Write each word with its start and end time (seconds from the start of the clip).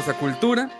bienvenidos 0.00 0.08
a 0.08 0.18
Cultura, 0.18 0.70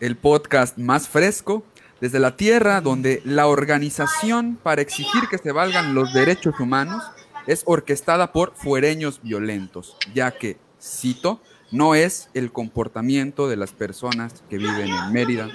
el 0.00 0.16
podcast 0.16 0.76
más 0.76 1.08
fresco 1.08 1.64
desde 2.00 2.18
la 2.18 2.36
tierra 2.36 2.82
donde 2.82 3.22
la 3.24 3.46
organización 3.46 4.58
para 4.62 4.82
exigir 4.82 5.22
que 5.30 5.38
se 5.38 5.50
valgan 5.52 5.94
los 5.94 6.12
derechos 6.12 6.60
humanos 6.60 7.02
es 7.46 7.62
orquestada 7.64 8.32
por 8.32 8.54
fuereños 8.54 9.20
violentos, 9.22 9.96
ya 10.14 10.32
que, 10.32 10.58
cito, 10.82 11.40
no 11.70 11.94
es 11.94 12.28
el 12.34 12.52
comportamiento 12.52 13.48
de 13.48 13.56
las 13.56 13.72
personas 13.72 14.44
que 14.50 14.58
viven 14.58 14.88
en 14.88 15.12
Mérida, 15.12 15.48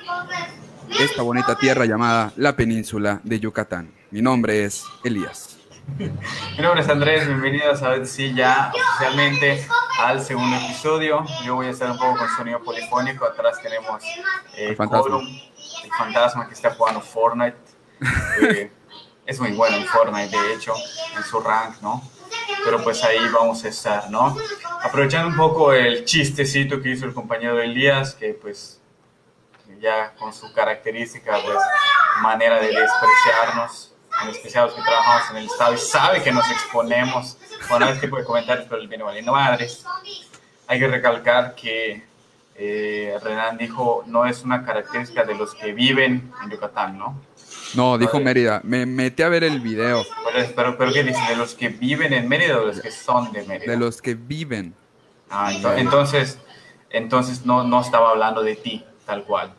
esta 1.00 1.22
bonita 1.22 1.56
tierra 1.58 1.86
llamada 1.86 2.34
la 2.38 2.56
península 2.56 3.22
de 3.24 3.40
Yucatán. 3.40 3.92
Mi 4.10 4.22
nombre 4.24 4.64
es 4.64 4.84
Elías. 5.04 5.61
Mi 5.98 6.64
nombre 6.64 6.82
es 6.82 6.90
Andrés, 6.90 7.28
bienvenidos 7.28 7.82
a 7.82 7.90
ver 7.90 8.08
si 8.08 8.34
ya 8.34 8.72
oficialmente 8.74 9.68
al 10.00 10.22
segundo 10.22 10.58
episodio. 10.58 11.26
Yo 11.44 11.56
voy 11.56 11.68
a 11.68 11.70
estar 11.72 11.92
un 11.92 11.98
poco 11.98 12.18
con 12.18 12.30
sonido 12.30 12.62
polifónico. 12.64 13.26
Atrás 13.26 13.62
tenemos 13.62 14.04
eh, 14.56 14.70
El 14.70 14.76
fantasma. 14.76 15.04
Colum, 15.04 15.28
el 15.84 15.92
fantasma 15.98 16.48
que 16.48 16.54
está 16.54 16.72
jugando 16.72 17.02
Fortnite. 17.02 17.58
Eh, 18.42 18.72
es 19.26 19.40
muy 19.40 19.52
bueno 19.52 19.78
en 19.78 19.86
Fortnite, 19.86 20.36
de 20.36 20.54
hecho, 20.54 20.74
en 21.16 21.24
su 21.24 21.40
rank, 21.40 21.82
¿no? 21.82 22.02
Pero 22.64 22.84
pues 22.84 23.04
ahí 23.04 23.20
vamos 23.32 23.64
a 23.64 23.68
estar, 23.68 24.10
¿no? 24.10 24.36
Aprovechando 24.84 25.28
un 25.28 25.38
poco 25.38 25.74
el 25.74 26.06
chistecito 26.06 26.82
que 26.82 26.90
hizo 26.90 27.06
el 27.06 27.14
compañero 27.14 27.60
Elías, 27.62 28.16
que 28.16 28.34
pues 28.34 28.82
ya 29.80 30.14
con 30.16 30.32
su 30.34 30.54
característica, 30.54 31.38
pues, 31.44 31.58
manera 32.22 32.60
de 32.60 32.68
despreciarnos, 32.68 33.91
en 34.24 34.30
especial 34.30 34.66
los 34.68 34.76
que 34.76 34.82
trabajamos 34.82 35.30
en 35.32 35.38
el 35.38 35.46
Estado 35.46 35.74
y 35.74 35.78
sabe 35.78 36.22
que 36.24 36.32
nos 36.32 36.50
exponemos 36.52 37.38
con 37.70 37.82
este 37.84 38.02
tipo 38.02 38.18
de 38.18 38.24
comentarios, 38.24 38.66
pero 38.70 38.82
el 38.82 38.88
viene 38.88 39.04
valiendo 39.04 39.32
madres. 39.32 39.84
Hay 40.68 40.80
que 40.80 40.88
recalcar 40.88 41.56
que 41.56 42.04
eh, 42.56 43.18
Renan 43.24 43.58
dijo, 43.58 44.04
no 44.08 44.26
es 44.26 44.44
una 44.44 44.64
característica 44.66 45.24
de 45.24 45.36
los 45.36 45.54
que 45.56 45.72
viven 45.74 46.32
en 46.44 46.50
Yucatán, 46.52 46.98
¿no? 46.98 47.20
No, 47.74 47.98
dijo 47.98 48.14
Vale. 48.14 48.26
Mérida. 48.26 48.62
Me 48.64 48.86
metí 48.86 49.24
a 49.24 49.30
ver 49.30 49.44
el 49.46 49.62
video 49.62 50.04
Pero, 50.26 50.48
pero, 50.56 50.78
pero 50.78 50.92
¿qué 50.94 51.04
dice? 51.04 51.22
¿De 51.30 51.36
los 51.38 51.56
que 51.56 51.70
viven 51.70 52.12
en 52.14 52.28
Mérida 52.28 52.58
o 52.58 52.62
de 52.62 52.68
los 52.68 52.82
que 52.82 52.92
son 52.92 53.32
de 53.32 53.44
Mérida? 53.44 53.72
de 53.72 53.78
los 53.80 54.02
que 54.02 54.14
viven. 54.16 54.76
Ah, 55.30 55.52
ento- 55.54 55.78
entonces, 55.78 56.38
entonces 56.90 57.46
no, 57.46 57.64
no 57.64 57.80
estaba 57.82 58.10
hablando 58.10 58.44
de 58.44 58.56
ti, 58.58 58.86
tal 59.06 59.24
cual, 59.24 59.54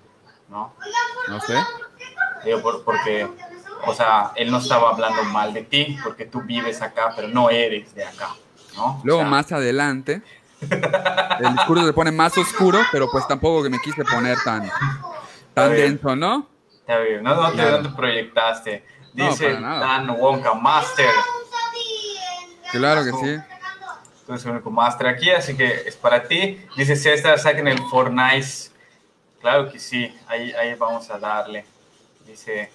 ¿no? 0.51 0.75
No 1.29 1.41
sé. 1.41 1.55
Digo, 2.45 2.61
por- 2.61 2.85
porque, 2.85 3.27
o 3.87 3.95
sea, 3.95 4.33
él 4.37 4.51
no 4.51 4.59
estaba 4.59 4.91
hablando 4.91 5.23
mal 5.25 5.53
de 5.53 5.63
ti, 5.63 5.99
porque 6.03 6.25
tú 6.27 6.41
vives 6.43 6.81
acá, 6.83 7.13
pero 7.15 7.29
no 7.29 7.51
eres 7.51 7.95
de 7.95 8.05
acá, 8.05 8.31
¿no? 8.77 8.85
O 8.85 9.01
Luego 9.05 9.21
sea, 9.23 9.31
más 9.31 9.53
adelante, 9.53 10.23
el 10.61 11.53
discurso 11.57 11.87
se 11.87 11.93
pone 11.93 12.13
más 12.13 12.37
oscuro, 12.39 12.81
pero 12.93 13.11
pues 13.11 13.27
tampoco 13.27 13.63
que 13.65 13.71
me 13.71 13.79
quise 13.81 14.05
poner 14.05 14.39
tan, 14.45 14.71
tan 15.55 15.73
denso, 15.73 16.15
¿no? 16.17 16.49
Está 16.81 16.99
bien, 16.99 17.23
no, 17.23 17.35
no 17.35 17.49
te, 17.51 17.55
Claro. 17.57 17.83
no 17.83 17.89
te 17.91 17.97
proyectaste. 17.97 18.85
Dice. 19.13 19.53
Dan 19.61 20.11
Wonka, 20.11 20.55
Master. 20.55 21.11
Claro 22.71 23.05
que 23.05 23.11
sí. 23.13 23.37
Tú 24.27 24.33
eres 24.33 24.45
el 24.45 24.53
único 24.53 24.71
Master 24.71 25.07
aquí, 25.09 25.31
así 25.31 25.57
que 25.57 25.67
es 25.87 25.97
para 25.97 26.23
ti. 26.23 26.61
Dice 26.77 26.97
César, 26.97 27.39
saquen 27.39 27.69
el 27.69 27.79
Fortnite. 27.91 28.71
Claro 29.41 29.71
que 29.71 29.79
sí, 29.79 30.15
ahí, 30.29 30.53
ahí 30.53 30.75
vamos 30.75 31.11
a 31.11 31.19
darle. 31.19 31.65
Dice, 32.27 32.71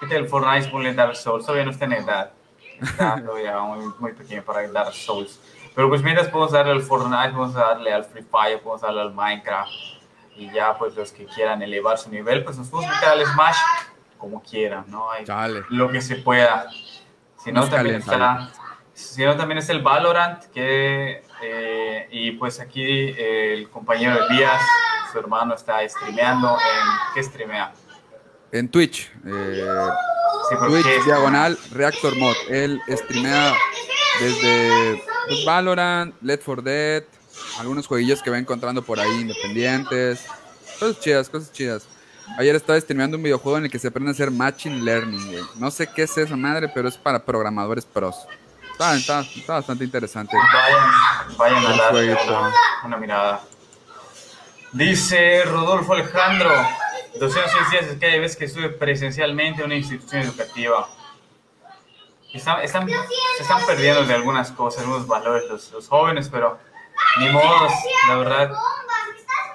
quita 0.00 0.16
el 0.16 0.28
Fortnite, 0.28 0.68
ponle 0.68 0.94
Dark 0.94 1.16
Souls. 1.16 1.44
Todavía 1.44 1.64
no 1.64 1.70
está 1.70 1.84
en 1.86 1.92
edad. 1.94 2.32
Está 2.80 3.22
todavía 3.24 3.58
muy, 3.60 3.92
muy 3.98 4.12
pequeño 4.12 4.42
para 4.42 4.66
Dark 4.68 4.92
Souls. 4.92 5.40
Pero 5.74 5.88
pues 5.88 6.02
mientras 6.02 6.28
podemos 6.28 6.52
darle 6.52 6.72
al 6.72 6.82
Fortnite, 6.82 7.30
podemos 7.30 7.54
darle 7.54 7.92
al 7.92 8.04
Free 8.04 8.22
Fire, 8.22 8.60
podemos 8.60 8.80
darle 8.80 9.00
al 9.02 9.12
Minecraft. 9.12 9.70
Y 10.36 10.50
ya 10.52 10.76
pues 10.76 10.94
los 10.94 11.12
que 11.12 11.24
quieran 11.26 11.62
elevar 11.62 11.98
su 11.98 12.10
nivel, 12.10 12.44
pues 12.44 12.58
nos 12.58 12.68
podemos 12.68 12.94
meter 12.94 13.08
al 13.08 13.24
Smash 13.24 13.56
como 14.18 14.42
quieran, 14.42 14.84
¿no? 14.88 15.10
Hay 15.10 15.24
Chale. 15.24 15.64
lo 15.70 15.88
que 15.90 16.00
se 16.00 16.16
pueda. 16.16 16.66
Si 17.38 17.52
no, 17.52 17.68
también 17.68 17.96
está, 17.96 18.50
si 18.92 19.24
no, 19.24 19.36
también 19.36 19.58
está 19.58 19.72
el 19.72 19.82
Valorant, 19.82 20.44
que, 20.46 21.22
eh, 21.42 22.08
y 22.10 22.32
pues 22.32 22.60
aquí 22.60 22.82
eh, 22.82 23.54
el 23.54 23.70
compañero 23.70 24.26
Elías, 24.26 24.60
su 25.12 25.18
hermano, 25.18 25.54
está 25.54 25.86
streameando 25.88 26.48
en, 26.50 27.14
¿qué 27.14 27.22
streamea? 27.22 27.72
En 28.58 28.68
Twitch. 28.68 29.10
eh, 29.26 29.66
Sí, 30.48 30.54
¿por 30.56 30.68
Twitch 30.68 31.04
diagonal 31.04 31.58
Reactor 31.72 32.14
Mod. 32.16 32.36
Él 32.48 32.80
streamea 32.88 33.52
desde 34.20 35.02
pues, 35.26 35.44
Valorant, 35.44 36.14
Let 36.22 36.38
for 36.38 36.62
Dead, 36.62 37.02
algunos 37.58 37.86
jueguillos 37.88 38.22
que 38.22 38.30
va 38.30 38.38
encontrando 38.38 38.80
por 38.82 39.00
ahí 39.00 39.20
independientes. 39.22 40.24
Cosas 40.78 41.00
chidas, 41.00 41.28
cosas 41.28 41.52
chidas. 41.52 41.88
Ayer 42.38 42.54
estaba 42.54 42.80
streameando 42.80 43.16
un 43.16 43.22
videojuego 43.22 43.58
en 43.58 43.64
el 43.64 43.70
que 43.70 43.78
se 43.78 43.88
aprende 43.88 44.10
a 44.10 44.12
hacer 44.12 44.30
Machine 44.30 44.82
Learning, 44.82 45.26
güey. 45.32 45.44
No 45.56 45.70
sé 45.70 45.88
qué 45.88 46.02
es 46.04 46.16
esa 46.16 46.36
madre, 46.36 46.68
pero 46.72 46.88
es 46.88 46.96
para 46.96 47.24
programadores 47.24 47.84
pros. 47.84 48.16
Está, 48.72 48.94
está, 48.96 49.20
está 49.20 49.54
bastante 49.54 49.84
interesante. 49.84 50.36
Vayan, 50.36 51.36
vayan 51.38 51.66
a 51.66 51.76
darle 51.76 52.16
una 52.84 52.96
mirada. 52.98 53.40
Dice 54.72 55.44
Rodolfo 55.44 55.94
Alejandro, 55.94 56.50
206 57.18 57.70
días 57.70 57.84
es 57.86 57.98
que 57.98 58.06
hay 58.06 58.20
veces 58.20 58.36
que 58.36 58.44
estuve 58.46 58.68
presencialmente 58.70 59.60
en 59.60 59.66
una 59.66 59.76
institución 59.76 60.22
educativa. 60.22 60.88
Están, 62.32 62.60
están- 62.60 62.88
se 62.88 63.42
están 63.42 63.64
perdiendo 63.66 64.04
de 64.04 64.14
algunas 64.14 64.50
cosas, 64.52 64.82
algunos 64.82 65.06
valores 65.06 65.44
los, 65.48 65.70
los 65.72 65.88
jóvenes, 65.88 66.28
pero 66.28 66.58
ni 67.18 67.28
modo, 67.30 67.68
la 68.08 68.16
verdad, 68.16 68.52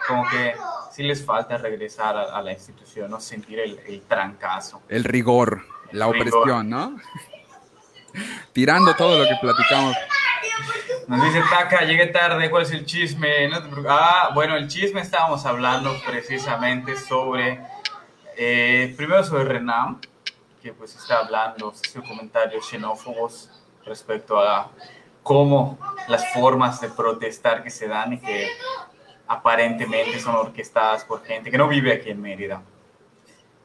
como 0.08 0.28
que 0.30 0.56
sí 0.92 1.04
les 1.04 1.24
falta 1.24 1.58
regresar 1.58 2.18
a, 2.18 2.36
a 2.36 2.42
la 2.42 2.52
institución, 2.54 3.12
no 3.12 3.20
sentir 3.20 3.60
el, 3.60 3.80
el 3.86 4.02
trancazo. 4.04 4.82
El 4.90 5.04
rigor, 5.04 5.64
la 5.92 6.08
Rigor. 6.12 6.18
opresión, 6.38 6.70
¿no? 6.70 6.98
Tirando 8.54 8.96
todo 8.96 9.20
lo 9.20 9.26
que 9.26 9.36
platicamos. 9.40 9.96
Nos 11.12 11.22
dice 11.26 11.44
Taka, 11.50 11.84
llegué 11.84 12.08
tarde, 12.08 12.50
¿cuál 12.50 12.64
es 12.64 12.72
el 12.72 12.86
chisme? 12.86 13.50
Ah, 13.86 14.30
bueno, 14.34 14.56
el 14.56 14.70
chisme 14.70 15.02
estábamos 15.02 15.46
hablando 15.46 15.94
precisamente 16.08 16.96
sobre, 16.96 17.60
eh, 18.38 18.94
primero 18.96 19.22
sobre 19.22 19.44
Renam, 19.44 20.00
que 20.64 20.72
pues 20.72 20.96
está 20.96 21.18
hablando, 21.18 21.74
haciendo 21.76 22.08
comentarios 22.08 22.66
xenófobos 22.66 23.50
respecto 23.86 24.40
a 24.40 24.72
cómo 25.22 25.78
las 26.08 26.32
formas 26.32 26.80
de 26.80 26.88
protestar 26.88 27.62
que 27.62 27.72
se 27.72 27.90
dan 27.90 28.14
y 28.14 28.18
que 28.18 28.48
aparentemente 29.28 30.18
son 30.18 30.36
orquestadas 30.36 31.04
por 31.04 31.26
gente 31.26 31.52
que 31.52 31.58
no 31.58 31.68
vive 31.68 31.92
aquí 31.92 32.10
en 32.10 32.22
Mérida. 32.22 32.62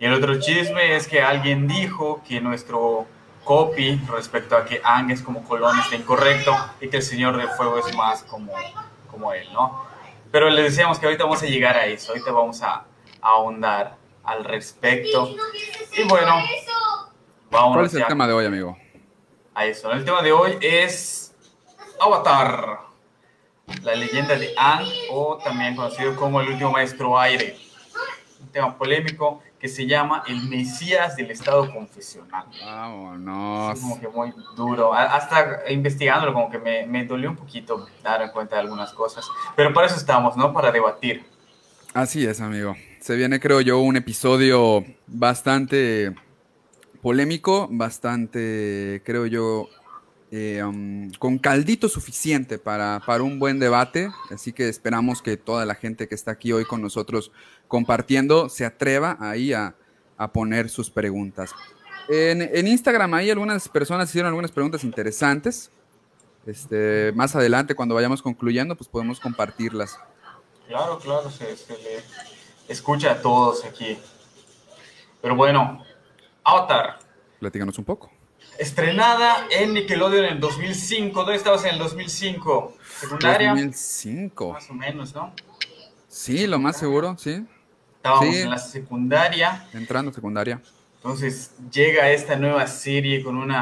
Y 0.01 0.07
el 0.07 0.15
otro 0.15 0.41
chisme 0.41 0.97
es 0.97 1.07
que 1.07 1.23
alguien 1.23 1.69
dijo 1.69 2.25
que 2.27 2.41
nuestro 2.41 3.07
copy 3.47 3.99
respecto 4.11 4.57
a 4.57 4.65
que 4.65 4.81
Ang 4.85 5.11
es 5.13 5.23
como 5.23 5.45
Colón 5.45 5.79
está 5.79 5.95
incorrecto 5.95 6.53
y 6.81 6.89
que 6.89 6.99
el 6.99 7.03
Señor 7.03 7.37
del 7.37 7.49
Fuego 7.51 7.79
es 7.79 7.97
más 7.97 8.25
como, 8.25 8.53
como 9.11 9.33
él, 9.33 9.47
¿no? 9.53 9.87
Pero 10.33 10.51
les 10.51 10.65
decíamos 10.73 10.99
que 10.99 11.07
ahorita 11.07 11.25
vamos 11.25 11.43
a 11.43 11.47
llegar 11.47 11.77
a 11.77 11.87
eso, 11.87 12.13
ahorita 12.13 12.33
vamos 12.33 12.61
a, 12.63 12.75
a 12.75 12.85
ahondar 13.23 13.97
al 14.25 14.45
respecto. 14.45 15.35
Y 15.97 16.03
bueno, 16.09 16.35
vamos 17.51 17.77
¿Cuál 17.77 17.87
es 17.87 17.95
el 17.95 18.07
tema 18.07 18.27
de 18.27 18.33
hoy, 18.35 18.45
amigo? 18.45 18.77
a 19.55 19.65
eso. 19.65 19.91
El 19.91 20.05
tema 20.05 20.21
de 20.21 20.33
hoy 20.33 20.59
es 20.61 21.35
Avatar, 21.99 22.81
la 23.83 23.95
leyenda 23.95 24.37
de 24.37 24.53
Ang 24.57 24.87
o 25.11 25.39
también 25.39 25.75
conocido 25.75 26.15
como 26.15 26.43
el 26.43 26.49
último 26.49 26.73
maestro 26.73 27.19
aire. 27.19 27.57
Un 28.39 28.49
tema 28.49 28.77
polémico 28.77 29.41
que 29.59 29.69
se 29.69 29.87
llama 29.87 30.23
el 30.27 30.49
Mesías 30.49 31.17
del 31.17 31.31
Estado 31.31 31.73
Confesional. 31.73 32.47
Vámonos. 32.65 33.75
Es 33.75 33.81
como 33.81 34.01
que 34.01 34.09
muy 34.09 34.33
duro. 34.57 34.93
Hasta 34.93 35.71
investigándolo, 35.71 36.33
como 36.33 36.51
que 36.51 36.59
me, 36.59 36.87
me 36.87 37.05
dolió 37.05 37.31
un 37.31 37.37
poquito 37.37 37.89
dar 38.03 38.23
en 38.23 38.31
cuenta 38.31 38.57
de 38.57 38.63
algunas 38.63 38.93
cosas. 38.93 39.27
Pero 39.55 39.73
para 39.73 39.87
eso 39.87 39.97
estamos, 39.97 40.37
¿no? 40.37 40.53
Para 40.53 40.71
debatir. 40.71 41.25
Así 41.95 42.27
es, 42.27 42.41
amigo. 42.41 42.77
Se 43.01 43.17
viene, 43.17 43.41
creo 43.41 43.61
yo, 43.61 43.79
un 43.79 43.97
episodio 43.97 44.85
bastante 45.07 46.15
polémico, 47.01 47.69
bastante, 47.71 49.01
creo 49.05 49.27
yo, 49.27 49.69
eh, 50.37 50.63
um, 50.63 51.11
con 51.19 51.39
caldito 51.39 51.89
suficiente 51.89 52.59
para, 52.59 53.01
para 53.07 53.23
un 53.23 53.39
buen 53.39 53.59
debate. 53.59 54.11
Así 54.31 54.53
que 54.53 54.69
esperamos 54.69 55.23
que 55.23 55.39
toda 55.39 55.65
la 55.65 55.75
gente 55.75 56.09
que 56.09 56.15
está 56.15 56.33
aquí 56.33 56.53
hoy 56.53 56.67
con 56.67 56.83
nosotros 56.83 57.33
compartiendo 57.69 58.51
se 58.51 58.67
atreva 58.67 59.17
ahí 59.19 59.55
a, 59.55 59.75
a 60.19 60.33
poner 60.33 60.69
sus 60.69 60.91
preguntas. 60.91 61.53
En, 62.09 62.43
en 62.43 62.69
Instagram 62.69 63.15
ahí 63.15 63.31
algunas 63.31 63.69
personas 63.69 64.11
hicieron 64.11 64.29
algunas 64.29 64.53
preguntas 64.53 64.85
interesantes. 64.85 65.71
Este, 66.47 67.13
más 67.15 67.35
adelante, 67.35 67.75
cuando 67.75 67.95
vayamos 67.95 68.21
concluyendo, 68.21 68.77
pues 68.77 68.89
podemos 68.89 69.19
compartirlas. 69.19 69.99
Claro, 70.69 70.99
claro, 70.99 71.31
se, 71.31 71.57
se 71.57 71.73
le 71.73 72.03
escucha 72.69 73.13
a 73.13 73.23
todos 73.23 73.65
aquí. 73.65 73.99
Pero 75.23 75.35
bueno, 75.35 75.83
Avatar, 76.45 76.99
Platícanos 77.41 77.79
un 77.79 77.85
poco. 77.85 78.11
Estrenada 78.59 79.47
en 79.51 79.75
Nickelodeon 79.75 80.25
en 80.27 80.33
el 80.35 80.41
2005. 80.41 81.21
¿Dónde 81.21 81.37
estabas 81.37 81.65
en 81.65 81.73
el 81.73 81.79
2005? 81.79 82.77
¿Secundaria? 83.01 83.51
2005. 83.51 84.53
Más 84.53 84.71
o 84.71 84.75
menos, 84.75 85.15
¿no? 85.15 85.33
Sí, 86.09 86.47
lo 86.47 86.59
más 86.59 86.79
seguro, 86.79 87.17
sí. 87.19 87.45
Estábamos 87.97 88.35
Sí. 88.35 88.41
en 88.43 88.51
la 88.51 88.59
secundaria, 88.59 89.67
Entrando 89.73 90.13
secundaria. 90.13 90.61
entonces 90.97 91.51
llega 91.73 92.09
esta 92.11 92.37
nueva 92.37 92.67
serie 92.69 93.23
con 93.23 93.37
un 93.37 93.53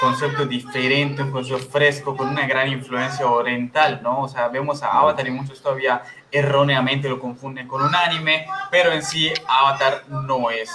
concepto 0.00 0.46
diferente, 0.46 1.22
un 1.22 1.30
concepto 1.30 1.68
fresco, 1.68 2.16
con 2.16 2.28
una 2.30 2.46
gran 2.46 2.68
influencia 2.68 3.26
oriental, 3.26 4.00
¿no? 4.02 4.22
O 4.22 4.28
sea, 4.28 4.48
vemos 4.48 4.82
a 4.82 4.88
Avatar 4.98 5.26
y 5.28 5.30
muchos 5.30 5.60
todavía 5.62 6.02
erróneamente 6.32 7.08
lo 7.08 7.20
confunden 7.20 7.68
con 7.68 7.82
un 7.82 7.94
anime, 7.94 8.46
pero 8.70 8.90
en 8.92 9.02
sí 9.02 9.30
Avatar 9.46 10.04
no 10.08 10.50
es 10.50 10.70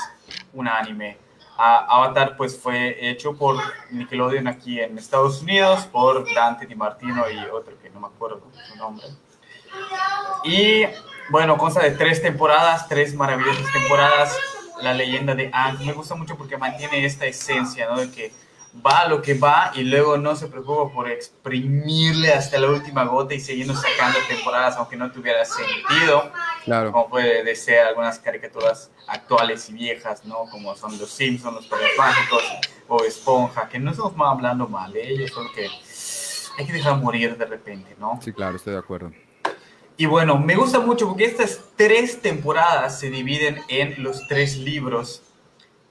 un 0.53 0.67
anime. 0.67 1.17
Avatar 1.57 2.35
pues 2.37 2.57
fue 2.59 3.09
hecho 3.09 3.33
por 3.35 3.57
Nickelodeon 3.91 4.47
aquí 4.47 4.79
en 4.79 4.97
Estados 4.97 5.41
Unidos, 5.41 5.85
por 5.85 6.25
Dante 6.33 6.65
Di 6.65 6.75
Martino 6.75 7.29
y 7.29 7.37
otro 7.49 7.73
que 7.81 7.89
no 7.89 7.99
me 8.01 8.07
acuerdo 8.07 8.41
su 8.69 8.75
nombre. 8.77 9.07
Y 10.43 10.83
bueno, 11.29 11.57
consta 11.57 11.81
de 11.81 11.91
tres 11.91 12.21
temporadas, 12.21 12.87
tres 12.87 13.13
maravillosas 13.15 13.71
temporadas. 13.71 14.37
La 14.81 14.93
leyenda 14.93 15.33
de 15.35 15.49
Aang 15.53 15.83
me 15.85 15.93
gusta 15.93 16.15
mucho 16.15 16.35
porque 16.37 16.57
mantiene 16.57 17.05
esta 17.05 17.25
esencia, 17.25 17.87
¿no? 17.89 17.97
De 17.97 18.11
que 18.11 18.31
va 18.85 18.99
a 19.01 19.07
lo 19.07 19.21
que 19.21 19.35
va 19.35 19.71
y 19.73 19.83
luego 19.83 20.17
no 20.17 20.35
se 20.35 20.47
preocupa 20.47 20.93
por 20.93 21.09
exprimirle 21.09 22.33
hasta 22.33 22.59
la 22.59 22.67
última 22.69 23.05
gota 23.05 23.33
y 23.33 23.39
siguiendo 23.39 23.73
sacando 23.73 24.19
temporadas 24.27 24.75
aunque 24.75 24.97
no 24.97 25.09
tuviera 25.11 25.45
sentido, 25.45 26.29
Claro. 26.65 26.91
como 26.91 27.07
puede 27.09 27.55
ser 27.55 27.85
algunas 27.87 28.19
caricaturas 28.19 28.91
actuales 29.07 29.69
y 29.69 29.73
viejas, 29.73 30.25
¿no? 30.25 30.45
Como 30.51 30.75
son 30.75 30.97
los 30.97 31.09
Simpsons, 31.09 31.55
los 31.55 31.65
Padres 31.67 31.91
Mágicos 31.97 32.43
o 32.87 33.03
Esponja, 33.03 33.67
que 33.69 33.79
no 33.79 33.91
estamos 33.91 34.15
mal 34.15 34.29
hablando 34.29 34.67
mal 34.67 34.91
de 34.93 35.09
ellos, 35.09 35.31
solo 35.31 35.51
que 35.53 35.69
hay 36.57 36.65
que 36.65 36.73
dejar 36.73 36.97
morir 36.97 37.37
de 37.37 37.45
repente, 37.45 37.95
¿no? 37.99 38.19
Sí, 38.23 38.31
claro, 38.31 38.55
estoy 38.55 38.73
de 38.73 38.79
acuerdo. 38.79 39.11
Y 39.97 40.07
bueno, 40.07 40.37
me 40.37 40.55
gusta 40.55 40.79
mucho 40.79 41.07
porque 41.07 41.25
estas 41.25 41.61
tres 41.75 42.21
temporadas 42.21 42.99
se 42.99 43.09
dividen 43.09 43.61
en 43.69 44.03
los 44.03 44.27
tres 44.27 44.57
libros, 44.57 45.21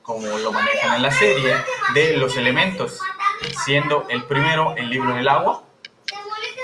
como 0.03 0.27
lo 0.27 0.53
manejan 0.53 0.97
en 0.97 1.03
la 1.03 1.11
serie, 1.11 1.55
de 1.95 2.17
los 2.19 2.37
elementos, 2.37 2.99
siendo 3.65 4.07
el 4.11 4.25
primero 4.25 4.75
el 4.77 4.91
libro 4.91 5.15
del 5.15 5.29
agua, 5.29 5.65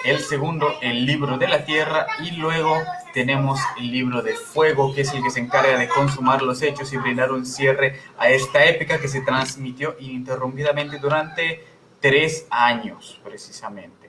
el 0.04 0.18
segundo 0.20 0.78
el 0.82 1.06
libro 1.06 1.38
de 1.38 1.48
la 1.48 1.64
tierra 1.64 2.06
y 2.22 2.32
luego 2.32 2.76
tenemos 3.12 3.60
el 3.78 3.90
libro 3.90 4.22
de 4.22 4.34
fuego, 4.34 4.94
que 4.94 5.02
es 5.02 5.12
el 5.12 5.22
que 5.22 5.30
se 5.30 5.40
encarga 5.40 5.78
de 5.78 5.88
consumar 5.88 6.42
los 6.42 6.62
hechos 6.62 6.92
y 6.92 6.96
brindar 6.96 7.32
un 7.32 7.46
cierre 7.46 8.00
a 8.18 8.28
esta 8.30 8.64
épica 8.64 9.00
que 9.00 9.08
se 9.08 9.20
transmitió 9.20 9.96
ininterrumpidamente 9.98 10.98
durante 10.98 11.64
tres 12.00 12.46
años, 12.50 13.20
precisamente 13.22 14.00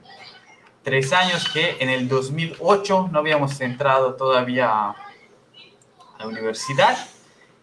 tres 0.83 1.13
años 1.13 1.47
que 1.49 1.77
en 1.79 1.89
el 1.89 2.07
2008 2.07 3.09
no 3.11 3.19
habíamos 3.19 3.59
entrado 3.61 4.15
todavía 4.15 4.89
a 4.89 4.95
la 6.19 6.27
universidad, 6.27 6.97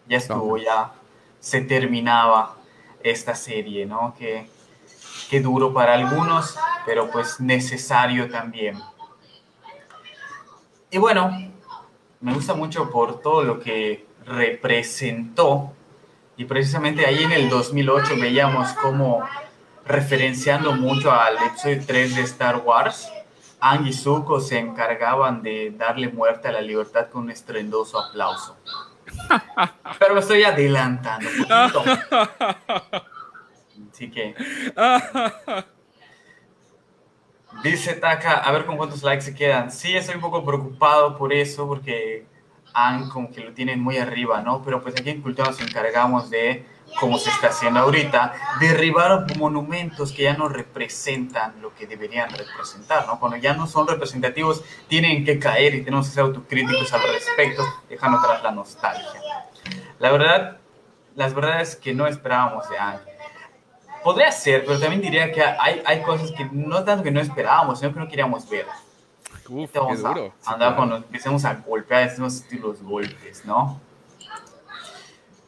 ya 0.07 0.17
estuvo, 0.17 0.57
ya 0.57 0.93
se 1.39 1.61
terminaba 1.61 2.57
esta 3.03 3.35
serie, 3.35 3.85
¿no? 3.85 4.15
Que, 4.17 4.49
que 5.29 5.41
duro 5.41 5.73
para 5.73 5.93
algunos, 5.93 6.57
pero 6.85 7.09
pues 7.11 7.39
necesario 7.39 8.29
también. 8.29 8.77
Y 10.91 10.97
bueno, 10.97 11.31
me 12.19 12.33
gusta 12.33 12.53
mucho 12.53 12.89
por 12.89 13.21
todo 13.21 13.43
lo 13.43 13.59
que 13.59 14.07
representó, 14.25 15.73
y 16.35 16.45
precisamente 16.45 17.05
ahí 17.05 17.23
en 17.23 17.31
el 17.31 17.49
2008 17.49 18.15
veíamos 18.19 18.71
como 18.73 19.23
referenciando 19.85 20.73
mucho 20.73 21.11
al 21.11 21.35
episodio 21.37 21.83
3 21.85 22.15
de 22.15 22.21
Star 22.21 22.57
Wars, 22.57 23.11
Ang 23.59 23.87
y 23.87 23.93
Zuko 23.93 24.39
se 24.39 24.57
encargaban 24.57 25.43
de 25.43 25.71
darle 25.71 26.07
muerte 26.07 26.47
a 26.47 26.51
la 26.53 26.61
libertad 26.61 27.09
con 27.09 27.23
un 27.23 27.31
estrendoso 27.31 27.99
aplauso. 27.99 28.55
Pero 29.99 30.13
me 30.13 30.21
estoy 30.21 30.43
adelantando 30.43 31.27
un 31.27 31.37
poquito. 31.37 31.83
Así 33.91 34.09
que. 34.09 34.33
Dice 37.63 37.93
Taka, 37.95 38.33
a 38.37 38.51
ver 38.51 38.65
con 38.65 38.77
cuántos 38.77 39.03
likes 39.03 39.25
se 39.25 39.35
quedan. 39.35 39.71
Sí, 39.71 39.95
estoy 39.95 40.15
un 40.15 40.21
poco 40.21 40.45
preocupado 40.45 41.17
por 41.17 41.33
eso, 41.33 41.67
porque 41.67 42.25
Ang 42.73 43.09
como 43.09 43.31
que 43.31 43.41
lo 43.41 43.53
tienen 43.53 43.81
muy 43.81 43.97
arriba, 43.97 44.41
¿no? 44.41 44.61
Pero 44.63 44.81
pues 44.81 44.95
aquí 44.99 45.09
en 45.09 45.21
Cultura 45.21 45.49
nos 45.49 45.59
encargamos 45.59 46.29
de 46.29 46.65
como 46.99 47.17
se 47.17 47.29
está 47.29 47.47
haciendo 47.47 47.81
ahorita, 47.81 48.33
derribar 48.59 49.25
monumentos 49.37 50.11
que 50.11 50.23
ya 50.23 50.35
no 50.35 50.49
representan 50.49 51.61
lo 51.61 51.73
que 51.75 51.87
deberían 51.87 52.29
representar, 52.29 53.05
¿no? 53.07 53.19
Cuando 53.19 53.37
ya 53.37 53.53
no 53.53 53.67
son 53.67 53.87
representativos, 53.87 54.63
tienen 54.87 55.23
que 55.23 55.39
caer 55.39 55.75
y 55.75 55.83
tenemos 55.83 56.07
que 56.07 56.15
ser 56.15 56.23
autocríticos 56.23 56.91
al 56.93 57.01
respecto, 57.01 57.63
dejando 57.89 58.17
atrás 58.17 58.43
la 58.43 58.51
nostalgia. 58.51 59.21
La 59.99 60.11
verdad, 60.11 60.57
las 61.15 61.33
verdades 61.33 61.75
que 61.75 61.93
no 61.93 62.07
esperábamos 62.07 62.69
de 62.69 62.77
Ang. 62.77 63.08
Podría 64.09 64.31
ser, 64.31 64.65
pero 64.65 64.79
también 64.79 65.03
diría 65.03 65.31
que 65.31 65.39
hay, 65.39 65.83
hay 65.85 66.01
cosas 66.01 66.31
que 66.31 66.43
no 66.51 66.83
tanto 66.83 67.03
que 67.03 67.11
no 67.11 67.19
esperábamos, 67.21 67.77
sino 67.77 67.93
que 67.93 67.99
no 67.99 68.07
queríamos 68.07 68.49
ver. 68.49 68.65
Uf, 69.47 69.69
qué 69.71 69.77
vamos 69.77 70.03
a 70.03 70.07
duro. 70.07 70.33
Sí, 70.39 70.49
andar 70.51 70.75
cuando 70.75 70.95
empecemos 70.95 71.45
a 71.45 71.53
golpear, 71.53 72.09
decimos 72.09 72.33
estilos 72.37 72.81
golpes, 72.81 73.45
¿no? 73.45 73.79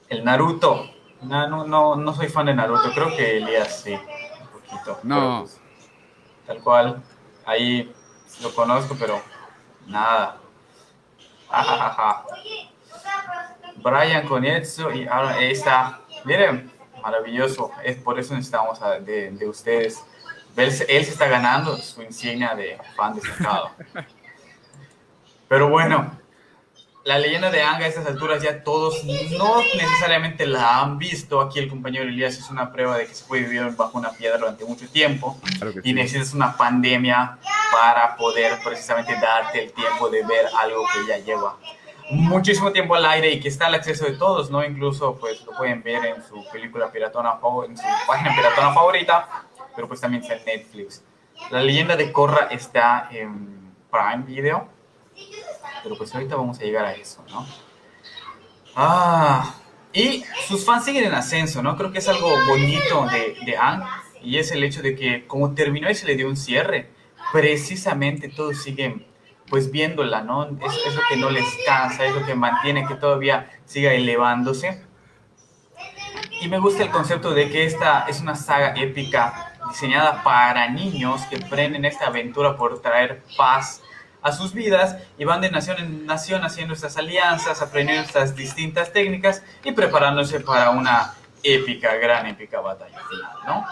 El 0.09 0.23
Naruto. 0.23 0.91
No, 1.23 1.47
no, 1.47 1.65
no, 1.65 1.95
no 1.95 2.13
soy 2.13 2.27
fan 2.27 2.45
de 2.45 2.53
Naruto. 2.53 2.91
Creo 2.93 3.07
que 3.15 3.37
Elías 3.37 3.81
sí, 3.81 3.95
un 3.95 4.47
poquito. 4.49 4.99
No. 5.01 5.39
Pues, 5.39 5.59
tal 6.45 6.59
cual. 6.61 7.01
Ahí 7.43 7.91
lo 8.43 8.53
conozco, 8.53 8.95
pero 8.99 9.19
nada. 9.87 10.37
Ajajaja. 11.49 12.25
Brian 13.77 14.27
con 14.27 14.45
Etsu 14.45 14.91
y 14.91 15.07
ahora 15.07 15.31
ahí 15.31 15.49
está. 15.49 16.01
Miren, 16.25 16.70
maravilloso. 17.01 17.71
Es 17.83 17.97
por 17.97 18.19
eso 18.19 18.33
necesitamos 18.33 18.79
de, 19.05 19.31
de 19.31 19.47
ustedes. 19.49 20.03
Él, 20.55 20.71
se- 20.71 20.85
él 20.97 21.05
se 21.05 21.11
está 21.11 21.27
ganando 21.27 21.77
su 21.77 22.01
insignia 22.01 22.53
de 22.55 22.77
fan 22.95 23.15
destacado. 23.15 23.71
Pero 25.47 25.69
bueno, 25.69 26.17
la 27.03 27.17
leyenda 27.19 27.49
de 27.49 27.61
Anga 27.61 27.85
a 27.85 27.87
estas 27.87 28.05
alturas 28.05 28.41
ya 28.41 28.63
todos 28.63 29.03
no 29.03 29.61
necesariamente 29.75 30.45
la 30.45 30.79
han 30.81 30.97
visto. 30.97 31.41
Aquí 31.41 31.59
el 31.59 31.67
compañero 31.69 32.05
Elías 32.05 32.37
hizo 32.37 32.51
una 32.53 32.71
prueba 32.71 32.97
de 32.97 33.07
que 33.07 33.13
se 33.13 33.25
puede 33.25 33.43
vivir 33.43 33.63
bajo 33.75 33.97
una 33.97 34.11
piedra 34.11 34.37
durante 34.37 34.63
mucho 34.65 34.87
tiempo 34.89 35.39
Claro 35.59 35.71
y 35.83 35.89
sí. 35.89 35.93
necesitas 35.93 36.33
una 36.33 36.55
pandemia 36.55 37.37
para 37.71 38.15
poder 38.15 38.59
precisamente 38.63 39.13
darte 39.19 39.63
el 39.63 39.73
tiempo 39.73 40.09
de 40.09 40.23
ver 40.25 40.45
algo 40.61 40.83
que 40.93 41.07
ya 41.07 41.17
lleva 41.17 41.57
muchísimo 42.11 42.71
tiempo 42.71 42.95
al 42.95 43.05
aire 43.05 43.31
y 43.31 43.39
que 43.39 43.47
está 43.47 43.67
al 43.67 43.75
acceso 43.75 44.05
de 44.05 44.13
todos, 44.13 44.51
¿no? 44.51 44.63
Incluso 44.63 45.15
pues 45.15 45.43
lo 45.45 45.53
pueden 45.53 45.81
ver 45.81 46.05
en 46.05 46.23
su 46.23 46.45
película 46.51 46.91
piratona 46.91 47.39
en 47.67 47.77
su 47.77 47.83
página 48.07 48.35
piratona 48.35 48.73
favorita, 48.73 49.45
pero 49.75 49.87
pues 49.87 50.01
también 50.01 50.23
está 50.23 50.35
en 50.35 50.45
Netflix. 50.45 51.03
La 51.49 51.61
leyenda 51.61 51.95
de 51.95 52.11
Korra 52.11 52.47
está 52.51 53.09
en 53.11 53.73
Prime 53.89 54.23
Video, 54.25 54.67
pero 55.83 55.97
pues 55.97 56.13
ahorita 56.13 56.35
vamos 56.35 56.59
a 56.59 56.63
llegar 56.63 56.85
a 56.85 56.93
eso, 56.93 57.23
¿no? 57.29 57.45
Ah, 58.75 59.55
y 59.93 60.23
sus 60.47 60.65
fans 60.65 60.85
siguen 60.85 61.05
en 61.05 61.13
ascenso, 61.13 61.61
¿no? 61.61 61.75
Creo 61.75 61.91
que 61.91 61.99
es 61.99 62.07
algo 62.07 62.29
bonito 62.47 63.07
de, 63.07 63.37
de 63.45 63.57
Ang 63.57 63.83
y 64.21 64.37
es 64.37 64.51
el 64.51 64.63
hecho 64.63 64.81
de 64.81 64.95
que 64.95 65.27
como 65.27 65.53
terminó 65.53 65.89
y 65.89 65.95
se 65.95 66.05
le 66.05 66.15
dio 66.15 66.27
un 66.27 66.37
cierre, 66.37 66.89
precisamente 67.33 68.29
todos 68.29 68.61
siguen 68.61 69.05
pues 69.51 69.69
viéndola, 69.69 70.21
¿no? 70.21 70.45
Es, 70.45 70.85
es 70.87 70.95
lo 70.95 71.01
que 71.09 71.17
no 71.17 71.29
les 71.29 71.45
cansa, 71.65 72.05
es 72.05 72.15
lo 72.15 72.25
que 72.25 72.35
mantiene 72.35 72.87
que 72.87 72.95
todavía 72.95 73.51
siga 73.65 73.93
elevándose. 73.93 74.81
Y 76.39 76.47
me 76.47 76.57
gusta 76.57 76.83
el 76.83 76.89
concepto 76.89 77.31
de 77.31 77.49
que 77.49 77.65
esta 77.65 78.05
es 78.07 78.21
una 78.21 78.35
saga 78.35 78.73
épica 78.77 79.53
diseñada 79.67 80.23
para 80.23 80.69
niños 80.69 81.21
que 81.29 81.37
prenden 81.37 81.83
esta 81.83 82.07
aventura 82.07 82.55
por 82.55 82.81
traer 82.81 83.23
paz 83.37 83.81
a 84.21 84.31
sus 84.31 84.53
vidas 84.53 84.95
y 85.17 85.25
van 85.25 85.41
de 85.41 85.51
nación 85.51 85.79
en 85.79 86.05
nación 86.05 86.45
haciendo 86.45 86.73
estas 86.73 86.95
alianzas, 86.95 87.61
aprendiendo 87.61 88.05
estas 88.05 88.37
distintas 88.37 88.93
técnicas 88.93 89.43
y 89.65 89.73
preparándose 89.73 90.39
para 90.39 90.69
una 90.69 91.13
épica, 91.43 91.95
gran 91.95 92.25
épica 92.25 92.61
batalla 92.61 92.99
final, 93.09 93.37
¿no? 93.45 93.65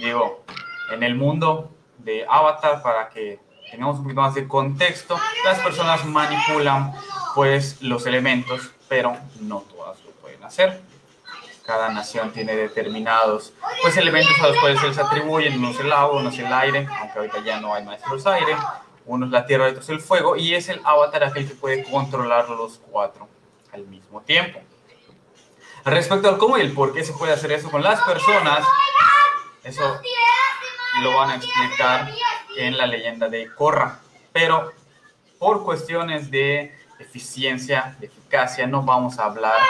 Digo, 0.00 0.44
en 0.92 1.04
el 1.04 1.14
mundo 1.14 1.72
de 1.98 2.26
Avatar, 2.28 2.82
para 2.82 3.08
que 3.10 3.46
tengamos 3.70 3.98
un 3.98 4.04
poquito 4.04 4.20
más 4.20 4.34
de 4.34 4.46
contexto, 4.46 5.18
las 5.44 5.58
personas 5.60 6.04
manipulan 6.04 6.92
pues 7.34 7.80
los 7.82 8.06
elementos, 8.06 8.70
pero 8.88 9.16
no 9.40 9.60
todas 9.60 10.02
lo 10.04 10.10
pueden 10.12 10.42
hacer. 10.44 10.80
Cada 11.64 11.90
nación 11.90 12.32
tiene 12.32 12.56
determinados 12.56 13.52
pues 13.82 13.96
elementos 13.96 14.34
a 14.40 14.48
los 14.48 14.58
cuales 14.58 14.80
se 14.80 14.88
les 14.88 14.98
atribuyen, 14.98 15.58
unos 15.58 15.78
el 15.80 15.92
agua, 15.92 16.20
unos 16.20 16.38
el 16.38 16.52
aire, 16.52 16.88
aunque 17.00 17.18
ahorita 17.18 17.44
ya 17.44 17.60
no 17.60 17.74
hay 17.74 17.84
maestros 17.84 18.26
aire, 18.26 18.56
unos 19.04 19.30
la 19.30 19.46
tierra, 19.46 19.68
otros 19.68 19.88
el 19.90 20.00
fuego, 20.00 20.36
y 20.36 20.54
es 20.54 20.68
el 20.68 20.80
avatar 20.84 21.24
aquel 21.24 21.46
que 21.46 21.54
puede 21.54 21.84
controlar 21.84 22.48
los 22.48 22.78
cuatro 22.78 23.28
al 23.72 23.86
mismo 23.86 24.22
tiempo. 24.22 24.60
Respecto 25.84 26.28
al 26.28 26.38
cómo 26.38 26.58
y 26.58 26.62
el 26.62 26.72
por 26.72 26.92
qué 26.92 27.04
se 27.04 27.12
puede 27.12 27.32
hacer 27.32 27.52
eso 27.52 27.70
con 27.70 27.82
las 27.82 28.00
personas, 28.02 28.64
eso 29.62 30.00
lo 31.02 31.16
van 31.16 31.30
a 31.30 31.36
explicar 31.36 32.10
en 32.56 32.76
la 32.76 32.86
leyenda 32.86 33.28
de 33.28 33.52
Korra. 33.54 34.00
Pero 34.32 34.72
por 35.38 35.64
cuestiones 35.64 36.30
de 36.30 36.74
eficiencia, 36.98 37.96
de 38.00 38.06
eficacia, 38.06 38.66
no 38.66 38.82
vamos 38.82 39.18
a 39.18 39.24
hablar 39.24 39.60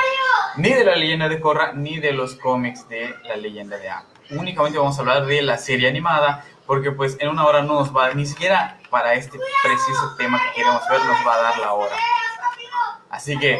ni 0.56 0.72
de 0.72 0.84
la 0.84 0.96
leyenda 0.96 1.28
de 1.28 1.40
Korra 1.40 1.72
ni 1.72 1.98
de 1.98 2.12
los 2.12 2.34
cómics 2.34 2.88
de 2.88 3.14
la 3.24 3.36
leyenda 3.36 3.78
de 3.78 3.88
Aang. 3.88 4.06
Únicamente 4.30 4.78
vamos 4.78 4.96
a 4.98 5.00
hablar 5.00 5.26
de 5.26 5.40
la 5.42 5.56
serie 5.56 5.88
animada, 5.88 6.44
porque 6.66 6.90
pues 6.90 7.16
en 7.20 7.28
una 7.28 7.46
hora 7.46 7.62
no 7.62 7.74
nos 7.74 7.96
va, 7.96 8.12
ni 8.12 8.26
siquiera 8.26 8.78
para 8.90 9.14
este 9.14 9.38
preciso 9.62 10.16
tema 10.16 10.40
que 10.42 10.56
queremos 10.56 10.82
ver, 10.90 11.00
nos 11.04 11.26
va 11.26 11.34
a 11.34 11.42
dar 11.42 11.58
la 11.58 11.72
hora. 11.72 11.96
Así 13.10 13.38
que 13.38 13.58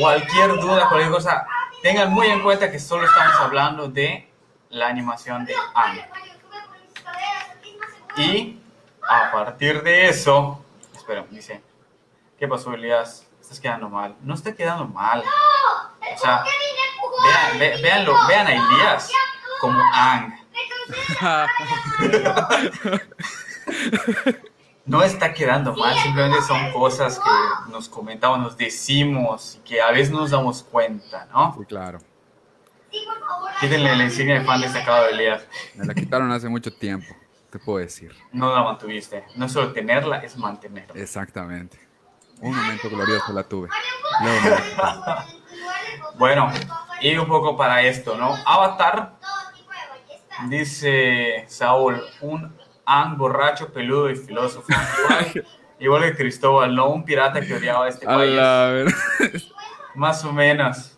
cualquier 0.00 0.58
duda, 0.58 0.88
cualquier 0.88 1.10
cosa, 1.10 1.46
tengan 1.82 2.12
muy 2.12 2.28
en 2.28 2.42
cuenta 2.42 2.70
que 2.70 2.78
solo 2.78 3.04
estamos 3.04 3.34
hablando 3.40 3.88
de 3.88 4.30
la 4.70 4.88
animación 4.88 5.44
de 5.44 5.54
Aang. 5.74 6.00
Y 8.16 8.58
a 9.08 9.30
partir 9.30 9.82
de 9.82 10.08
eso, 10.08 10.64
espera, 10.94 11.24
dice, 11.30 11.62
¿qué 12.38 12.48
pasó 12.48 12.72
Elías? 12.72 13.26
Estás 13.40 13.60
quedando 13.60 13.88
mal. 13.88 14.16
No 14.22 14.34
está 14.34 14.54
quedando 14.54 14.86
mal. 14.86 15.22
O 16.14 16.18
sea, 16.18 16.44
vean, 17.24 17.58
ve, 17.58 17.80
véanlo, 17.82 18.14
vean 18.26 18.46
a 18.46 18.52
Elías 18.52 19.10
como 19.60 19.78
Ang. 19.92 20.32
No 24.84 25.02
está 25.02 25.34
quedando 25.34 25.74
mal, 25.74 25.96
simplemente 25.98 26.40
son 26.42 26.72
cosas 26.72 27.18
que 27.18 27.72
nos 27.72 27.88
comentamos, 27.88 28.38
nos 28.38 28.56
decimos 28.56 29.56
y 29.56 29.68
que 29.68 29.82
a 29.82 29.90
veces 29.90 30.10
no 30.12 30.20
nos 30.20 30.30
damos 30.30 30.62
cuenta, 30.62 31.26
¿no? 31.32 31.56
Sí, 31.58 31.64
claro. 31.64 31.98
Quítenle 33.60 33.96
la 33.96 34.04
insignia 34.04 34.38
de 34.38 34.44
fan 34.44 34.60
destacado 34.60 35.06
de 35.06 35.10
Elías. 35.10 35.44
Me 35.74 35.84
la 35.86 35.92
quitaron 35.92 36.30
hace 36.30 36.48
mucho 36.48 36.72
tiempo, 36.72 37.12
te 37.58 37.64
puedo 37.64 37.78
decir. 37.78 38.14
No 38.32 38.54
la 38.54 38.62
mantuviste. 38.62 39.24
No 39.36 39.46
es 39.46 39.52
solo 39.52 39.72
tenerla, 39.72 40.18
es 40.18 40.36
mantenerla. 40.36 41.00
Exactamente. 41.00 41.78
Un 42.40 42.54
momento 42.56 42.90
glorioso 42.90 43.32
la 43.32 43.42
tuve. 43.44 43.68
Bueno, 46.18 46.50
y 47.00 47.14
un 47.16 47.26
poco 47.28 47.56
para 47.58 47.82
esto, 47.82 48.16
¿no? 48.16 48.34
Avatar, 48.46 49.16
dice 50.48 51.44
Saúl, 51.48 52.02
un 52.22 52.56
Ang 52.86 53.16
borracho, 53.18 53.72
peludo 53.72 54.08
y 54.10 54.16
filósofo. 54.16 54.66
Igual, 54.72 55.46
igual 55.80 56.02
que 56.04 56.14
Cristóbal, 56.16 56.74
no 56.74 56.88
un 56.88 57.04
pirata 57.04 57.40
que 57.40 57.54
odiaba 57.54 57.84
a 57.86 57.88
este 57.88 58.06
A 58.06 58.14
país. 58.16 58.34
la 58.34 58.66
ver- 58.70 58.94
Más 59.94 60.24
o 60.24 60.32
menos. 60.32 60.95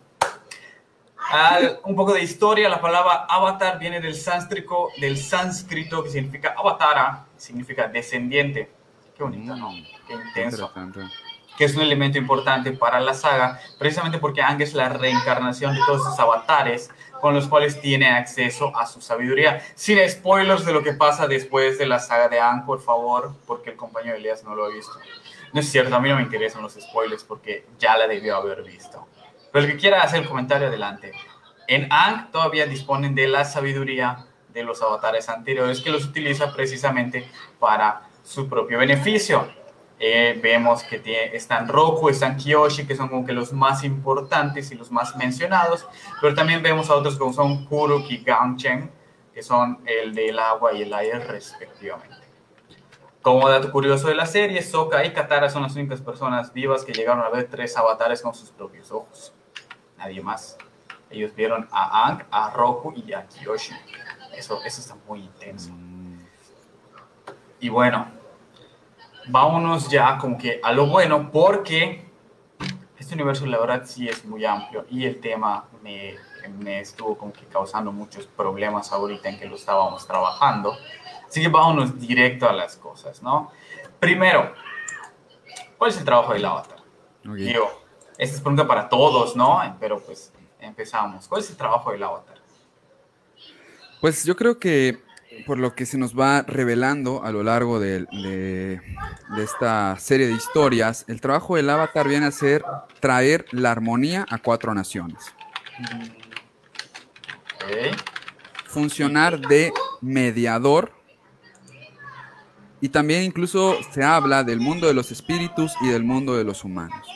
Al- 1.31 1.81
un 1.85 1.95
poco 1.95 2.15
de 2.15 2.23
historia, 2.23 2.69
la 2.69 2.81
palabra 2.81 3.27
avatar 3.29 3.79
viene 3.79 4.01
del 4.01 4.15
sánscrito, 4.15 4.89
del 5.01 5.19
sánscrito 5.19 6.03
que 6.03 6.11
significa 6.11 6.55
avatara, 6.57 7.27
significa 7.37 7.87
descendiente. 7.89 8.71
Qué 9.17 9.23
bonito, 9.23 9.55
¿no? 9.57 9.71
Qué 10.07 10.15
intenso 10.15 10.71
que 11.57 11.65
es 11.65 11.75
un 11.75 11.83
elemento 11.83 12.19
importante 12.19 12.71
para 12.73 13.01
la 13.01 13.15
saga, 13.15 13.59
precisamente 13.81 14.19
porque 14.19 14.41
Aang 14.41 14.61
es 14.63 14.75
la 14.75 14.89
reencarnación 14.91 15.75
de 15.75 15.81
todos 15.85 16.03
esos 16.03 16.19
avatares 16.21 16.89
con 17.21 17.35
los 17.35 17.49
cuales 17.49 17.81
tiene 17.81 18.09
acceso 18.09 18.71
a 18.77 18.87
su 18.87 19.01
sabiduría. 19.01 19.61
Sin 19.75 19.99
spoilers 20.09 20.65
de 20.65 20.73
lo 20.73 20.85
que 20.85 20.93
pasa 20.93 21.27
después 21.27 21.77
de 21.77 21.87
la 21.87 21.99
saga 21.99 22.29
de 22.29 22.39
Aang, 22.39 22.65
por 22.65 22.81
favor, 22.81 23.35
porque 23.45 23.71
el 23.71 23.77
compañero 23.77 24.15
Elías 24.17 24.45
no 24.45 24.55
lo 24.55 24.67
ha 24.67 24.69
visto. 24.69 24.93
No 25.53 25.59
es 25.61 25.69
cierto, 25.69 25.97
a 25.97 26.01
mí 26.01 26.09
no 26.09 26.15
me 26.15 26.23
interesan 26.23 26.63
los 26.63 26.75
spoilers 26.75 27.25
porque 27.25 27.67
ya 27.81 27.97
la 27.97 28.07
debió 28.07 28.37
haber 28.37 28.63
visto. 28.63 29.05
Pero 29.59 29.67
el 29.67 29.73
que 29.75 29.81
quiera 29.81 30.03
hacer 30.03 30.21
el 30.23 30.29
comentario, 30.29 30.69
adelante. 30.69 31.11
En 31.67 31.93
Aang 31.93 32.31
todavía 32.31 32.65
disponen 32.67 33.17
de 33.17 33.27
la 33.27 33.45
sabiduría 33.45 34.25
de 34.50 34.62
los 34.62 34.81
avatares 34.83 35.29
anteriores 35.29 35.81
que 35.81 35.91
los 35.91 36.05
utiliza 36.05 36.53
precisamente 36.55 37.29
para 37.59 38.03
su 38.23 38.49
propio 38.49 38.79
beneficio. 38.79 39.49
Eh, 39.99 40.38
vemos 40.41 40.85
que 40.85 41.03
tie- 41.03 41.31
están 41.33 41.67
Roku, 41.67 42.09
están 42.09 42.37
Kyoshi, 42.37 42.87
que 42.87 42.95
son 42.95 43.09
como 43.09 43.27
que 43.27 43.33
los 43.33 43.53
más 43.53 43.83
importantes 43.83 44.71
y 44.71 44.77
los 44.77 44.93
más 44.93 45.17
mencionados, 45.17 45.88
pero 46.21 46.37
también 46.37 46.62
vemos 46.62 46.88
a 46.88 46.95
otros 46.95 47.19
como 47.19 47.33
son 47.33 47.65
Kuruk 47.67 48.09
y 48.12 48.19
Gangchen, 48.19 48.93
que 49.35 49.43
son 49.43 49.81
el 49.87 50.15
del 50.15 50.38
agua 50.38 50.73
y 50.73 50.83
el 50.83 50.95
aire 50.95 51.19
respectivamente. 51.19 52.15
Como 53.23 53.49
dato 53.49 53.73
curioso 53.73 54.07
de 54.07 54.15
la 54.15 54.27
serie, 54.27 54.62
Sokka 54.62 55.05
y 55.05 55.12
Katara 55.12 55.50
son 55.50 55.62
las 55.65 55.75
únicas 55.75 56.00
personas 56.00 56.53
vivas 56.53 56.85
que 56.85 56.93
llegaron 56.93 57.25
a 57.25 57.29
ver 57.29 57.49
tres 57.50 57.77
avatares 57.77 58.23
con 58.23 58.33
sus 58.33 58.50
propios 58.53 58.93
ojos. 58.93 59.35
Nadie 59.99 60.23
más. 60.23 60.57
Ellos 61.11 61.35
vieron 61.35 61.69
a 61.71 62.07
Aang, 62.07 62.25
a 62.31 62.50
Roku 62.50 62.93
y 62.97 63.12
a 63.12 63.26
Kyoshi. 63.26 63.75
Eso, 64.35 64.62
eso 64.64 64.81
está 64.81 64.95
muy 65.07 65.21
intenso. 65.21 65.71
Mm, 65.73 66.21
Y 67.61 67.69
bueno, 67.69 68.07
vámonos 69.28 69.88
ya 69.88 70.17
como 70.19 70.38
que 70.38 70.61
a 70.62 70.73
lo 70.73 70.87
bueno, 70.87 71.31
porque 71.33 72.07
este 72.99 73.14
universo 73.14 73.47
la 73.47 73.59
verdad 73.59 73.83
sí 73.85 74.09
es 74.09 74.25
muy 74.25 74.45
amplio 74.45 74.85
y 74.90 75.05
el 75.07 75.21
tema 75.21 75.64
me, 75.83 76.17
me 76.59 76.81
estuvo 76.81 77.17
como 77.17 77.33
que 77.33 77.45
causando 77.47 77.90
muchos 77.93 78.26
problemas 78.26 78.93
ahorita 78.93 79.28
en 79.28 79.38
que 79.38 79.47
lo 79.47 79.57
estábamos 79.57 80.07
trabajando. 80.07 80.76
Así 81.26 81.43
que 81.43 81.49
vámonos 81.49 81.99
directo 81.99 82.49
a 82.49 82.52
las 82.52 82.76
cosas, 82.76 83.23
¿no? 83.23 83.50
Primero, 84.00 84.52
¿cuál 85.76 85.90
es 85.90 85.99
el 85.99 86.05
trabajo 86.05 86.33
del 86.33 86.45
avatar? 86.45 86.78
ok. 87.28 87.35
Digo, 87.35 87.83
esta 88.19 88.37
es 88.37 88.41
pregunta 88.43 88.67
para 88.67 88.89
todos, 88.89 89.35
¿no? 89.37 89.61
Pero 89.81 90.01
pues 90.01 90.33
empezamos. 90.61 91.27
¿Cuál 91.29 91.41
es 91.41 91.51
el 91.51 91.57
trabajo 91.57 91.93
del 91.93 92.03
avatar? 92.03 92.37
Pues 94.01 94.25
yo 94.25 94.37
creo 94.37 94.59
que 94.59 94.99
por 95.47 95.59
lo 95.59 95.75
que 95.75 95.87
se 95.87 95.99
nos 95.99 96.19
va 96.19 96.43
revelando 96.43 97.23
a 97.25 97.31
lo 97.31 97.43
largo 97.45 97.79
de, 97.79 98.01
de- 98.11 98.81
de 99.37 99.45
esta 99.45 99.97
serie 99.99 100.27
de 100.27 100.33
historias, 100.33 101.05
el 101.07 101.21
trabajo 101.21 101.55
del 101.57 101.71
avatar 101.71 102.09
viene 102.09 102.27
a 102.27 102.33
ser 102.33 102.65
traer 103.01 103.47
la 103.53 103.71
armonía 103.71 104.27
a 104.29 104.39
cuatro 104.39 104.75
naciones. 104.75 105.19
Funcionar 108.67 109.39
de 109.41 109.73
mediador 110.01 110.93
y 112.81 112.89
también 112.89 113.23
incluso 113.25 113.77
se 113.93 114.05
habla 114.05 114.45
del 114.45 114.61
mundo 114.61 114.87
de 114.87 114.95
los 114.95 115.11
espíritus 115.11 115.73
y 115.83 115.89
del 115.89 116.05
mundo 116.05 116.37
de 116.37 116.45
los 116.45 116.65
humanos. 116.65 117.07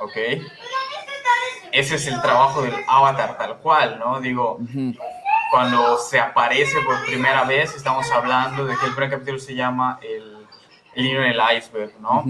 Ok. 0.00 0.16
Ese 1.72 1.96
es 1.96 2.06
el 2.06 2.20
trabajo 2.22 2.62
del 2.62 2.74
avatar 2.88 3.36
tal 3.36 3.58
cual, 3.58 3.98
¿no? 3.98 4.20
Digo, 4.20 4.58
cuando 5.50 5.98
se 5.98 6.18
aparece 6.18 6.80
por 6.80 7.04
primera 7.04 7.44
vez, 7.44 7.74
estamos 7.74 8.10
hablando 8.10 8.64
de 8.64 8.76
que 8.76 8.86
el 8.86 8.92
primer 8.92 9.10
capítulo 9.10 9.38
se 9.38 9.54
llama 9.54 9.98
El, 10.02 10.46
el 10.94 11.04
niño 11.04 11.22
en 11.22 11.32
el 11.32 11.40
iceberg, 11.56 12.00
¿no? 12.00 12.24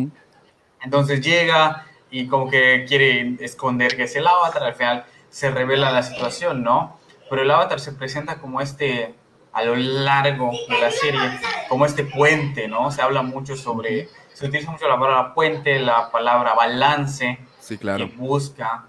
Entonces 0.82 1.20
llega 1.20 1.86
y 2.10 2.26
como 2.26 2.50
que 2.50 2.84
quiere 2.86 3.36
esconder 3.40 3.96
que 3.96 4.04
es 4.04 4.16
el 4.16 4.26
avatar, 4.26 4.62
al 4.64 4.74
final 4.74 5.04
se 5.28 5.50
revela 5.50 5.90
la 5.90 6.02
situación, 6.02 6.62
¿no? 6.62 6.98
Pero 7.28 7.42
el 7.42 7.50
avatar 7.50 7.80
se 7.80 7.92
presenta 7.92 8.38
como 8.38 8.60
este, 8.60 9.14
a 9.52 9.62
lo 9.64 9.74
largo 9.76 10.50
de 10.68 10.80
la 10.80 10.90
serie, 10.90 11.20
como 11.68 11.86
este 11.86 12.04
puente, 12.04 12.68
¿no? 12.68 12.90
Se 12.90 13.02
habla 13.02 13.22
mucho 13.22 13.56
sobre, 13.56 14.08
se 14.32 14.46
utiliza 14.46 14.70
mucho 14.70 14.88
la 14.88 14.98
palabra 14.98 15.34
puente, 15.34 15.78
la 15.78 16.10
palabra 16.10 16.54
balance, 16.54 17.38
Sí, 17.66 17.78
claro. 17.78 18.06
que 18.06 18.16
busca 18.16 18.84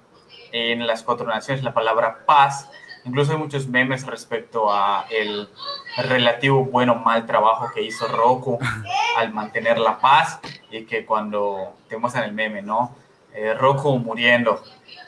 en 0.52 0.86
las 0.86 1.02
cuatro 1.02 1.26
naciones 1.26 1.64
la 1.64 1.74
palabra 1.74 2.26
paz. 2.28 2.70
Incluso 3.06 3.32
hay 3.32 3.40
muchos 3.40 3.68
memes 3.68 4.06
respecto 4.06 4.72
a 4.72 5.08
el 5.10 5.50
relativo 5.98 6.64
bueno 6.64 6.94
o 6.94 6.96
mal 6.98 7.26
trabajo 7.26 7.72
que 7.74 7.82
hizo 7.82 8.08
Roku 8.08 8.60
al 9.18 9.34
mantener 9.34 9.80
la 9.80 9.98
paz 9.98 10.40
y 10.70 10.84
que 10.86 11.08
cuando 11.08 11.74
te 11.90 11.98
muestran 11.98 12.26
el 12.26 12.34
meme, 12.34 12.62
¿no? 12.62 12.96
Eh, 13.34 13.56
Roku 13.56 13.98
muriendo, 13.98 14.64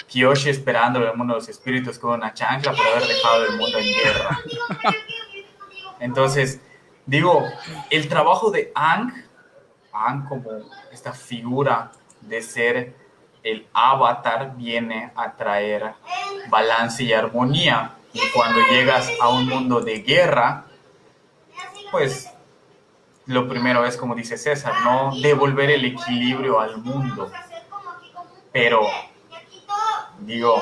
Kiyoshi 0.08 0.50
esperando 0.50 0.98
el 0.98 1.16
mundo 1.16 1.36
de 1.36 1.40
los 1.40 1.50
espíritus 1.50 2.00
con 2.00 2.16
una 2.16 2.34
chancla 2.34 2.72
por 2.72 2.88
haber 2.88 3.08
dejado 3.08 3.46
el 3.46 3.56
mundo 3.56 3.78
en 3.78 3.86
guerra. 3.86 4.40
Entonces, 6.00 6.60
digo, 7.06 7.44
el 7.92 8.10
trabajo 8.10 8.50
de 8.50 8.72
Ang, 8.74 9.14
Ang 9.94 10.28
como 10.28 10.50
esta 10.92 11.14
figura 11.14 11.92
de 12.22 12.42
ser 12.42 13.09
el 13.43 13.67
avatar 13.74 14.55
viene 14.55 15.12
a 15.15 15.34
traer 15.34 15.93
balance 16.50 17.03
y 17.03 17.13
armonía. 17.13 17.96
Y 18.13 18.22
cuando 18.34 18.60
llegas 18.69 19.10
a 19.22 19.29
un 19.29 19.48
mundo 19.48 19.81
de 19.81 20.00
guerra, 20.00 20.65
pues 21.91 22.29
lo 23.25 23.48
primero 23.48 23.86
es, 23.86 23.96
como 23.96 24.15
dice 24.15 24.38
César, 24.38 24.74
¿no? 24.84 25.12
Devolver 25.22 25.69
el 25.69 25.86
equilibrio 25.86 26.60
al 26.60 26.77
mundo. 26.77 27.31
Pero, 28.51 28.81
digo, 30.22 30.62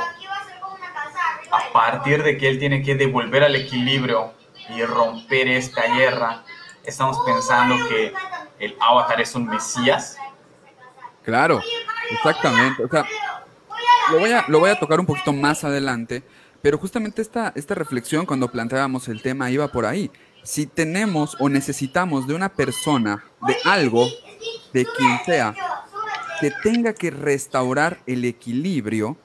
a 1.51 1.71
partir 1.71 2.23
de 2.23 2.37
que 2.37 2.49
él 2.49 2.59
tiene 2.59 2.83
que 2.83 2.95
devolver 2.95 3.43
al 3.43 3.55
equilibrio 3.55 4.33
y 4.69 4.83
romper 4.83 5.47
esta 5.47 5.83
guerra, 5.95 6.43
estamos 6.83 7.17
pensando 7.25 7.75
que 7.87 8.13
el 8.59 8.75
avatar 8.81 9.21
es 9.21 9.33
un 9.35 9.45
mesías. 9.47 10.17
Claro, 11.23 11.61
exactamente. 12.11 12.83
O 12.83 12.89
sea, 12.89 13.05
lo 14.11 14.19
voy 14.19 14.31
a, 14.31 14.45
lo 14.47 14.59
voy 14.59 14.69
a 14.69 14.79
tocar 14.79 14.99
un 14.99 15.05
poquito 15.05 15.33
más 15.33 15.63
adelante, 15.63 16.23
pero 16.61 16.77
justamente 16.77 17.21
esta, 17.21 17.51
esta 17.55 17.75
reflexión 17.75 18.25
cuando 18.25 18.49
planteábamos 18.49 19.07
el 19.07 19.21
tema 19.21 19.51
iba 19.51 19.67
por 19.67 19.85
ahí. 19.85 20.11
si 20.43 20.65
tenemos 20.65 21.35
o 21.39 21.49
necesitamos 21.49 22.25
de 22.25 22.33
una 22.33 22.49
persona, 22.49 23.25
de 23.45 23.55
algo, 23.65 24.07
de 24.71 24.85
quien 24.85 25.19
sea, 25.25 25.53
que 26.39 26.51
tenga 26.63 26.93
que 26.93 27.11
restaurar 27.11 27.99
el 28.05 28.23
equilibrio, 28.23 29.17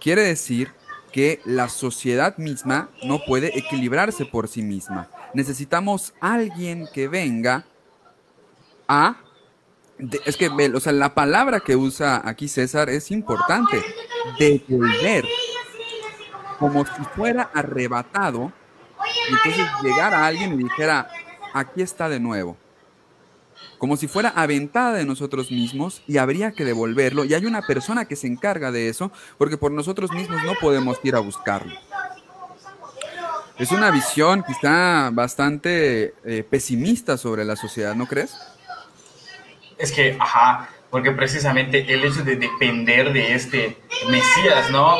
quiere 0.00 0.22
decir 0.22 0.72
que 1.12 1.40
la 1.44 1.68
sociedad 1.68 2.36
misma 2.38 2.88
no 3.04 3.20
puede 3.24 3.58
equilibrarse 3.58 4.24
por 4.24 4.48
sí 4.48 4.62
misma. 4.62 5.08
Necesitamos 5.34 6.14
alguien 6.20 6.88
que 6.92 7.08
venga 7.08 7.66
a... 8.88 9.16
es 10.24 10.36
que, 10.36 10.48
o 10.48 10.80
sea, 10.80 10.92
la 10.92 11.14
palabra 11.14 11.60
que 11.60 11.76
usa 11.76 12.20
aquí 12.24 12.48
César 12.48 12.88
es 12.90 13.10
importante, 13.10 13.82
devolver, 14.38 15.24
como 16.58 16.84
si 16.84 17.02
fuera 17.14 17.50
arrebatado 17.54 18.52
y 19.28 19.32
entonces 19.32 19.66
llegara 19.82 20.26
alguien 20.26 20.54
y 20.54 20.64
dijera, 20.64 21.08
aquí 21.52 21.82
está 21.82 22.08
de 22.08 22.20
nuevo. 22.20 22.56
Como 23.78 23.96
si 23.96 24.08
fuera 24.08 24.30
aventada 24.30 24.92
de 24.94 25.06
nosotros 25.06 25.50
mismos 25.50 26.02
y 26.06 26.18
habría 26.18 26.52
que 26.52 26.64
devolverlo. 26.64 27.24
Y 27.24 27.34
hay 27.34 27.46
una 27.46 27.62
persona 27.62 28.04
que 28.04 28.16
se 28.16 28.26
encarga 28.26 28.70
de 28.70 28.88
eso 28.88 29.10
porque 29.38 29.56
por 29.56 29.72
nosotros 29.72 30.12
mismos 30.12 30.42
no 30.44 30.52
podemos 30.60 30.98
ir 31.02 31.16
a 31.16 31.20
buscarlo. 31.20 31.74
Es 33.58 33.72
una 33.72 33.90
visión 33.90 34.42
quizá 34.46 35.10
bastante 35.10 36.14
eh, 36.24 36.44
pesimista 36.48 37.18
sobre 37.18 37.44
la 37.44 37.56
sociedad, 37.56 37.94
¿no 37.94 38.06
crees? 38.06 38.34
Es 39.80 39.90
que, 39.90 40.16
ajá, 40.20 40.68
porque 40.90 41.10
precisamente 41.12 41.92
el 41.92 42.04
hecho 42.04 42.22
de 42.22 42.36
depender 42.36 43.12
de 43.12 43.34
este 43.34 43.78
Mesías, 44.08 44.70
¿no? 44.70 44.96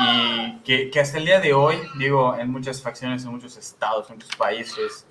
y 0.00 0.58
que, 0.60 0.90
que, 0.90 1.00
hasta 1.00 1.18
el 1.18 1.26
día 1.26 1.40
de 1.40 1.52
hoy, 1.52 1.76
digo, 1.98 2.36
en 2.36 2.50
muchas 2.50 2.80
facciones, 2.80 3.24
en 3.24 3.30
muchos 3.30 3.56
estados, 3.56 4.08
en 4.10 4.16
muchos 4.16 4.34
países, 4.36 5.06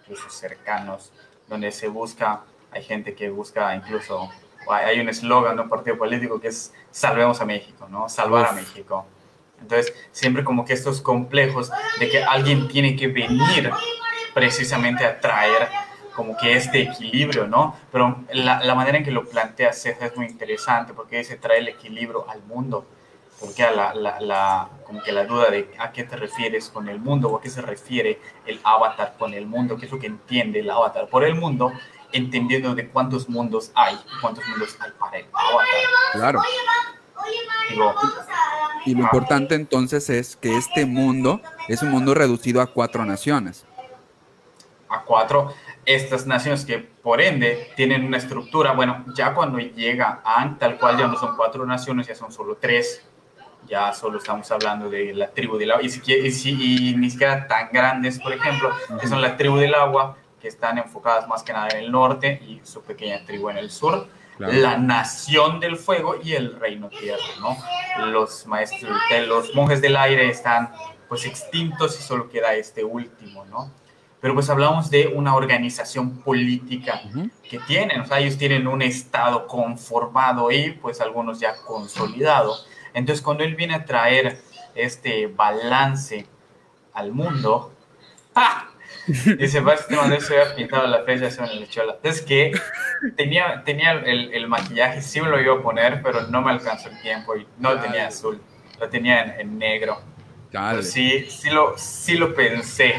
incluso 0.00 0.28
cercanos, 0.28 1.12
donde 1.48 1.72
se 1.72 1.88
busca, 1.88 2.42
hay 2.70 2.82
gente 2.82 3.14
que 3.14 3.30
busca 3.30 3.74
incluso, 3.74 4.30
hay 4.68 5.00
un 5.00 5.08
eslogan 5.08 5.56
de 5.56 5.62
un 5.62 5.68
partido 5.68 5.96
político 5.96 6.40
que 6.40 6.48
es 6.48 6.72
salvemos 6.90 7.40
a 7.40 7.44
México, 7.44 7.88
¿no? 7.88 8.08
Salvar 8.08 8.46
a 8.46 8.52
México. 8.52 9.06
Entonces, 9.60 9.94
siempre 10.12 10.44
como 10.44 10.64
que 10.64 10.72
estos 10.72 11.00
complejos 11.00 11.70
de 11.98 12.08
que 12.08 12.22
alguien 12.22 12.68
tiene 12.68 12.96
que 12.96 13.08
venir 13.08 13.70
precisamente 14.34 15.04
a 15.04 15.20
traer 15.20 15.68
como 16.20 16.36
que 16.36 16.52
este 16.52 16.82
equilibrio, 16.82 17.46
¿no? 17.46 17.74
Pero 17.90 18.24
la, 18.34 18.62
la 18.62 18.74
manera 18.74 18.98
en 18.98 19.04
que 19.04 19.10
lo 19.10 19.24
plantea 19.24 19.72
César 19.72 20.08
es 20.08 20.16
muy 20.18 20.26
interesante 20.26 20.92
porque 20.92 21.24
se 21.24 21.36
trae 21.36 21.60
el 21.60 21.68
equilibrio 21.68 22.28
al 22.28 22.42
mundo 22.42 22.84
porque 23.40 23.62
la, 23.74 23.94
la, 23.94 24.20
la, 24.20 24.68
como 24.86 25.02
que 25.02 25.12
la 25.12 25.24
duda 25.24 25.50
de 25.50 25.70
a 25.78 25.92
qué 25.92 26.04
te 26.04 26.16
refieres 26.16 26.68
con 26.68 26.90
el 26.90 27.00
mundo 27.00 27.30
o 27.30 27.38
a 27.38 27.40
qué 27.40 27.48
se 27.48 27.62
refiere 27.62 28.20
el 28.44 28.60
avatar 28.62 29.14
con 29.18 29.32
el 29.32 29.46
mundo, 29.46 29.78
qué 29.78 29.86
es 29.86 29.92
lo 29.92 29.98
que 29.98 30.08
entiende 30.08 30.60
el 30.60 30.68
avatar 30.68 31.08
por 31.08 31.24
el 31.24 31.34
mundo, 31.34 31.72
entendiendo 32.12 32.74
de 32.74 32.90
cuántos 32.90 33.30
mundos 33.30 33.72
hay 33.74 33.94
y 33.94 34.20
cuántos 34.20 34.46
mundos 34.46 34.76
hay 34.78 34.90
para 35.00 35.18
el 35.18 35.26
avatar. 35.32 35.66
Claro. 36.12 36.40
y 38.84 38.94
lo 38.94 39.00
importante 39.00 39.54
entonces 39.54 40.10
es 40.10 40.36
que 40.36 40.54
este 40.58 40.84
mundo 40.84 41.40
es 41.66 41.82
un 41.82 41.90
mundo 41.90 42.12
reducido 42.12 42.60
a 42.60 42.66
cuatro 42.66 43.06
naciones. 43.06 43.64
A 44.90 45.02
cuatro, 45.02 45.54
estas 45.94 46.26
naciones 46.26 46.64
que 46.64 46.78
por 46.78 47.20
ende 47.20 47.70
tienen 47.76 48.04
una 48.04 48.18
estructura, 48.18 48.72
bueno, 48.72 49.04
ya 49.14 49.34
cuando 49.34 49.58
llega 49.58 50.20
a 50.24 50.56
tal 50.58 50.78
cual 50.78 50.98
ya 50.98 51.06
no 51.06 51.16
son 51.16 51.36
cuatro 51.36 51.64
naciones, 51.66 52.06
ya 52.06 52.14
son 52.14 52.32
solo 52.32 52.56
tres 52.60 53.06
ya 53.66 53.92
solo 53.92 54.18
estamos 54.18 54.50
hablando 54.50 54.90
de 54.90 55.14
la 55.14 55.30
tribu 55.30 55.56
del 55.56 55.70
agua, 55.70 55.82
y, 55.84 55.90
si, 55.90 56.00
y, 56.06 56.90
y 56.90 56.96
ni 56.96 57.10
siquiera 57.10 57.46
tan 57.46 57.68
grandes, 57.72 58.18
por 58.18 58.32
ejemplo, 58.32 58.70
que 59.00 59.06
son 59.06 59.20
la 59.20 59.36
tribu 59.36 59.56
del 59.56 59.74
agua, 59.74 60.16
que 60.40 60.48
están 60.48 60.78
enfocadas 60.78 61.28
más 61.28 61.42
que 61.42 61.52
nada 61.52 61.68
en 61.68 61.84
el 61.84 61.92
norte 61.92 62.40
y 62.46 62.60
su 62.64 62.82
pequeña 62.82 63.24
tribu 63.24 63.50
en 63.50 63.58
el 63.58 63.70
sur, 63.70 64.08
la 64.38 64.78
nación 64.78 65.60
del 65.60 65.76
fuego 65.76 66.16
y 66.22 66.32
el 66.32 66.58
reino 66.58 66.88
tierra, 66.88 67.22
¿no? 67.40 67.56
Los 68.06 68.46
maestros, 68.46 68.98
los 69.26 69.54
monjes 69.54 69.82
del 69.82 69.96
aire 69.96 70.30
están 70.30 70.72
pues 71.08 71.26
extintos 71.26 71.98
y 71.98 72.02
solo 72.02 72.30
queda 72.30 72.54
este 72.54 72.82
último, 72.82 73.44
¿no? 73.44 73.70
Pero 74.20 74.34
pues 74.34 74.50
hablamos 74.50 74.90
de 74.90 75.06
una 75.08 75.34
organización 75.34 76.18
política 76.18 77.00
que 77.48 77.58
tienen, 77.60 78.02
o 78.02 78.06
sea, 78.06 78.18
ellos 78.18 78.36
tienen 78.36 78.66
un 78.66 78.82
estado 78.82 79.46
conformado 79.46 80.50
y 80.50 80.72
pues 80.72 81.00
algunos 81.00 81.40
ya 81.40 81.56
consolidado 81.66 82.54
entonces, 82.94 83.22
cuando 83.22 83.44
él 83.44 83.54
viene 83.54 83.74
a 83.74 83.84
traer 83.84 84.38
este 84.74 85.26
balance 85.26 86.26
al 86.92 87.12
mundo, 87.12 87.72
¡ah! 88.34 88.66
Dice, 89.38 89.60
va, 89.60 89.74
este 89.74 89.96
man 89.96 90.20
se 90.20 90.38
había 90.38 90.54
pintado 90.54 90.86
la 90.86 91.02
fecha 91.04 91.28
en 91.44 91.58
el 91.58 91.68
chola. 91.68 91.96
Es 92.02 92.20
que 92.20 92.52
tenía, 93.16 93.62
tenía 93.64 93.92
el, 93.92 94.32
el, 94.32 94.46
maquillaje, 94.46 95.00
sí 95.00 95.20
me 95.20 95.28
lo 95.28 95.40
iba 95.40 95.54
a 95.54 95.62
poner, 95.62 96.02
pero 96.02 96.26
no 96.26 96.42
me 96.42 96.50
alcanzó 96.50 96.90
el 96.90 97.00
tiempo 97.00 97.36
y 97.36 97.46
no 97.58 97.74
lo 97.74 97.80
tenía 97.80 98.08
azul, 98.08 98.40
lo 98.78 98.88
tenía 98.88 99.36
en, 99.38 99.58
negro. 99.58 100.00
sí, 100.82 101.26
sí 101.30 101.50
lo, 101.50 101.76
sí 101.78 102.16
lo 102.16 102.34
pensé. 102.34 102.94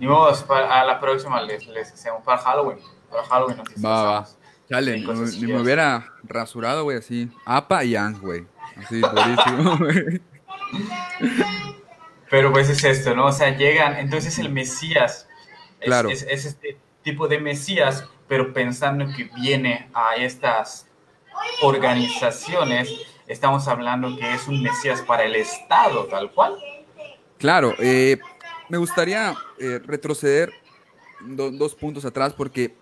Ni 0.00 0.06
modo, 0.06 0.32
a 0.48 0.84
la 0.84 0.98
próxima 0.98 1.42
les, 1.42 1.66
les 1.66 1.92
hacemos 1.92 2.22
para 2.24 2.38
Halloween. 2.38 2.78
Para 3.10 3.22
Halloween 3.24 3.58
nos 3.58 3.84
va, 3.84 4.26
Chale, 4.66 4.98
ni, 4.98 5.46
me 5.46 5.60
hubiera 5.60 6.14
rasurado, 6.22 6.84
güey, 6.84 6.96
así. 6.96 7.28
Apa 7.44 7.84
y 7.84 7.96
Ang, 7.96 8.18
güey. 8.18 8.46
Así, 8.76 9.00
durísimo, 9.00 9.76
güey. 9.78 10.22
Pero 12.30 12.50
pues 12.50 12.70
es 12.70 12.82
esto, 12.82 13.14
¿no? 13.14 13.26
O 13.26 13.32
sea, 13.32 13.54
llegan, 13.56 13.96
entonces 13.96 14.38
el 14.38 14.50
Mesías 14.50 15.28
claro. 15.80 16.08
es, 16.08 16.22
este 16.22 16.78
tipo 17.02 17.28
de 17.28 17.38
Mesías, 17.38 18.08
pero 18.26 18.54
pensando 18.54 19.06
que 19.14 19.24
viene 19.34 19.90
a 19.92 20.14
estas 20.14 20.86
organizaciones, 21.60 22.88
estamos 23.26 23.68
hablando 23.68 24.16
que 24.16 24.32
es 24.32 24.48
un 24.48 24.62
Mesías 24.62 25.02
para 25.02 25.24
el 25.24 25.36
Estado, 25.36 26.06
tal 26.06 26.30
cual. 26.30 26.54
Claro, 27.36 27.74
eh, 27.80 28.18
me 28.70 28.78
gustaría 28.78 29.34
eh, 29.58 29.80
retroceder 29.84 30.52
dos 31.26 31.74
puntos 31.74 32.04
atrás 32.04 32.32
porque 32.32 32.74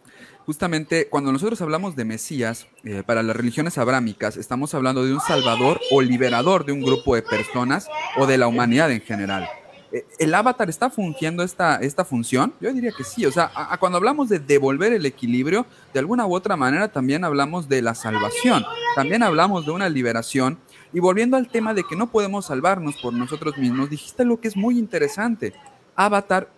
justamente 0.46 1.09
cuando 1.09 1.33
nosotros 1.33 1.61
hablamos 1.61 1.96
de 1.96 2.05
Mesías, 2.05 2.68
eh, 2.85 3.03
para 3.05 3.22
las 3.22 3.37
religiones 3.37 3.79
abrámicas, 3.79 4.37
estamos 4.37 4.74
hablando 4.74 5.05
de 5.05 5.12
un 5.12 5.20
salvador 5.20 5.81
o 5.90 6.01
liberador 6.01 6.64
de 6.64 6.72
un 6.72 6.83
grupo 6.83 7.14
de 7.14 7.22
personas 7.22 7.88
o 8.16 8.27
de 8.27 8.38
la 8.38 8.46
humanidad 8.46 8.90
en 8.92 9.01
general. 9.01 9.48
Eh, 9.90 10.07
¿El 10.18 10.35
avatar 10.35 10.68
está 10.68 10.90
fungiendo 10.90 11.42
esta, 11.42 11.77
esta 11.77 12.05
función? 12.05 12.53
Yo 12.61 12.72
diría 12.72 12.92
que 12.96 13.05
sí. 13.05 13.24
O 13.24 13.33
sea, 13.33 13.51
cuando 13.81 13.96
hablamos 13.96 14.29
de 14.29 14.38
devolver 14.38 14.92
el 14.92 15.07
equilibrio, 15.07 15.66
de 15.92 16.01
alguna 16.01 16.27
u 16.27 16.35
otra 16.35 16.57
manera 16.57 16.88
también 16.88 17.24
hablamos 17.24 17.68
de 17.68 17.83
la 17.83 17.94
salvación. 17.94 18.64
También 18.94 19.22
hablamos 19.22 19.64
de 19.64 19.72
una 19.72 19.88
liberación. 19.88 20.59
Y 20.92 21.01
volviendo 21.01 21.37
al 21.37 21.48
tema 21.48 21.74
de 21.74 21.85
que 21.85 21.96
no 21.96 22.11
podemos 22.11 22.46
salvarnos 22.46 22.96
por 22.96 23.12
nosotros 23.12 23.57
mismos, 23.59 23.90
dijiste 23.90 24.24
lo 24.24 24.40
que 24.40 24.48
es 24.48 24.57
muy 24.57 24.79
interesante. 24.79 25.55
Avatar 25.98 26.48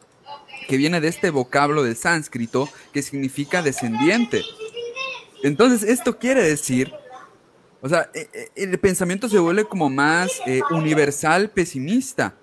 que 0.68 0.76
viene 0.76 1.00
de 1.00 1.08
este 1.08 1.30
vocablo 1.30 1.82
del 1.82 1.96
sánscrito 1.96 2.68
que 2.92 3.02
significa 3.02 3.62
descendiente. 3.62 4.44
Entonces, 5.42 5.82
esto 5.82 6.18
quiere 6.18 6.42
decir, 6.42 6.92
o 7.80 7.88
sea, 7.88 8.10
e, 8.14 8.28
e, 8.32 8.62
el 8.62 8.78
pensamiento 8.78 9.28
se 9.28 9.38
vuelve 9.38 9.64
como 9.64 9.88
más 9.88 10.30
eh, 10.46 10.60
universal, 10.70 11.50
pesimista. 11.50 12.36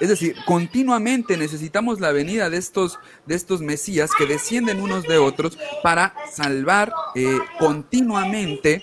Es 0.00 0.08
decir, 0.08 0.34
continuamente 0.46 1.36
necesitamos 1.36 2.00
la 2.00 2.10
venida 2.10 2.50
de 2.50 2.56
estos, 2.56 2.98
de 3.24 3.36
estos 3.36 3.60
mesías 3.60 4.10
que 4.18 4.26
descienden 4.26 4.80
unos 4.80 5.04
de 5.04 5.18
otros 5.18 5.56
para 5.82 6.14
salvar 6.32 6.92
eh, 7.14 7.38
continuamente 7.58 8.82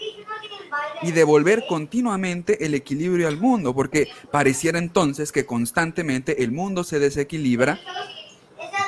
y 1.01 1.11
devolver 1.11 1.65
continuamente 1.67 2.65
el 2.65 2.73
equilibrio 2.73 3.27
al 3.27 3.37
mundo, 3.37 3.73
porque 3.73 4.07
pareciera 4.31 4.79
entonces 4.79 5.31
que 5.31 5.45
constantemente 5.45 6.43
el 6.43 6.51
mundo 6.51 6.83
se 6.83 6.99
desequilibra 6.99 7.79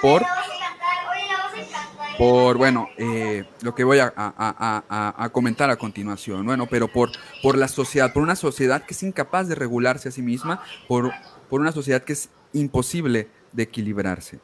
por, 0.02 0.24
por 2.18 2.58
bueno, 2.58 2.90
eh, 2.98 3.46
lo 3.62 3.74
que 3.76 3.84
voy 3.84 4.00
a, 4.00 5.30
comentar 5.32 5.70
a 5.70 5.76
continuación, 5.76 6.46
bueno, 6.46 6.68
pero 6.68 6.88
por, 6.88 7.12
por 7.42 7.58
la 7.58 7.68
sociedad, 7.68 8.12
por 8.14 8.24
una 8.24 8.36
sociedad 8.36 8.84
que 8.84 8.94
es 8.94 9.04
incapaz 9.04 9.48
de 9.48 9.56
regularse 9.56 10.10
a 10.10 10.12
sí 10.12 10.22
misma, 10.22 10.62
por, 10.88 11.12
por 11.50 11.62
una 11.62 11.72
sociedad 11.72 12.04
que 12.04 12.14
es 12.14 12.30
imposible 12.54 13.30
de 13.52 13.64
equilibrarse. 13.64 14.40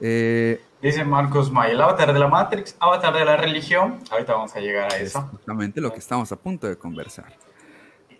Eh, 0.00 0.60
Dice 0.80 1.04
Marcos 1.04 1.50
May, 1.50 1.72
el 1.72 1.80
avatar 1.80 2.12
de 2.12 2.20
la 2.20 2.28
Matrix, 2.28 2.76
avatar 2.78 3.12
de 3.12 3.24
la 3.24 3.36
religión. 3.36 3.98
Ahorita 4.10 4.34
vamos 4.34 4.54
a 4.54 4.60
llegar 4.60 4.92
a 4.92 4.96
eso. 4.96 5.18
Exactamente 5.18 5.80
lo 5.80 5.92
que 5.92 5.98
estamos 5.98 6.30
a 6.30 6.36
punto 6.36 6.68
de 6.68 6.78
conversar. 6.78 7.36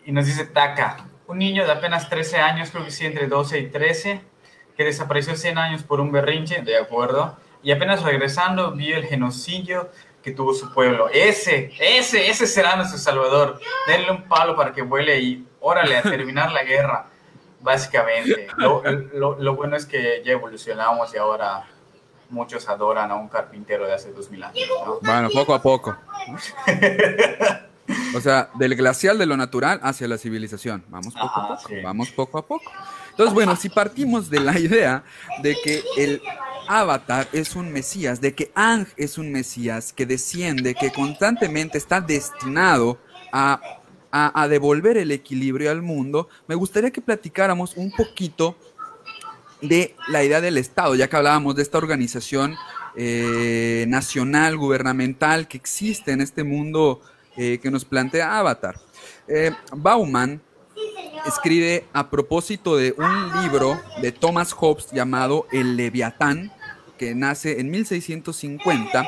Y 0.05 0.11
nos 0.11 0.25
dice 0.25 0.45
Taka, 0.45 1.05
un 1.27 1.37
niño 1.37 1.65
de 1.65 1.71
apenas 1.71 2.09
13 2.09 2.37
años, 2.37 2.69
creo 2.71 2.83
que 2.83 2.91
sí, 2.91 3.05
entre 3.05 3.27
12 3.27 3.59
y 3.59 3.67
13, 3.67 4.21
que 4.75 4.83
desapareció 4.83 5.37
100 5.37 5.57
años 5.57 5.83
por 5.83 6.01
un 6.01 6.11
berrinche, 6.11 6.61
de 6.61 6.77
acuerdo, 6.77 7.37
y 7.63 7.71
apenas 7.71 8.03
regresando 8.03 8.71
vio 8.71 8.97
el 8.97 9.05
genocidio 9.05 9.89
que 10.21 10.31
tuvo 10.31 10.53
su 10.53 10.73
pueblo. 10.73 11.07
Ese, 11.13 11.71
ese, 11.79 12.29
ese 12.29 12.45
será 12.45 12.75
nuestro 12.75 12.97
salvador. 12.97 13.59
Denle 13.87 14.11
un 14.11 14.23
palo 14.23 14.57
para 14.57 14.73
que 14.73 14.81
vuele 14.81 15.17
y 15.19 15.47
órale 15.61 15.95
a 15.95 16.01
terminar 16.01 16.51
la 16.51 16.63
guerra. 16.63 17.07
Básicamente, 17.61 18.47
lo, 18.57 18.81
lo, 19.37 19.55
bueno 19.55 19.75
es 19.75 19.85
que 19.85 20.21
ya 20.25 20.33
evolucionamos 20.33 21.13
y 21.13 21.17
ahora 21.17 21.65
muchos 22.29 22.67
adoran 22.69 23.11
a 23.11 23.15
un 23.15 23.27
carpintero 23.27 23.85
de 23.85 23.93
hace 23.93 24.11
dos 24.11 24.29
mil 24.29 24.43
años. 24.43 24.63
Bueno, 25.01 25.29
poco 25.33 25.53
a 25.53 25.61
poco. 25.61 25.95
o 28.15 28.21
sea, 28.21 28.49
del 28.55 28.75
glacial 28.75 29.17
de 29.17 29.25
lo 29.25 29.37
natural 29.37 29.79
hacia 29.83 30.07
la 30.07 30.17
civilización. 30.17 30.83
Vamos 30.89 31.13
poco 31.13 31.39
a 31.39 31.47
poco. 31.47 31.69
Vamos 31.83 32.11
poco 32.11 32.37
a 32.37 32.45
poco. 32.45 32.71
Entonces, 33.11 33.33
bueno, 33.33 33.55
si 33.55 33.69
partimos 33.69 34.29
de 34.29 34.39
la 34.39 34.57
idea 34.57 35.03
de 35.41 35.55
que 35.63 35.83
el 35.97 36.21
avatar 36.67 37.27
es 37.33 37.55
un 37.55 37.71
mesías, 37.71 38.21
de 38.21 38.35
que 38.35 38.51
Ang 38.53 38.87
es 38.95 39.17
un 39.17 39.31
mesías 39.31 39.91
que 39.91 40.05
desciende, 40.05 40.75
que 40.75 40.91
constantemente 40.91 41.77
está 41.77 41.99
destinado 41.99 42.99
a, 43.33 43.59
a, 44.11 44.47
devolver 44.47 44.97
el 44.97 45.11
equilibrio 45.11 45.71
al 45.71 45.81
mundo, 45.81 46.29
me 46.47 46.55
gustaría 46.55 46.91
que 46.91 47.01
platicáramos 47.01 47.75
un 47.75 47.91
poquito 47.91 48.55
de 49.61 49.95
la 50.07 50.23
idea 50.23 50.41
del 50.41 50.57
Estado, 50.57 50.95
ya 50.95 51.09
que 51.09 51.15
hablábamos 51.15 51.55
de 51.55 51.63
esta 51.63 51.77
organización 51.77 52.55
eh, 52.95 53.85
nacional, 53.87 54.57
gubernamental 54.57 55.47
que 55.47 55.57
existe 55.57 56.11
en 56.11 56.21
este 56.21 56.43
mundo 56.43 57.01
eh, 57.37 57.59
que 57.61 57.71
nos 57.71 57.85
plantea 57.85 58.39
Avatar. 58.39 58.79
Eh, 59.27 59.51
Bauman 59.71 60.41
escribe 61.25 61.85
a 61.93 62.09
propósito 62.09 62.75
de 62.75 62.95
un 62.97 63.41
libro 63.41 63.79
de 64.01 64.11
Thomas 64.11 64.53
Hobbes 64.53 64.91
llamado 64.91 65.47
El 65.51 65.75
Leviatán, 65.75 66.51
que 66.97 67.15
nace 67.15 67.59
en 67.59 67.69
1650, 67.71 69.07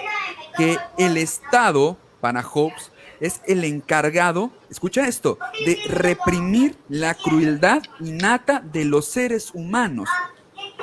que 0.58 0.78
el 0.98 1.18
Estado, 1.18 1.98
para 2.20 2.44
Hobbes, 2.44 2.92
es 3.20 3.42
el 3.46 3.64
encargado, 3.64 4.52
escucha 4.70 5.08
esto, 5.08 5.38
de 5.66 5.78
reprimir 5.88 6.76
la 6.90 7.14
crueldad 7.14 7.84
innata 8.00 8.60
de 8.62 8.84
los 8.84 9.06
seres 9.06 9.52
humanos, 9.54 10.10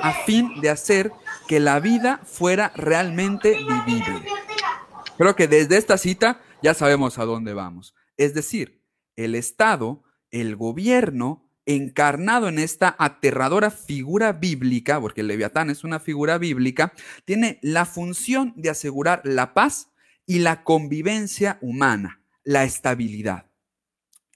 a 0.03 0.13
fin 0.25 0.61
de 0.61 0.71
hacer 0.71 1.13
que 1.47 1.61
la 1.61 1.81
vida 1.81 2.21
fuera 2.25 2.73
realmente 2.75 3.57
vivible. 3.59 4.23
Creo 5.17 5.35
que 5.37 5.49
desde 5.49 5.77
esta 5.77 5.99
cita 5.99 6.41
ya 6.63 6.75
sabemos 6.75 7.19
a 7.19 7.25
dónde 7.25 7.55
vamos. 7.55 7.95
Es 8.17 8.35
decir, 8.35 8.83
el 9.17 9.35
Estado 9.35 10.03
el 10.31 10.57
gobierno 10.57 11.51
encarnado 11.67 12.49
en 12.49 12.59
esta 12.59 12.97
aterradora 12.99 13.71
figura 13.71 14.33
bíblica, 14.33 15.01
porque 15.01 15.21
el 15.21 15.29
leviatán 15.29 15.71
es 15.71 15.85
una 15.85 16.01
figura 16.01 16.39
bíblica, 16.39 16.93
tiene 17.25 17.59
la 17.63 17.85
función 17.85 18.55
de 18.57 18.71
asegurar 18.71 19.21
la 19.25 19.53
paz 19.53 19.91
y 20.27 20.39
la 20.39 20.65
convivencia 20.65 21.59
humana, 21.61 22.23
la 22.43 22.65
estabilidad. 22.65 23.51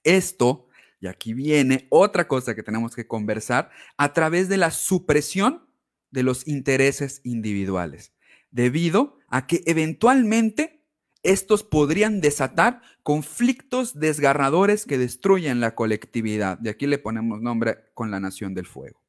Esto, 0.05 0.66
y 1.03 1.09
aquí 1.09 1.35
viene 1.35 1.88
otra 1.91 2.29
cosa 2.29 2.55
que 2.55 2.62
tenemos 2.62 2.95
que 2.95 3.09
conversar, 3.09 3.71
a 3.97 4.12
través 4.12 4.49
de 4.49 4.57
la 4.57 4.71
supresión 4.71 5.67
de 6.12 6.23
los 6.23 6.47
intereses 6.47 7.21
individuales, 7.25 8.12
debido 8.53 9.19
a 9.27 9.49
que 9.49 9.65
eventualmente 9.67 10.85
estos 11.25 11.65
podrían 11.65 12.21
desatar 12.21 12.83
conflictos 13.03 13.99
desgarradores 13.99 14.87
que 14.87 14.97
destruyen 14.97 15.59
la 15.59 15.75
colectividad. 15.75 16.57
De 16.59 16.71
aquí 16.71 16.87
le 16.87 16.99
ponemos 16.99 17.43
nombre 17.43 17.79
con 17.95 18.12
la 18.12 18.21
Nación 18.21 18.55
del 18.55 18.67
Fuego. 18.67 19.03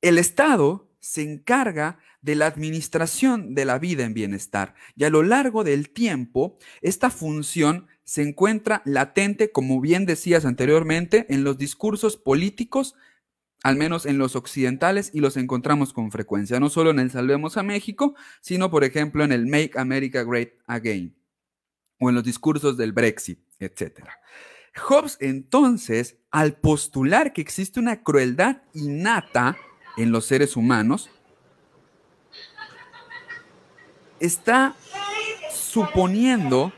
El 0.00 0.16
Estado 0.16 0.90
se 0.98 1.24
encarga 1.24 1.98
de 2.22 2.36
la 2.36 2.46
administración 2.46 3.54
de 3.54 3.66
la 3.66 3.78
vida 3.78 4.04
en 4.04 4.14
bienestar 4.14 4.74
y 4.96 5.04
a 5.04 5.10
lo 5.10 5.22
largo 5.22 5.62
del 5.62 5.90
tiempo 5.90 6.58
esta 6.80 7.10
función 7.10 7.86
se 8.06 8.22
encuentra 8.22 8.80
latente, 8.86 9.52
como 9.52 9.82
bien 9.82 10.06
decías 10.06 10.46
anteriormente, 10.46 11.26
en 11.28 11.44
los 11.44 11.58
discursos 11.58 12.16
políticos 12.16 12.94
al 13.62 13.74
menos 13.74 14.06
en 14.06 14.16
los 14.16 14.36
occidentales, 14.36 15.10
y 15.12 15.18
los 15.18 15.36
encontramos 15.36 15.92
con 15.92 16.12
frecuencia, 16.12 16.60
no 16.60 16.68
solo 16.68 16.90
en 16.90 17.00
el 17.00 17.10
Salvemos 17.10 17.56
a 17.56 17.64
México, 17.64 18.14
sino 18.40 18.70
por 18.70 18.84
ejemplo 18.84 19.24
en 19.24 19.32
el 19.32 19.46
Make 19.46 19.72
America 19.74 20.22
Great 20.22 20.52
Again, 20.66 21.16
o 21.98 22.08
en 22.08 22.14
los 22.14 22.22
discursos 22.22 22.76
del 22.76 22.92
Brexit, 22.92 23.40
etc. 23.58 24.04
Hobbes 24.88 25.16
entonces, 25.20 26.16
al 26.30 26.54
postular 26.54 27.32
que 27.32 27.40
existe 27.40 27.80
una 27.80 28.04
crueldad 28.04 28.62
innata 28.72 29.56
en 29.96 30.12
los 30.12 30.26
seres 30.26 30.56
humanos, 30.56 31.10
está 34.20 34.76
suponiendo 35.50 36.72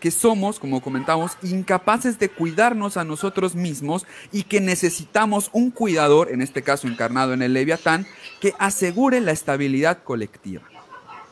que 0.00 0.10
somos, 0.10 0.58
como 0.58 0.80
comentamos, 0.80 1.36
incapaces 1.42 2.18
de 2.18 2.30
cuidarnos 2.30 2.96
a 2.96 3.04
nosotros 3.04 3.54
mismos 3.54 4.06
y 4.32 4.44
que 4.44 4.60
necesitamos 4.60 5.50
un 5.52 5.70
cuidador, 5.70 6.32
en 6.32 6.40
este 6.42 6.62
caso 6.62 6.88
encarnado 6.88 7.34
en 7.34 7.42
el 7.42 7.52
Leviatán, 7.52 8.06
que 8.40 8.54
asegure 8.58 9.20
la 9.20 9.32
estabilidad 9.32 10.02
colectiva. 10.02 10.62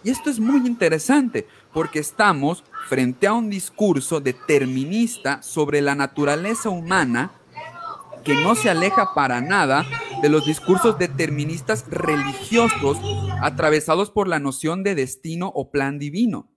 Y 0.04 0.10
esto 0.10 0.30
es 0.30 0.38
muy 0.38 0.66
interesante 0.66 1.48
porque 1.72 1.98
estamos 1.98 2.62
frente 2.88 3.26
a 3.26 3.32
un 3.32 3.50
discurso 3.50 4.20
determinista 4.20 5.42
sobre 5.42 5.80
la 5.80 5.94
naturaleza 5.94 6.68
humana 6.68 7.32
que 8.24 8.34
no 8.34 8.54
se 8.54 8.70
aleja 8.70 9.14
para 9.14 9.40
nada 9.40 9.86
de 10.22 10.28
los 10.28 10.44
discursos 10.44 10.98
deterministas 10.98 11.86
religiosos 11.88 12.98
atravesados 13.40 14.10
por 14.10 14.28
la 14.28 14.38
noción 14.38 14.82
de 14.82 14.94
destino 14.94 15.50
o 15.54 15.70
plan 15.70 15.98
divino 15.98 16.48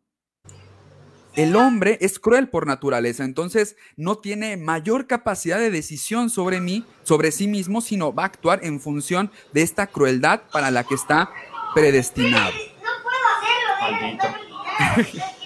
el 1.36 1.56
hombre 1.56 1.98
es 2.02 2.20
cruel 2.20 2.50
por 2.50 2.68
naturaleza, 2.68 3.24
entonces 3.24 3.78
no 3.96 4.18
tiene 4.18 4.58
mayor 4.58 5.08
capacidad 5.08 5.60
de 5.60 5.72
decisión 5.72 6.30
sobre 6.30 6.60
mí, 6.60 6.86
sobre 7.04 7.32
sí 7.32 7.48
mismo, 7.48 7.82
sino 7.82 8.14
va 8.14 8.24
a 8.24 8.28
actuar 8.28 8.60
en 8.64 8.80
función 8.80 9.32
de 9.54 9.62
esta 9.62 9.88
crueldad 9.88 10.42
para 10.52 10.72
la 10.72 10.84
que 10.84 10.96
está 10.96 11.30
predestinado. 11.74 12.52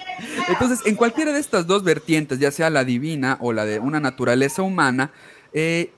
Entonces, 0.48 0.80
en 0.86 0.96
cualquiera 0.96 1.32
de 1.32 1.40
estas 1.40 1.66
dos 1.66 1.82
vertientes, 1.82 2.38
ya 2.38 2.50
sea 2.50 2.70
la 2.70 2.84
divina 2.84 3.38
o 3.40 3.52
la 3.52 3.64
de 3.64 3.78
una 3.78 4.00
naturaleza 4.00 4.62
humana, 4.62 5.12
eh, 5.52 5.92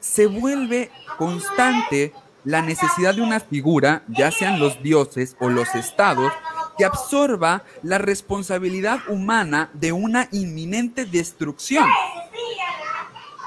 se 0.00 0.26
vuelve 0.26 0.90
constante 1.18 2.12
la 2.44 2.62
necesidad 2.62 3.14
de 3.14 3.22
una 3.22 3.40
figura, 3.40 4.02
ya 4.08 4.32
sean 4.32 4.58
los 4.58 4.82
dioses 4.82 5.36
o 5.38 5.48
los 5.48 5.74
estados, 5.74 6.32
que 6.76 6.84
absorba 6.84 7.64
la 7.82 7.98
responsabilidad 7.98 9.00
humana 9.08 9.70
de 9.74 9.92
una 9.92 10.28
inminente 10.32 11.04
destrucción. 11.04 11.86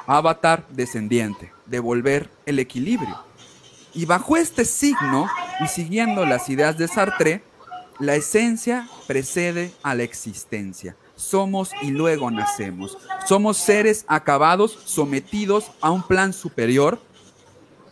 Avatar 0.07 0.65
descendiente, 0.69 1.51
devolver 1.65 2.29
el 2.45 2.59
equilibrio. 2.59 3.17
Y 3.93 4.05
bajo 4.05 4.37
este 4.37 4.65
signo, 4.65 5.29
y 5.61 5.67
siguiendo 5.67 6.25
las 6.25 6.49
ideas 6.49 6.77
de 6.77 6.87
Sartre, 6.87 7.43
la 7.99 8.15
esencia 8.15 8.89
precede 9.07 9.73
a 9.81 9.95
la 9.95 10.03
existencia. 10.03 10.97
Somos 11.15 11.71
y 11.81 11.91
luego 11.91 12.29
nacemos. 12.29 12.97
Somos 13.25 13.57
seres 13.57 14.03
acabados, 14.07 14.77
sometidos 14.85 15.71
a 15.79 15.91
un 15.91 16.03
plan 16.03 16.33
superior 16.33 16.99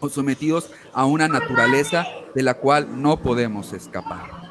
o 0.02 0.10
sometidos 0.10 0.70
a 0.94 1.06
una 1.06 1.30
naturaleza 1.30 2.06
de 2.36 2.44
la 2.44 2.56
cual 2.56 3.02
no 3.02 3.22
podemos 3.22 3.72
escapar. 3.72 4.43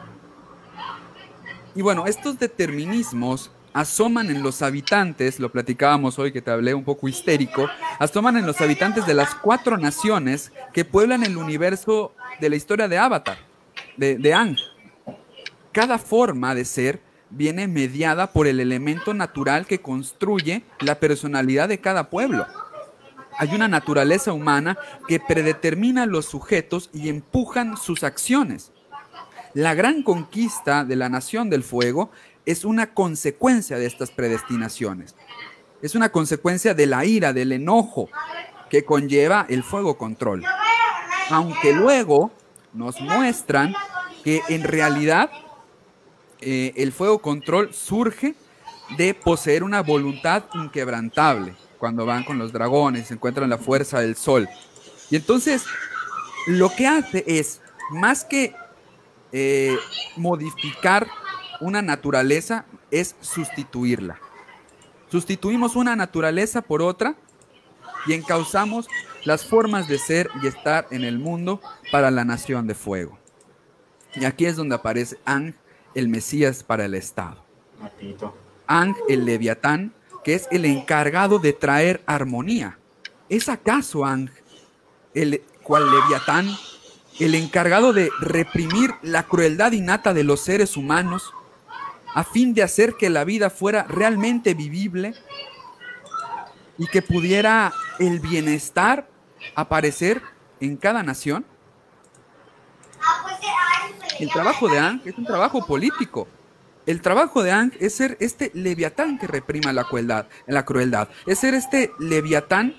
Y 1.75 1.83
bueno, 1.83 2.07
estos 2.07 2.39
determinismos 2.39 3.51
asoman 3.73 4.31
en 4.31 4.43
los 4.43 4.61
habitantes, 4.61 5.41
lo 5.41 5.51
platicábamos 5.51 6.19
hoy 6.19 6.33
que 6.33 6.43
te 6.43 6.51
hablé 6.51 6.75
un 6.75 6.85
poco 6.85 7.09
histérico, 7.09 7.69
asoman 7.99 8.37
en 8.37 8.47
los 8.47 8.61
habitantes 8.61 9.07
de 9.07 9.15
las 9.15 9.35
cuatro 9.35 9.79
naciones 9.79 10.53
que 10.75 10.85
pueblan 10.85 11.25
el 11.25 11.37
universo 11.39 12.15
de 12.41 12.51
la 12.51 12.57
historia 12.57 12.89
de 12.89 12.99
Avatar, 12.99 13.39
de, 13.97 14.19
de 14.19 14.35
Ang. 14.35 14.59
Cada 15.73 15.99
forma 15.99 16.55
de 16.55 16.67
ser 16.67 17.01
viene 17.31 17.67
mediada 17.67 18.33
por 18.33 18.47
el 18.47 18.61
elemento 18.61 19.15
natural 19.15 19.67
que 19.67 19.81
construye 19.81 20.65
la 20.81 21.01
personalidad 21.01 21.71
de 21.71 21.81
cada 21.81 22.11
pueblo. 22.11 22.47
Hay 23.39 23.55
una 23.55 23.69
naturaleza 23.69 24.35
humana 24.35 24.77
que 25.09 25.19
predetermina 25.19 26.05
los 26.05 26.27
sujetos 26.27 26.91
y 26.93 27.09
empujan 27.09 27.79
sus 27.79 28.05
acciones. 28.05 28.72
La 29.55 29.75
gran 29.75 30.03
conquista 30.03 30.85
de 30.85 30.97
la 30.97 31.09
Nación 31.09 31.51
del 31.51 31.63
Fuego 31.63 32.11
es 32.47 32.65
una 32.65 32.95
consecuencia 32.95 33.79
de 33.79 33.87
estas 33.87 34.11
predestinaciones. 34.11 35.15
Es 35.83 35.95
una 35.95 36.11
consecuencia 36.11 36.75
de 36.75 36.87
la 36.87 37.05
ira, 37.05 37.33
del 37.33 37.53
enojo 37.53 38.09
que 38.71 38.85
conlleva 38.85 39.47
el 39.49 39.63
fuego 39.63 39.99
control. 39.99 40.45
Aunque 41.31 41.73
luego 41.75 42.33
nos 42.73 43.01
muestran 43.01 43.75
que 44.25 44.41
en 44.49 44.63
realidad 44.63 45.31
eh, 46.41 46.73
el 46.77 46.93
fuego 46.93 47.19
control 47.19 47.75
surge 47.75 48.35
de 48.97 49.15
poseer 49.15 49.63
una 49.63 49.83
voluntad 49.83 50.45
inquebrantable 50.55 51.55
cuando 51.79 52.07
van 52.07 52.25
con 52.25 52.39
los 52.39 52.53
dragones, 52.53 53.09
se 53.09 53.15
encuentran 53.15 53.51
la 53.51 53.59
fuerza 53.59 54.01
del 54.01 54.17
sol. 54.17 54.49
Y 55.11 55.17
entonces 55.17 55.65
lo 56.47 56.71
que 56.75 56.87
hace 56.87 57.25
es, 57.27 57.61
más 57.91 58.25
que 58.25 58.55
eh, 59.33 59.77
modificar 60.17 61.09
una 61.61 61.83
naturaleza 61.83 62.67
es 62.91 63.17
sustituirla. 63.21 64.19
Sustituimos 65.11 65.77
una 65.77 65.97
naturaleza 65.97 66.63
por 66.63 66.83
otra 66.83 67.17
y 68.07 68.15
encauzamos 68.15 68.89
las 69.25 69.45
formas 69.45 69.89
de 69.89 69.99
ser 69.99 70.29
y 70.43 70.47
estar 70.47 70.87
en 70.91 71.05
el 71.05 71.19
mundo 71.19 71.61
para 71.91 72.11
la 72.11 72.25
nación 72.25 72.67
de 72.67 72.75
fuego. 72.75 73.19
Y 74.15 74.25
aquí 74.25 74.47
es 74.47 74.57
donde 74.57 74.75
aparece 74.75 75.19
Ang, 75.25 75.55
el 75.95 76.09
Mesías 76.09 76.63
para 76.63 76.85
el 76.85 76.95
Estado. 76.95 77.43
Ang, 78.67 78.95
el 79.09 79.25
Leviatán, 79.25 79.95
que 80.25 80.35
es 80.35 80.49
el 80.51 80.65
encargado 80.65 81.39
de 81.39 81.53
traer 81.53 82.03
armonía. 82.07 82.79
¿Es 83.29 83.49
acaso 83.49 84.05
Ang, 84.05 84.31
el 85.15 85.43
cual 85.63 85.91
Leviatán, 85.91 86.49
el 87.19 87.35
encargado 87.35 87.93
de 87.93 88.11
reprimir 88.21 88.95
la 89.03 89.25
crueldad 89.25 89.73
innata 89.73 90.15
de 90.15 90.25
los 90.25 90.41
seres 90.41 90.77
humanos 90.77 91.33
a 92.15 92.25
fin 92.25 92.55
de 92.55 92.63
hacer 92.63 92.95
que 92.95 93.11
la 93.11 93.25
vida 93.25 93.51
fuera 93.51 93.85
realmente 93.85 94.55
vivible 94.55 95.15
y 96.79 96.87
que 96.87 97.03
pudiera 97.03 97.73
el 97.99 98.21
bienestar 98.21 99.09
aparecer 99.55 100.23
en 100.61 100.77
cada 100.77 101.03
nación? 101.03 101.45
El 104.19 104.31
trabajo 104.31 104.69
de 104.69 104.79
Ang 104.79 105.03
es 105.05 105.17
un 105.19 105.25
trabajo 105.25 105.67
político. 105.67 106.29
El 106.87 107.01
trabajo 107.01 107.43
de 107.43 107.51
Ang 107.51 107.73
es 107.81 107.95
ser 107.95 108.17
este 108.21 108.51
leviatán 108.55 109.19
que 109.19 109.27
reprima 109.27 109.73
la 109.73 109.85
crueldad, 109.85 110.27
la 110.47 110.65
crueldad. 110.65 111.09
Es 111.27 111.39
ser 111.39 111.55
este 111.55 111.93
leviatán 111.99 112.75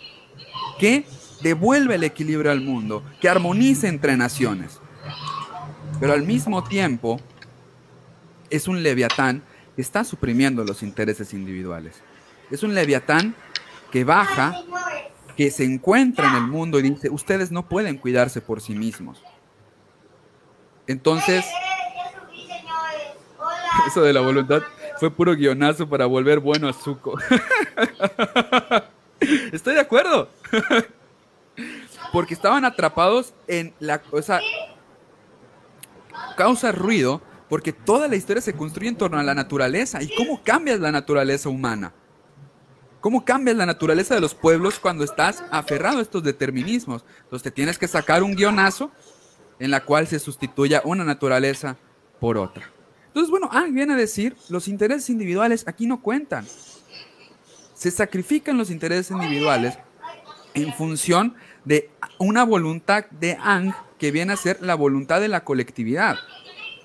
que 0.79 1.05
devuelve 1.43 1.95
el 1.95 2.03
equilibrio 2.03 2.51
al 2.51 2.61
mundo, 2.61 3.03
que 3.21 3.29
armonice 3.29 3.87
entre 3.87 4.17
naciones. 4.17 4.79
Pero 5.99 6.13
al 6.13 6.23
mismo 6.23 6.63
tiempo 6.63 7.19
es 8.49 8.67
un 8.67 8.81
leviatán 8.81 9.43
que 9.75 9.81
está 9.81 10.03
suprimiendo 10.03 10.63
los 10.63 10.81
intereses 10.81 11.33
individuales. 11.33 12.01
Es 12.49 12.63
un 12.63 12.73
leviatán 12.73 13.35
que 13.91 14.03
baja, 14.03 14.55
que 15.37 15.51
se 15.51 15.63
encuentra 15.63 16.29
en 16.29 16.35
el 16.35 16.47
mundo 16.47 16.79
y 16.79 16.83
dice, 16.83 17.09
ustedes 17.09 17.51
no 17.51 17.67
pueden 17.67 17.97
cuidarse 17.97 18.41
por 18.41 18.61
sí 18.61 18.73
mismos. 18.73 19.21
Entonces, 20.87 21.45
eso 23.87 24.01
de 24.01 24.13
la 24.13 24.21
voluntad 24.21 24.63
fue 24.99 25.11
puro 25.11 25.35
guionazo 25.35 25.89
para 25.89 26.05
volver 26.05 26.39
bueno 26.39 26.67
a 26.67 26.73
Zuko. 26.73 27.17
Estoy 29.51 29.75
de 29.75 29.81
acuerdo. 29.81 30.29
Porque 32.13 32.33
estaban 32.33 32.63
atrapados 32.63 33.33
en 33.47 33.73
la 33.79 34.01
cosa. 34.01 34.39
Causa 36.37 36.71
ruido 36.71 37.21
porque 37.49 37.73
toda 37.73 38.07
la 38.07 38.15
historia 38.15 38.41
se 38.41 38.53
construye 38.53 38.89
en 38.89 38.95
torno 38.95 39.19
a 39.19 39.23
la 39.23 39.35
naturaleza. 39.35 40.01
¿Y 40.01 40.15
cómo 40.15 40.41
cambias 40.41 40.79
la 40.79 40.91
naturaleza 40.91 41.49
humana? 41.49 41.93
¿Cómo 43.01 43.25
cambias 43.25 43.57
la 43.57 43.65
naturaleza 43.65 44.15
de 44.15 44.21
los 44.21 44.33
pueblos 44.33 44.79
cuando 44.79 45.03
estás 45.03 45.43
aferrado 45.51 45.99
a 45.99 46.01
estos 46.01 46.23
determinismos? 46.23 47.03
Entonces 47.23 47.43
te 47.43 47.51
tienes 47.51 47.77
que 47.77 47.87
sacar 47.87 48.23
un 48.23 48.35
guionazo 48.35 48.91
en 49.59 49.71
la 49.71 49.83
cual 49.83 50.07
se 50.07 50.19
sustituya 50.19 50.81
una 50.85 51.03
naturaleza 51.03 51.77
por 52.19 52.37
otra. 52.37 52.69
Entonces, 53.07 53.29
bueno, 53.29 53.49
ah, 53.51 53.65
viene 53.69 53.93
a 53.93 53.97
decir, 53.97 54.35
los 54.49 54.67
intereses 54.67 55.09
individuales 55.09 55.63
aquí 55.67 55.85
no 55.85 56.01
cuentan. 56.01 56.47
Se 57.75 57.91
sacrifican 57.91 58.57
los 58.57 58.71
intereses 58.71 59.11
individuales 59.11 59.77
en 60.53 60.73
función 60.73 61.35
de 61.65 61.89
una 62.17 62.43
voluntad 62.43 63.05
de 63.11 63.37
Ang 63.39 63.73
que 63.97 64.11
viene 64.11 64.33
a 64.33 64.37
ser 64.37 64.61
la 64.61 64.75
voluntad 64.75 65.21
de 65.21 65.27
la 65.27 65.43
colectividad. 65.43 66.17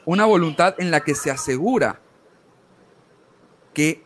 Una 0.05 0.25
voluntad 0.25 0.75
en 0.79 0.91
la 0.91 1.01
que 1.01 1.15
se 1.15 1.31
asegura 1.31 2.01
que 3.75 4.03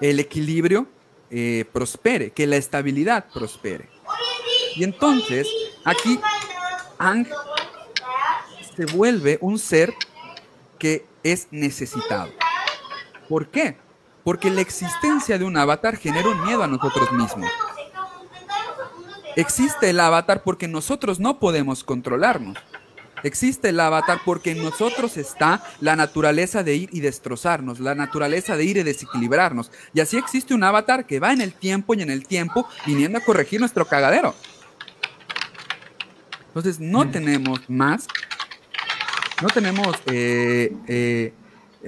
el 0.00 0.20
equilibrio 0.20 0.86
eh, 1.30 1.64
prospere, 1.72 2.30
que 2.30 2.46
la 2.46 2.56
estabilidad 2.56 3.26
prospere. 3.32 3.88
Y 4.76 4.84
entonces, 4.84 5.48
aquí 5.84 6.20
Ang 6.98 7.26
se 8.76 8.86
vuelve 8.86 9.38
un 9.40 9.58
ser 9.58 9.92
que 10.78 11.06
es 11.22 11.48
necesitado. 11.50 12.32
¿Por 13.28 13.48
qué? 13.48 13.76
Porque 14.24 14.50
la 14.50 14.60
existencia 14.60 15.38
de 15.38 15.44
un 15.44 15.56
avatar 15.56 15.96
genera 15.96 16.28
un 16.28 16.42
miedo 16.44 16.62
a 16.62 16.66
nosotros 16.66 17.10
mismos. 17.12 17.50
Existe 19.36 19.90
el 19.90 20.00
avatar 20.00 20.42
porque 20.42 20.68
nosotros 20.68 21.20
no 21.20 21.38
podemos 21.38 21.84
controlarnos. 21.84 22.58
Existe 23.22 23.68
el 23.68 23.78
avatar 23.78 24.20
porque 24.24 24.50
en 24.50 24.62
nosotros 24.62 25.16
está 25.16 25.62
la 25.80 25.94
naturaleza 25.94 26.64
de 26.64 26.74
ir 26.74 26.88
y 26.92 27.00
destrozarnos, 27.00 27.78
la 27.78 27.94
naturaleza 27.94 28.56
de 28.56 28.64
ir 28.64 28.78
y 28.78 28.82
desequilibrarnos. 28.82 29.70
Y 29.94 30.00
así 30.00 30.16
existe 30.16 30.54
un 30.54 30.64
avatar 30.64 31.06
que 31.06 31.20
va 31.20 31.32
en 31.32 31.40
el 31.40 31.52
tiempo 31.52 31.94
y 31.94 32.02
en 32.02 32.10
el 32.10 32.26
tiempo 32.26 32.66
viniendo 32.84 33.18
a 33.18 33.20
corregir 33.20 33.60
nuestro 33.60 33.84
cagadero. 33.86 34.34
Entonces 36.48 36.80
no 36.80 37.04
mm. 37.04 37.10
tenemos 37.12 37.60
más, 37.70 38.06
no 39.40 39.48
tenemos 39.48 39.96
eh, 40.06 40.74
eh, 40.88 41.32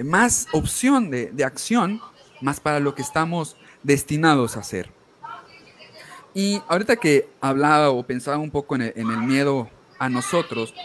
más 0.03 0.47
opción 0.53 1.11
de, 1.11 1.43
acción 1.43 2.01
más 2.41 2.59
para 2.59 2.79
lo 2.79 2.95
que 2.95 3.01
estamos 3.01 3.57
destinados 3.83 4.57
a 4.57 4.61
hacer. 4.61 4.89
Y 6.35 6.61
ahorita 6.67 6.97
que 6.97 7.27
hablaba 7.41 7.89
o 7.89 8.03
pensaba 8.03 8.37
un 8.37 8.51
poco 8.51 8.75
en 8.75 8.81
el, 8.83 9.17
miedo 9.23 9.67
a 9.97 10.09
nosotros, 10.09 10.75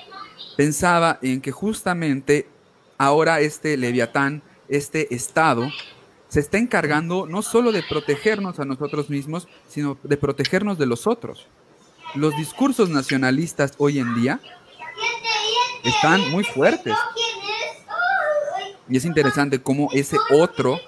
pensaba 0.57 1.19
en 1.21 1.43
que 1.43 1.51
justamente 1.51 2.49
ahora 2.97 3.41
este 3.41 3.77
leviatán, 3.77 4.43
este 4.69 5.15
Estado, 5.15 5.69
se 6.29 6.41
está 6.41 6.57
encargando 6.57 7.27
no 7.27 7.43
solo 7.43 7.73
de 7.73 7.83
protegernos 7.83 8.59
a 8.61 8.65
nosotros 8.65 9.11
mismos, 9.11 9.49
sino 9.69 9.99
de 10.03 10.17
protegernos 10.17 10.79
de 10.79 10.87
los 10.87 11.07
otros 11.07 11.47
los 12.15 12.37
discursos 12.37 12.89
nacionalistas 12.89 13.75
hoy 13.79 13.99
en 13.99 14.15
día 14.21 14.41
están 15.85 16.31
muy 16.31 16.45
fuertes. 16.45 16.95
Y 18.89 18.97
es 18.97 19.05
interesante 19.05 19.63
cómo 19.63 19.89
ese 19.93 20.17
otro 20.31 20.81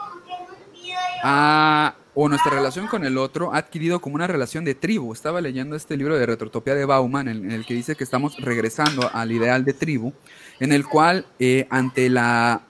o 2.15 2.29
nuestra 2.29 2.53
relación 2.53 2.87
con 2.89 3.05
el 3.05 3.17
otro 3.17 3.55
ha 3.55 3.59
adquirido 3.59 4.01
como 4.01 4.17
una 4.17 4.27
relación 4.27 4.65
de 4.65 4.75
tribu. 4.75 5.13
Estaba 5.13 5.41
leyendo 5.41 5.77
este 5.77 5.97
libro 5.97 6.19
de 6.19 6.27
Retrotopía 6.27 6.75
de 6.75 6.85
Bauman 6.85 7.29
en, 7.29 7.51
el 7.51 7.65
que 7.65 7.75
dice 7.75 7.97
que 7.97 8.05
estamos 8.05 8.37
regresando 8.39 9.11
al 9.13 9.33
ideal 9.33 9.65
de 9.65 9.73
tribu, 9.73 10.13
en 10.61 10.73
el 10.73 10.87
cual 10.87 11.27
eh, 11.39 11.67
ante 11.71 12.11
la 12.11 12.63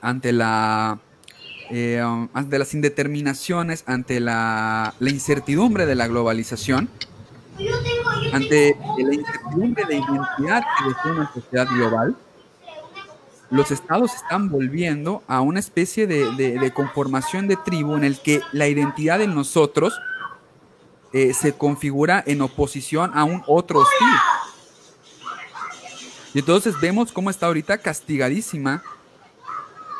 ante 0.00 0.32
la 0.32 0.98
eh, 1.70 2.02
ante 2.32 2.58
las 2.58 2.74
indeterminaciones, 2.74 3.84
ante 3.86 4.18
la, 4.18 4.94
la 4.98 5.10
incertidumbre 5.10 5.86
de 5.86 5.94
la 5.94 6.08
globalización, 6.08 6.88
ante 8.32 8.76
la 8.98 9.14
incertidumbre 9.14 9.84
de 9.84 9.96
identidad 9.96 10.62
que 10.78 11.10
una 11.10 11.32
sociedad 11.32 11.68
global, 11.68 12.16
los 13.50 13.72
estados 13.72 14.14
están 14.14 14.48
volviendo 14.48 15.22
a 15.26 15.40
una 15.40 15.58
especie 15.58 16.06
de, 16.06 16.72
conformación 16.72 17.48
de 17.48 17.56
tribu 17.56 17.96
en 17.96 18.04
el 18.04 18.20
que 18.20 18.40
la 18.52 18.68
identidad 18.68 19.18
de 19.18 19.26
nosotros 19.26 19.92
eh, 21.12 21.34
se 21.34 21.52
configura 21.54 22.22
en 22.26 22.42
oposición 22.42 23.10
a 23.12 23.24
un 23.24 23.42
otro 23.48 23.80
hostil. 23.80 24.08
Y 26.32 26.38
entonces 26.38 26.74
vemos 26.80 27.10
cómo 27.10 27.28
está 27.28 27.46
ahorita 27.46 27.78
castigadísima, 27.78 28.84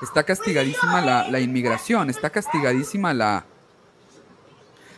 está 0.00 0.22
castigadísima 0.22 1.00
la, 1.00 1.40
inmigración, 1.40 2.08
está 2.08 2.30
castigadísima 2.30 3.12
la, 3.12 3.44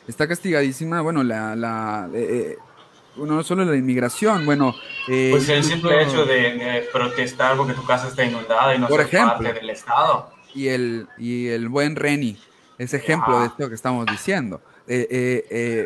está 0.07 0.29
castigadísima, 0.29 1.01
bueno, 1.01 1.25
la, 1.25 2.11
eh, 2.13 2.19
eh, 2.53 2.59
no 3.17 3.43
solo 3.43 3.65
la 3.65 3.77
inmigración, 3.77 4.45
bueno... 4.47 4.75
Eh, 5.09 5.29
pues 5.31 5.49
el 5.49 5.65
simple 5.65 6.03
hecho 6.03 6.25
de, 6.25 6.89
protestar 6.93 7.57
porque 7.57 7.75
tu 7.75 7.85
casa 7.85 8.09
está 8.09 8.25
inundada 8.25 8.75
y 8.75 8.79
no 8.79 8.89
por 8.89 9.09
parte 9.09 9.53
del 9.53 9.71
Estado. 9.71 10.31
Y 10.55 10.69
el, 10.69 11.09
y 11.19 11.49
el 11.49 11.69
buen 11.69 11.97
Reni 11.97 12.39
es 12.79 12.95
ejemplo 12.95 13.41
de 13.41 13.47
esto 13.47 13.69
que 13.69 13.75
estamos 13.75 14.07
diciendo. 14.07 14.61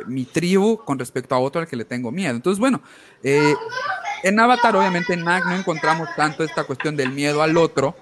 mi 0.07 0.25
tribu 0.25 0.79
con 0.85 0.99
respecto 0.99 1.35
a 1.35 1.39
otro 1.39 1.61
al 1.61 1.69
que 1.69 1.77
le 1.77 1.85
tengo 1.85 2.11
miedo. 2.11 2.35
Entonces, 2.35 2.59
bueno, 2.59 2.81
en 4.23 4.41
Avatar, 4.41 4.75
obviamente 4.77 5.15
en 5.15 5.25
no 5.25 5.55
encontramos 5.55 6.09
tanto 6.17 6.43
esta 6.43 6.65
cuestión 6.65 6.97
del 6.97 7.13
miedo 7.13 7.43
al 7.43 7.57
otro, 7.57 7.95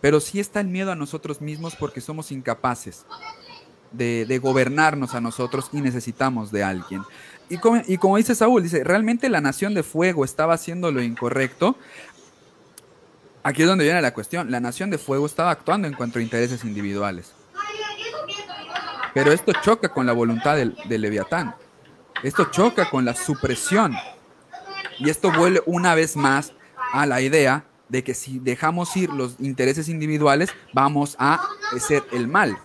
pero 0.00 0.20
sí 0.20 0.40
está 0.40 0.60
el 0.60 0.68
miedo 0.68 0.90
a 0.90 0.96
nosotros 0.96 1.40
mismos 1.40 1.76
porque 1.76 2.00
somos 2.00 2.32
incapaces 2.32 3.06
de, 3.92 4.40
gobernarnos 4.42 5.14
a 5.14 5.20
nosotros 5.20 5.68
y 5.72 5.80
necesitamos 5.80 6.50
de 6.50 6.64
alguien. 6.64 7.02
Y 7.48 7.58
como, 7.58 7.82
y 7.86 7.98
como 7.98 8.16
dice 8.16 8.34
Saúl, 8.34 8.62
dice, 8.62 8.82
¿realmente 8.84 9.28
la 9.28 9.40
nación 9.40 9.74
de 9.74 9.82
fuego 9.82 10.24
estaba 10.24 10.54
haciendo 10.54 10.90
lo 10.90 11.02
incorrecto? 11.02 11.76
Aquí 13.42 13.62
es 13.62 13.68
donde 13.68 13.84
viene 13.84 14.00
la 14.00 14.14
cuestión. 14.14 14.50
La 14.50 14.60
nación 14.60 14.90
de 14.90 14.98
fuego 14.98 15.26
estaba 15.26 15.50
actuando 15.50 15.88
en 15.88 15.94
cuanto 15.94 16.18
a 16.18 16.22
intereses 16.22 16.64
individuales. 16.64 17.32
Pero 19.14 19.32
esto 19.32 19.52
choca 19.62 19.88
con 19.90 20.06
la 20.06 20.12
voluntad 20.12 20.56
del, 20.56 20.76
del 20.86 21.02
Leviatán. 21.02 21.54
Esto 22.22 22.46
choca 22.50 22.88
con 22.88 23.04
la 23.04 23.14
supresión. 23.14 23.94
Y 24.98 25.10
esto 25.10 25.32
vuelve 25.32 25.62
una 25.66 25.94
vez 25.94 26.16
más 26.16 26.52
a 26.92 27.04
la 27.06 27.20
idea 27.20 27.64
de 27.88 28.02
que 28.02 28.14
si 28.14 28.38
dejamos 28.38 28.96
ir 28.96 29.10
los 29.10 29.36
intereses 29.38 29.88
individuales, 29.88 30.50
vamos 30.72 31.16
a 31.18 31.46
ser 31.78 32.02
el 32.12 32.26
mal. 32.28 32.56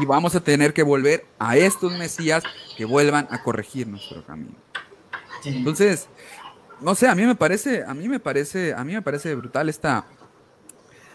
Y 0.00 0.06
vamos 0.06 0.34
a 0.34 0.40
tener 0.40 0.72
que 0.72 0.82
volver 0.82 1.26
a 1.38 1.56
estos 1.56 1.92
Mesías 1.98 2.44
que 2.76 2.84
vuelvan 2.84 3.26
a 3.30 3.42
corregir 3.42 3.86
nuestro 3.86 4.24
camino. 4.24 4.54
Entonces, 5.44 6.08
no 6.80 6.94
sé, 6.94 7.08
a 7.08 7.14
mí 7.14 7.24
me 7.24 7.34
parece, 7.34 7.84
a 7.84 7.94
mí 7.94 8.08
me 8.08 8.20
parece, 8.20 8.74
a 8.74 8.84
mí 8.84 8.92
me 8.92 9.02
parece 9.02 9.34
brutal 9.34 9.68
esta, 9.68 10.04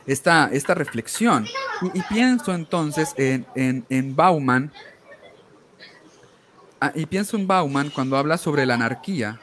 esta, 0.06 0.50
esta 0.52 0.74
reflexión. 0.74 1.46
Y, 1.94 2.02
pienso 2.04 2.54
entonces 2.54 3.14
en, 3.18 3.46
en, 3.56 4.16
Bauman, 4.16 4.72
ah, 6.80 6.92
y 6.96 7.06
pienso 7.06 7.38
en 7.38 7.48
Bauman 7.48 7.90
cuando 7.90 8.18
habla 8.18 8.38
sobre 8.38 8.66
la 8.66 8.76
anarquía, 8.76 9.40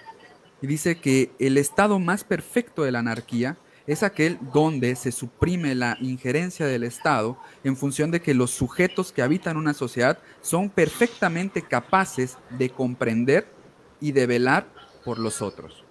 y 0.61 0.67
dice 0.67 0.99
que 0.99 1.31
el 1.39 1.57
estado 1.57 1.99
más 1.99 2.25
perfecto 2.25 2.83
de 2.83 2.93
la 2.93 2.99
anarquía 2.99 3.57
es 3.89 4.03
aquel 4.03 4.39
donde 4.53 4.95
se 4.97 5.11
suprime 5.11 5.75
la 5.75 5.97
injerencia 6.03 6.67
del 6.67 6.85
Estado 6.85 7.39
en 7.65 7.75
función 7.75 8.11
de 8.11 8.21
que 8.21 8.35
los 8.35 8.51
sujetos 8.51 9.13
que 9.13 9.23
habitan 9.23 9.57
una 9.57 9.73
sociedad 9.73 10.19
son 10.43 10.69
perfectamente 10.69 11.63
capaces 11.63 12.37
de 12.51 12.69
comprender 12.69 13.51
y 13.99 14.13
de 14.13 14.27
velar 14.27 14.69
por 15.07 15.19
los 15.19 15.41
otros. 15.41 15.85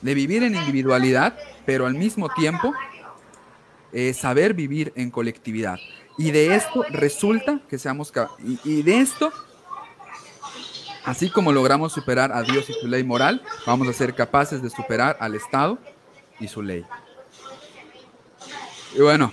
De 0.00 0.14
vivir 0.14 0.42
en 0.42 0.54
individualidad, 0.54 1.36
pero 1.66 1.84
al 1.84 1.94
mismo 1.94 2.30
tiempo 2.30 2.72
eh, 3.92 4.14
saber 4.14 4.54
vivir 4.54 4.90
en 4.96 5.10
colectividad. 5.10 5.78
Y 6.16 6.30
de 6.30 6.54
esto 6.54 6.82
resulta 6.88 7.60
que 7.68 7.78
seamos 7.78 8.10
y, 8.42 8.58
y 8.64 8.82
de 8.82 9.00
esto, 9.00 9.30
así 11.04 11.28
como 11.28 11.52
logramos 11.52 11.92
superar 11.92 12.32
a 12.32 12.42
Dios 12.42 12.70
y 12.70 12.72
su 12.72 12.88
ley 12.88 13.04
moral, 13.04 13.42
vamos 13.66 13.86
a 13.86 13.92
ser 13.92 14.14
capaces 14.14 14.62
de 14.62 14.70
superar 14.70 15.18
al 15.20 15.34
Estado 15.34 15.78
y 16.40 16.48
su 16.48 16.62
ley. 16.62 16.84
Y 18.94 19.00
bueno, 19.00 19.32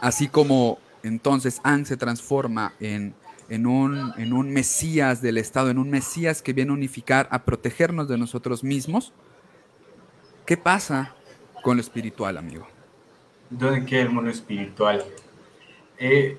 así 0.00 0.28
como 0.28 0.78
entonces 1.02 1.60
An 1.64 1.84
se 1.86 1.96
transforma 1.96 2.74
en, 2.80 3.14
en, 3.48 3.66
un, 3.66 4.12
en 4.16 4.32
un 4.32 4.50
Mesías 4.50 5.20
del 5.20 5.38
Estado, 5.38 5.70
en 5.70 5.78
un 5.78 5.90
Mesías 5.90 6.42
que 6.42 6.52
viene 6.52 6.70
a 6.70 6.74
unificar, 6.74 7.28
a 7.30 7.44
protegernos 7.44 8.08
de 8.08 8.16
nosotros 8.16 8.64
mismos, 8.64 9.12
¿qué 10.46 10.56
pasa 10.56 11.14
con 11.62 11.76
lo 11.76 11.80
espiritual, 11.80 12.36
amigo? 12.36 12.66
¿Dónde 13.50 13.84
queda 13.84 14.02
el 14.02 14.10
mundo 14.10 14.30
espiritual? 14.30 15.04
Eh, 15.98 16.38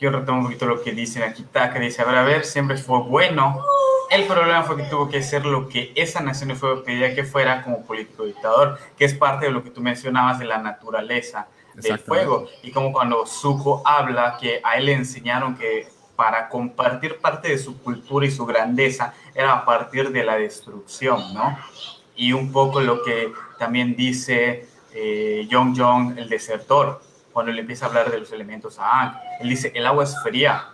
yo 0.00 0.10
retomo 0.10 0.38
un 0.38 0.44
poquito 0.46 0.66
lo 0.66 0.82
que 0.82 0.92
dicen 0.92 1.22
aquí, 1.22 1.44
que 1.52 1.78
dice, 1.78 2.02
a 2.02 2.04
ver, 2.06 2.14
a 2.16 2.24
ver, 2.24 2.44
siempre 2.44 2.76
fue 2.76 3.00
bueno 3.02 3.62
el 4.10 4.26
problema 4.26 4.62
fue 4.64 4.76
que 4.76 4.82
tuvo 4.84 5.08
que 5.08 5.22
ser 5.22 5.46
lo 5.46 5.68
que 5.68 5.92
esa 5.94 6.20
nación 6.20 6.48
le 6.48 6.56
fue 6.56 6.84
pedía 6.84 7.14
que 7.14 7.24
fuera 7.24 7.62
como 7.62 7.84
político 7.84 8.24
dictador, 8.24 8.78
que 8.98 9.04
es 9.04 9.14
parte 9.14 9.46
de 9.46 9.52
lo 9.52 9.62
que 9.62 9.70
tú 9.70 9.80
mencionabas 9.80 10.38
de 10.38 10.44
la 10.44 10.58
naturaleza 10.58 11.46
del 11.74 11.98
fuego. 11.98 12.48
Y 12.62 12.72
como 12.72 12.92
cuando 12.92 13.24
Zuko 13.24 13.82
habla 13.84 14.36
que 14.40 14.60
a 14.64 14.76
él 14.76 14.86
le 14.86 14.92
enseñaron 14.94 15.56
que 15.56 15.88
para 16.16 16.48
compartir 16.48 17.18
parte 17.18 17.48
de 17.48 17.58
su 17.58 17.80
cultura 17.80 18.26
y 18.26 18.30
su 18.30 18.44
grandeza 18.44 19.14
era 19.34 19.52
a 19.52 19.64
partir 19.64 20.10
de 20.10 20.24
la 20.24 20.34
destrucción, 20.36 21.32
¿no? 21.32 21.56
Y 22.16 22.32
un 22.32 22.52
poco 22.52 22.80
lo 22.80 23.02
que 23.02 23.32
también 23.58 23.96
dice 23.96 24.68
eh, 24.92 25.48
Jong 25.50 25.78
Jong, 25.78 26.18
el 26.18 26.28
desertor, 26.28 27.00
cuando 27.32 27.52
le 27.52 27.60
empieza 27.60 27.86
a 27.86 27.88
hablar 27.88 28.10
de 28.10 28.18
los 28.18 28.32
elementos 28.32 28.78
a 28.78 29.00
Ang. 29.00 29.14
Él 29.40 29.48
dice, 29.48 29.72
el 29.74 29.86
agua 29.86 30.04
es 30.04 30.20
fría, 30.22 30.66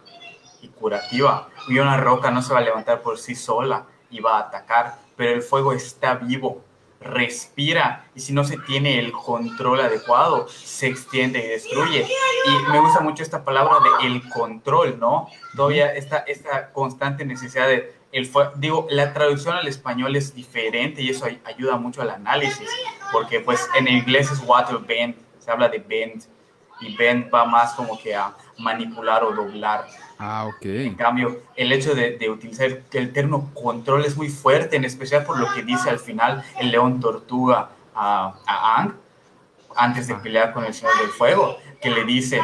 y 0.67 0.69
curativa. 0.69 1.49
Y 1.69 1.79
una 1.79 1.97
roca 1.97 2.31
no 2.31 2.43
se 2.43 2.53
va 2.53 2.61
a 2.61 2.63
levantar 2.63 3.03
por 3.03 3.19
sí 3.19 3.35
sola 3.35 3.87
y 4.11 4.21
va 4.21 4.39
a 4.39 4.41
atacar, 4.43 4.99
pero 5.17 5.33
el 5.33 5.43
fuego 5.43 5.73
está 5.73 6.15
vivo, 6.15 6.63
respira 7.01 8.07
y 8.15 8.21
si 8.21 8.33
no 8.33 8.45
se 8.45 8.59
tiene 8.59 8.99
el 8.99 9.13
control 9.13 9.81
adecuado, 9.81 10.49
se 10.49 10.87
extiende 10.89 11.39
y 11.45 11.49
destruye. 11.49 12.07
Y 12.47 12.73
me 12.73 12.81
gusta 12.81 13.01
mucho 13.01 13.23
esta 13.23 13.45
palabra 13.45 13.77
de 13.81 14.07
el 14.07 14.29
control, 14.29 14.99
¿no? 14.99 15.29
Todavía 15.55 15.93
esta, 15.95 16.19
esta 16.19 16.73
constante 16.73 17.25
necesidad 17.25 17.69
de 17.69 17.97
el 18.13 18.31
digo, 18.57 18.87
la 18.89 19.13
traducción 19.13 19.57
al 19.57 19.67
español 19.69 20.17
es 20.17 20.35
diferente 20.35 21.03
y 21.03 21.11
eso 21.11 21.27
ayuda 21.45 21.77
mucho 21.77 22.01
al 22.01 22.11
análisis, 22.11 22.71
porque 23.13 23.41
pues 23.41 23.69
en 23.77 23.89
inglés 23.89 24.31
es 24.31 24.41
water 24.47 24.79
bend, 24.79 25.17
se 25.39 25.51
habla 25.51 25.69
de 25.69 25.79
bend 25.81 26.23
y 26.81 26.97
bend 26.97 27.33
va 27.33 27.45
más 27.45 27.75
como 27.75 27.99
que 27.99 28.15
a 28.15 28.35
manipular 28.59 29.23
o 29.23 29.33
doblar. 29.33 29.87
Ah, 30.19 30.47
ok. 30.47 30.65
En 30.65 30.95
cambio, 30.95 31.43
el 31.57 31.73
hecho 31.73 31.95
de, 31.95 32.17
de, 32.17 32.31
utilizar 32.31 32.83
el 32.93 33.13
término 33.13 33.51
control 33.53 34.05
es 34.05 34.17
muy 34.17 34.29
fuerte, 34.29 34.77
en 34.77 34.85
especial 34.85 35.25
por 35.25 35.39
lo 35.39 35.53
que 35.53 35.63
dice 35.63 35.91
al 35.91 35.99
final 35.99 36.43
el 36.59 36.71
león 36.71 37.01
tortuga 37.01 37.71
a, 37.95 38.35
a 38.47 38.81
Ang 38.81 38.95
antes 39.77 40.09
de 40.09 40.15
pelear 40.17 40.53
con 40.53 40.65
el 40.65 40.73
Señor 40.73 40.99
del 41.01 41.11
Fuego, 41.11 41.59
que 41.81 41.91
le 41.91 42.05
dice, 42.05 42.41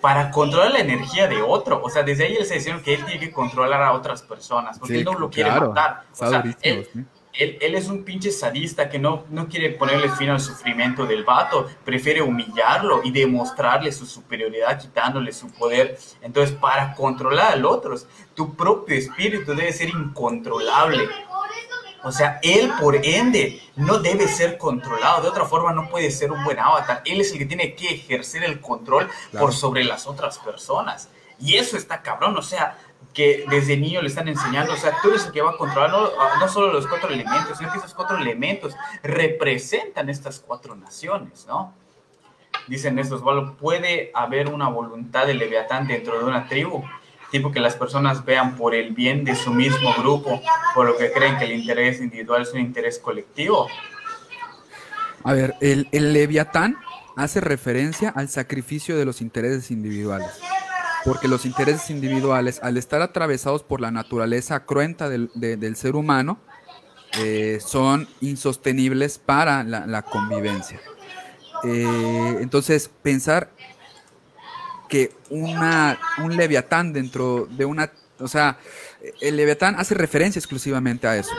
para 0.00 0.30
controlar 0.30 0.72
la 0.72 0.80
energía 0.80 1.28
de 1.28 1.40
otro, 1.40 1.80
o 1.82 1.88
sea, 1.88 2.02
desde 2.02 2.24
ahí 2.24 2.34
él 2.34 2.44
se 2.44 2.54
dice 2.54 2.74
que 2.84 2.94
él 2.94 3.04
tiene 3.04 3.20
que 3.20 3.30
controlar 3.30 3.82
a 3.82 3.92
otras 3.92 4.22
personas, 4.22 4.78
porque 4.78 4.98
él 4.98 5.04
no 5.04 5.14
lo 5.14 5.30
quiere 5.30 5.50
matar. 5.50 6.04
O 6.12 6.26
sea, 6.26 6.44
él, 6.62 6.88
él, 7.32 7.58
él, 7.60 7.74
es 7.74 7.88
un 7.88 8.04
pinche 8.04 8.30
sadista 8.30 8.88
que 8.88 8.98
no, 8.98 9.24
no 9.30 9.48
quiere 9.48 9.70
ponerle 9.70 10.10
fin 10.10 10.30
al 10.30 10.40
sufrimiento 10.40 11.06
del 11.06 11.24
vato, 11.24 11.68
prefiere 11.84 12.20
humillarlo 12.20 13.00
y 13.04 13.10
demostrarle 13.10 13.90
su 13.92 14.06
superioridad 14.06 14.80
quitándole 14.80 15.32
su 15.32 15.50
poder. 15.52 15.98
Entonces, 16.20 16.54
para 16.54 16.94
controlar 16.94 17.52
al 17.52 17.64
otro, 17.64 17.96
tu 18.34 18.54
propio 18.54 18.96
espíritu 18.96 19.54
debe 19.54 19.72
ser 19.72 19.88
incontrolable. 19.88 21.08
O 22.04 22.10
sea, 22.10 22.40
él 22.42 22.72
por 22.80 22.96
ende 22.96 23.62
no 23.76 23.98
debe 23.98 24.26
ser 24.26 24.58
controlado. 24.58 25.22
De 25.22 25.28
otra 25.28 25.44
forma, 25.44 25.72
no 25.72 25.88
puede 25.88 26.10
ser 26.10 26.32
un 26.32 26.42
buen 26.44 26.58
avatar. 26.58 27.02
Él 27.04 27.20
es 27.20 27.32
el 27.32 27.38
que 27.38 27.46
tiene 27.46 27.74
que 27.74 27.94
ejercer 27.94 28.42
el 28.44 28.60
control 28.60 29.08
por 29.38 29.52
sobre 29.52 29.84
las 29.84 30.06
otras 30.06 30.38
personas. 30.38 31.08
Y 31.38 31.56
eso 31.56 31.76
está 31.76 32.02
cabrón. 32.02 32.36
O 32.36 32.42
sea, 32.42 32.76
que 33.12 33.44
desde 33.50 33.76
niño 33.76 34.00
le 34.00 34.08
están 34.08 34.28
enseñando, 34.28 34.72
o 34.72 34.76
sea, 34.76 34.92
tú 35.02 35.10
eres 35.10 35.24
que 35.24 35.42
va 35.42 35.50
a 35.50 35.56
controlar 35.56 35.90
no, 35.90 36.10
no, 36.40 36.48
solo 36.48 36.72
los 36.72 36.86
cuatro 36.86 37.10
elementos, 37.10 37.58
sino 37.58 37.70
que 37.72 37.78
esos 37.78 37.94
cuatro 37.94 38.16
elementos 38.16 38.74
representan 39.02 40.08
estas 40.08 40.40
cuatro 40.40 40.74
naciones, 40.74 41.46
¿no? 41.46 41.74
Dicen 42.68 42.98
estos, 42.98 43.22
puede 43.58 44.10
haber 44.14 44.48
una 44.48 44.68
voluntad 44.68 45.26
de 45.26 45.34
Leviatán 45.34 45.86
dentro 45.86 46.18
de 46.18 46.24
una 46.24 46.48
tribu, 46.48 46.82
tipo 47.30 47.50
que 47.50 47.60
las 47.60 47.76
personas 47.76 48.24
vean 48.24 48.56
por 48.56 48.74
el 48.74 48.92
bien 48.92 49.24
de 49.24 49.34
su 49.34 49.52
mismo 49.52 49.92
grupo, 49.98 50.40
por 50.74 50.86
lo 50.86 50.96
que 50.96 51.12
creen 51.12 51.38
que 51.38 51.44
el 51.44 51.52
interés 51.52 52.00
individual 52.00 52.42
es 52.42 52.52
un 52.52 52.60
interés 52.60 52.98
colectivo. 52.98 53.66
A 55.24 55.32
ver, 55.32 55.54
el 55.60 56.12
Leviatán 56.12 56.76
hace 57.16 57.40
referencia 57.40 58.10
al 58.10 58.28
sacrificio 58.28 58.96
de 58.96 59.04
los 59.04 59.20
intereses 59.20 59.70
individuales 59.70 60.40
porque 61.04 61.28
los 61.28 61.46
intereses 61.46 61.90
individuales, 61.90 62.60
al 62.62 62.76
estar 62.76 63.02
atravesados 63.02 63.62
por 63.62 63.80
la 63.80 63.90
naturaleza 63.90 64.64
cruenta 64.64 65.08
del, 65.08 65.76
ser 65.76 65.96
humano, 65.96 66.38
eh, 67.18 67.58
son 67.64 68.08
insostenibles 68.20 69.18
para 69.18 69.64
la, 69.64 70.02
convivencia. 70.02 70.80
Eh, 71.64 72.38
entonces, 72.40 72.90
pensar 73.02 73.50
que 74.88 75.12
una, 75.30 75.98
un 76.18 76.36
leviatán 76.36 76.92
dentro 76.92 77.48
de 77.50 77.64
una... 77.64 77.90
O 78.18 78.28
sea, 78.28 78.58
el 79.20 79.36
leviatán 79.36 79.74
hace 79.78 79.94
referencia 79.94 80.38
exclusivamente 80.38 81.08
a 81.08 81.16
eso. 81.16 81.34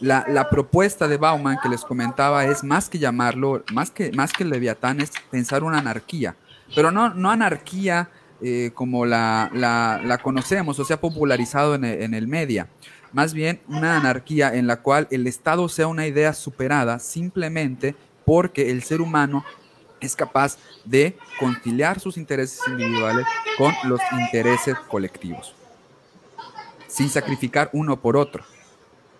La, 0.00 0.24
la, 0.28 0.48
propuesta 0.48 1.06
de 1.08 1.16
Bauman 1.16 1.58
que 1.62 1.68
les 1.68 1.82
comentaba 1.82 2.44
es 2.46 2.64
más 2.64 2.88
que 2.88 2.98
llamarlo, 2.98 3.62
más 3.72 3.90
que, 3.90 4.10
más 4.12 4.32
que 4.32 4.44
leviatán, 4.44 5.00
es 5.00 5.10
pensar 5.30 5.62
una 5.62 5.78
anarquía. 5.78 6.36
Pero 6.74 6.90
no, 6.90 7.12
no 7.12 7.30
anarquía 7.30 8.08
eh, 8.46 8.72
como 8.74 9.06
la, 9.06 9.50
la, 9.54 10.18
conocemos 10.18 10.78
o 10.78 10.84
se 10.84 10.92
ha 10.92 11.00
popularizado 11.00 11.74
en 11.74 11.82
el, 11.82 12.12
en 12.12 12.28
media. 12.28 12.68
Más 13.10 13.32
bien 13.32 13.62
una 13.68 13.96
anarquía 13.96 14.54
en 14.54 14.66
la 14.66 14.82
cual 14.82 15.08
el 15.10 15.26
Estado 15.26 15.66
sea 15.70 15.86
una 15.86 16.06
idea 16.06 16.34
superada 16.34 16.98
simplemente 16.98 17.94
porque 18.26 18.70
el 18.70 18.82
ser 18.82 19.00
humano 19.00 19.46
es 19.98 20.14
capaz 20.14 20.58
de 20.84 21.16
conciliar 21.40 22.00
sus 22.00 22.18
intereses 22.18 22.60
individuales 22.68 23.24
con 23.56 23.72
los 23.84 24.00
intereses 24.12 24.76
colectivos, 24.88 25.54
sin 26.86 27.08
sacrificar 27.08 27.70
uno 27.72 27.98
por 27.98 28.14
otro. 28.14 28.44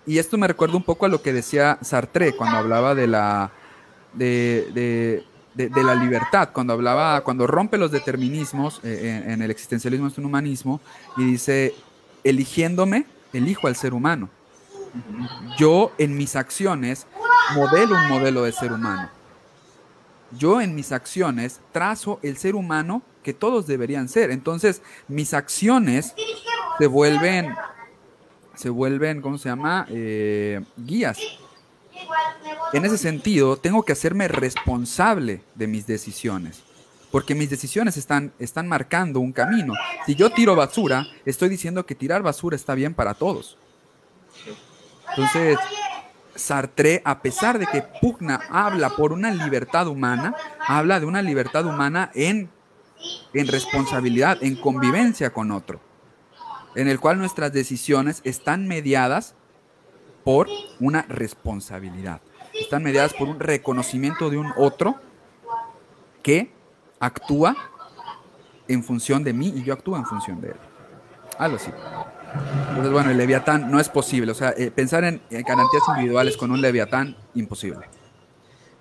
Y 0.04 0.18
esto 0.18 0.36
me 0.36 0.48
recuerda 0.48 0.76
un 0.76 0.82
poco 0.82 1.06
a 1.06 1.08
lo 1.08 1.22
que 1.22 1.32
decía 1.32 1.78
Sartre 1.80 2.36
cuando 2.36 2.58
hablaba 2.58 2.94
de 2.94 3.06
la 3.06 3.52
de, 4.12 4.68
de, 4.74 5.24
la 5.56 5.94
libertad, 5.94 6.50
cuando 6.52 6.72
hablaba, 6.72 7.20
cuando 7.22 7.46
rompe 7.46 7.78
los 7.78 7.90
determinismos 7.90 8.80
eh, 8.82 9.24
en, 9.26 9.42
el 9.42 9.50
existencialismo 9.50 10.08
es 10.08 10.18
un 10.18 10.26
humanismo 10.26 10.80
y 11.16 11.24
dice, 11.24 11.74
eligiéndome, 12.24 13.06
elijo 13.32 13.66
al 13.66 13.76
ser 13.76 13.94
humano. 13.94 14.28
Yo 15.58 15.92
en 15.98 16.16
mis 16.16 16.36
acciones 16.36 17.06
modelo 17.54 17.96
un 17.96 18.08
modelo 18.08 18.42
de 18.42 18.52
ser 18.52 18.72
humano. 18.72 19.08
Yo 20.36 20.60
en 20.60 20.74
mis 20.74 20.92
acciones 20.92 21.60
trazo 21.72 22.18
el 22.22 22.36
ser 22.36 22.54
humano 22.54 23.02
que 23.22 23.34
todos 23.34 23.66
deberían 23.66 24.08
ser. 24.08 24.30
Entonces, 24.30 24.82
mis 25.08 25.34
acciones 25.34 26.14
se 26.78 26.86
vuelven, 26.86 27.54
se 28.54 28.70
vuelven, 28.70 29.20
¿cómo 29.20 29.38
se 29.38 29.48
llama? 29.48 29.86
Eh, 29.88 30.60
guías 30.76 31.18
en 32.74 32.84
ese 32.84 32.98
sentido, 32.98 33.56
tengo 33.56 33.84
que 33.84 33.92
hacerme 33.92 34.28
responsable 34.28 35.42
de 35.54 35.66
mis 35.66 35.86
decisiones. 35.86 36.62
porque 37.10 37.36
mis 37.36 37.48
decisiones 37.48 37.96
están, 37.96 38.32
están 38.40 38.66
marcando 38.66 39.20
un 39.20 39.32
camino. 39.32 39.74
Si 40.04 40.16
yo 40.16 40.30
tiro 40.30 40.56
basura, 40.56 41.06
estoy 41.24 41.48
diciendo 41.48 41.86
que 41.86 41.94
tirar 41.94 42.24
basura 42.24 42.56
está 42.56 42.74
bien 42.74 42.92
para 42.92 43.14
todos. 43.14 43.56
Entonces, 45.10 45.56
Sartre, 46.34 47.02
a 47.04 47.22
pesar 47.22 47.60
de 47.60 47.66
que 47.66 47.82
pugna 48.00 48.40
habla 48.50 48.90
por 48.90 49.12
una 49.12 49.30
libertad 49.30 49.86
humana, 49.86 50.34
habla 50.66 50.98
de 50.98 51.06
una 51.06 51.22
libertad 51.22 51.64
humana 51.66 52.10
en, 52.14 52.50
en 53.32 53.46
responsabilidad, 53.46 54.38
en 54.42 54.56
convivencia 54.56 55.32
con 55.32 55.52
otro, 55.52 55.80
en 56.74 56.88
el 56.88 56.98
cual 56.98 57.18
nuestras 57.18 57.52
decisiones 57.52 58.22
están 58.24 58.66
mediadas 58.66 59.36
por 60.24 60.48
una 60.80 61.02
responsabilidad, 61.02 62.20
están 62.74 62.82
mediadas 62.82 63.14
por 63.14 63.28
un 63.28 63.38
reconocimiento 63.38 64.30
de 64.30 64.36
un 64.36 64.52
otro 64.56 64.96
que 66.24 66.50
actúa 66.98 67.54
en 68.66 68.82
función 68.82 69.22
de 69.22 69.32
mí 69.32 69.52
y 69.54 69.62
yo 69.62 69.74
actúo 69.74 69.96
en 69.96 70.04
función 70.04 70.40
de 70.40 70.48
él. 70.48 70.56
Algo 71.38 71.56
así. 71.56 71.70
Entonces, 72.70 72.92
bueno, 72.92 73.12
el 73.12 73.16
Leviatán 73.16 73.70
no 73.70 73.78
es 73.78 73.88
posible. 73.88 74.32
O 74.32 74.34
sea, 74.34 74.52
eh, 74.56 74.72
pensar 74.72 75.04
en, 75.04 75.22
garantías 75.30 75.84
individuales 75.90 76.36
con 76.36 76.50
un 76.50 76.60
Leviatán, 76.60 77.16
imposible. 77.36 77.86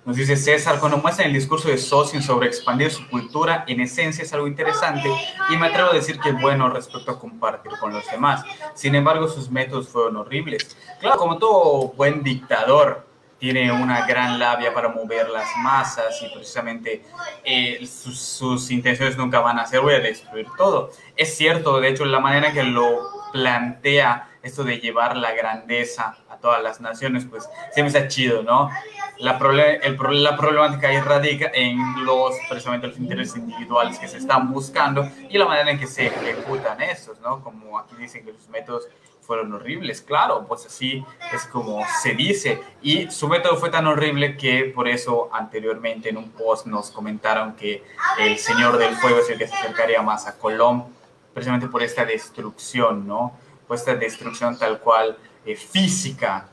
Nos 0.04 0.16
dice 0.16 0.36
César, 0.36 0.80
cuando 0.80 0.98
muestra 0.98 1.24
el 1.24 1.32
discurso 1.32 1.68
de 1.68 1.78
Sosin 1.78 2.20
sobre 2.20 2.48
expandir 2.48 2.90
su 2.90 3.08
cultura, 3.08 3.64
en 3.68 3.80
esencia 3.80 4.24
es 4.24 4.32
algo 4.32 4.48
interesante 4.48 5.08
y 5.50 5.56
me 5.56 5.68
atrevo 5.68 5.90
a 5.90 5.94
decir 5.94 6.18
que 6.18 6.30
es 6.30 6.40
bueno 6.40 6.68
respecto 6.68 7.12
a 7.12 7.20
compartir 7.20 7.70
con 7.78 7.92
los 7.92 8.04
demás. 8.10 8.44
Sin 8.74 8.96
embargo, 8.96 9.28
sus 9.28 9.52
métodos 9.52 9.88
fueron 9.88 10.16
horribles. 10.16 10.76
Claro, 10.98 11.16
como 11.16 11.38
todo 11.38 11.92
buen 11.96 12.24
dictador, 12.24 13.13
tiene 13.44 13.70
una 13.70 14.06
gran 14.06 14.38
labia 14.38 14.72
para 14.72 14.88
mover 14.88 15.28
las 15.28 15.54
masas 15.58 16.18
y 16.22 16.34
precisamente 16.34 17.02
eh, 17.44 17.86
sus, 17.86 18.70
intenciones 18.70 19.18
nunca 19.18 19.40
van 19.40 19.58
a 19.58 19.66
ser 19.66 19.80
voy 19.80 19.92
a 19.92 20.00
destruir 20.00 20.46
todo. 20.56 20.90
Es 21.14 21.36
cierto, 21.36 21.78
de 21.78 21.90
hecho, 21.90 22.06
la 22.06 22.20
manera 22.20 22.54
que 22.54 22.62
lo 22.62 23.02
plantea 23.34 24.30
esto 24.42 24.64
de 24.64 24.78
llevar 24.78 25.18
la 25.18 25.32
grandeza 25.32 26.16
a 26.30 26.38
todas 26.38 26.62
las 26.62 26.80
naciones, 26.80 27.26
pues 27.28 27.46
siempre 27.74 27.88
está 27.88 28.08
chido, 28.08 28.42
¿no? 28.42 28.70
La, 29.18 29.38
el, 29.82 30.22
la 30.22 30.36
problemática 30.38 30.88
ahí 30.88 31.00
radica 31.00 31.50
en 31.52 31.78
los, 32.06 32.34
precisamente 32.48 32.86
los 32.86 32.96
intereses 32.96 33.36
individuales 33.36 33.98
que 33.98 34.08
se 34.08 34.16
están 34.16 34.50
buscando 34.50 35.06
y 35.28 35.36
la 35.36 35.44
manera 35.44 35.70
en 35.70 35.78
que 35.78 35.86
se 35.86 36.06
ejecutan 36.06 36.80
esos, 36.80 37.20
¿no? 37.20 37.44
Como 37.44 37.78
aquí 37.78 37.94
dicen 37.98 38.24
que 38.24 38.32
sus 38.32 38.48
métodos 38.48 38.88
fueron 39.26 39.52
horribles, 39.52 40.02
claro, 40.02 40.44
pues 40.46 40.66
así 40.66 41.04
es 41.32 41.44
como 41.46 41.82
se 42.02 42.14
dice. 42.14 42.60
Y 42.82 43.10
su 43.10 43.28
método 43.28 43.56
fue 43.56 43.70
tan 43.70 43.86
horrible 43.86 44.36
que 44.36 44.64
por 44.74 44.86
eso 44.86 45.30
anteriormente 45.32 46.10
en 46.10 46.18
un 46.18 46.30
post 46.30 46.66
nos 46.66 46.90
comentaron 46.90 47.54
que 47.54 47.82
el 48.18 48.38
Señor 48.38 48.76
del 48.76 48.94
Fuego 48.96 49.18
es 49.18 49.30
el 49.30 49.38
que 49.38 49.48
se 49.48 49.54
acercaría 49.54 50.02
más 50.02 50.26
a 50.26 50.38
Colón, 50.38 50.84
precisamente 51.32 51.68
por 51.68 51.82
esta 51.82 52.04
destrucción, 52.04 53.06
¿no? 53.06 53.32
Pues 53.66 53.80
esta 53.80 53.94
destrucción 53.94 54.58
tal 54.58 54.78
cual 54.80 55.16
eh, 55.46 55.56
física. 55.56 56.48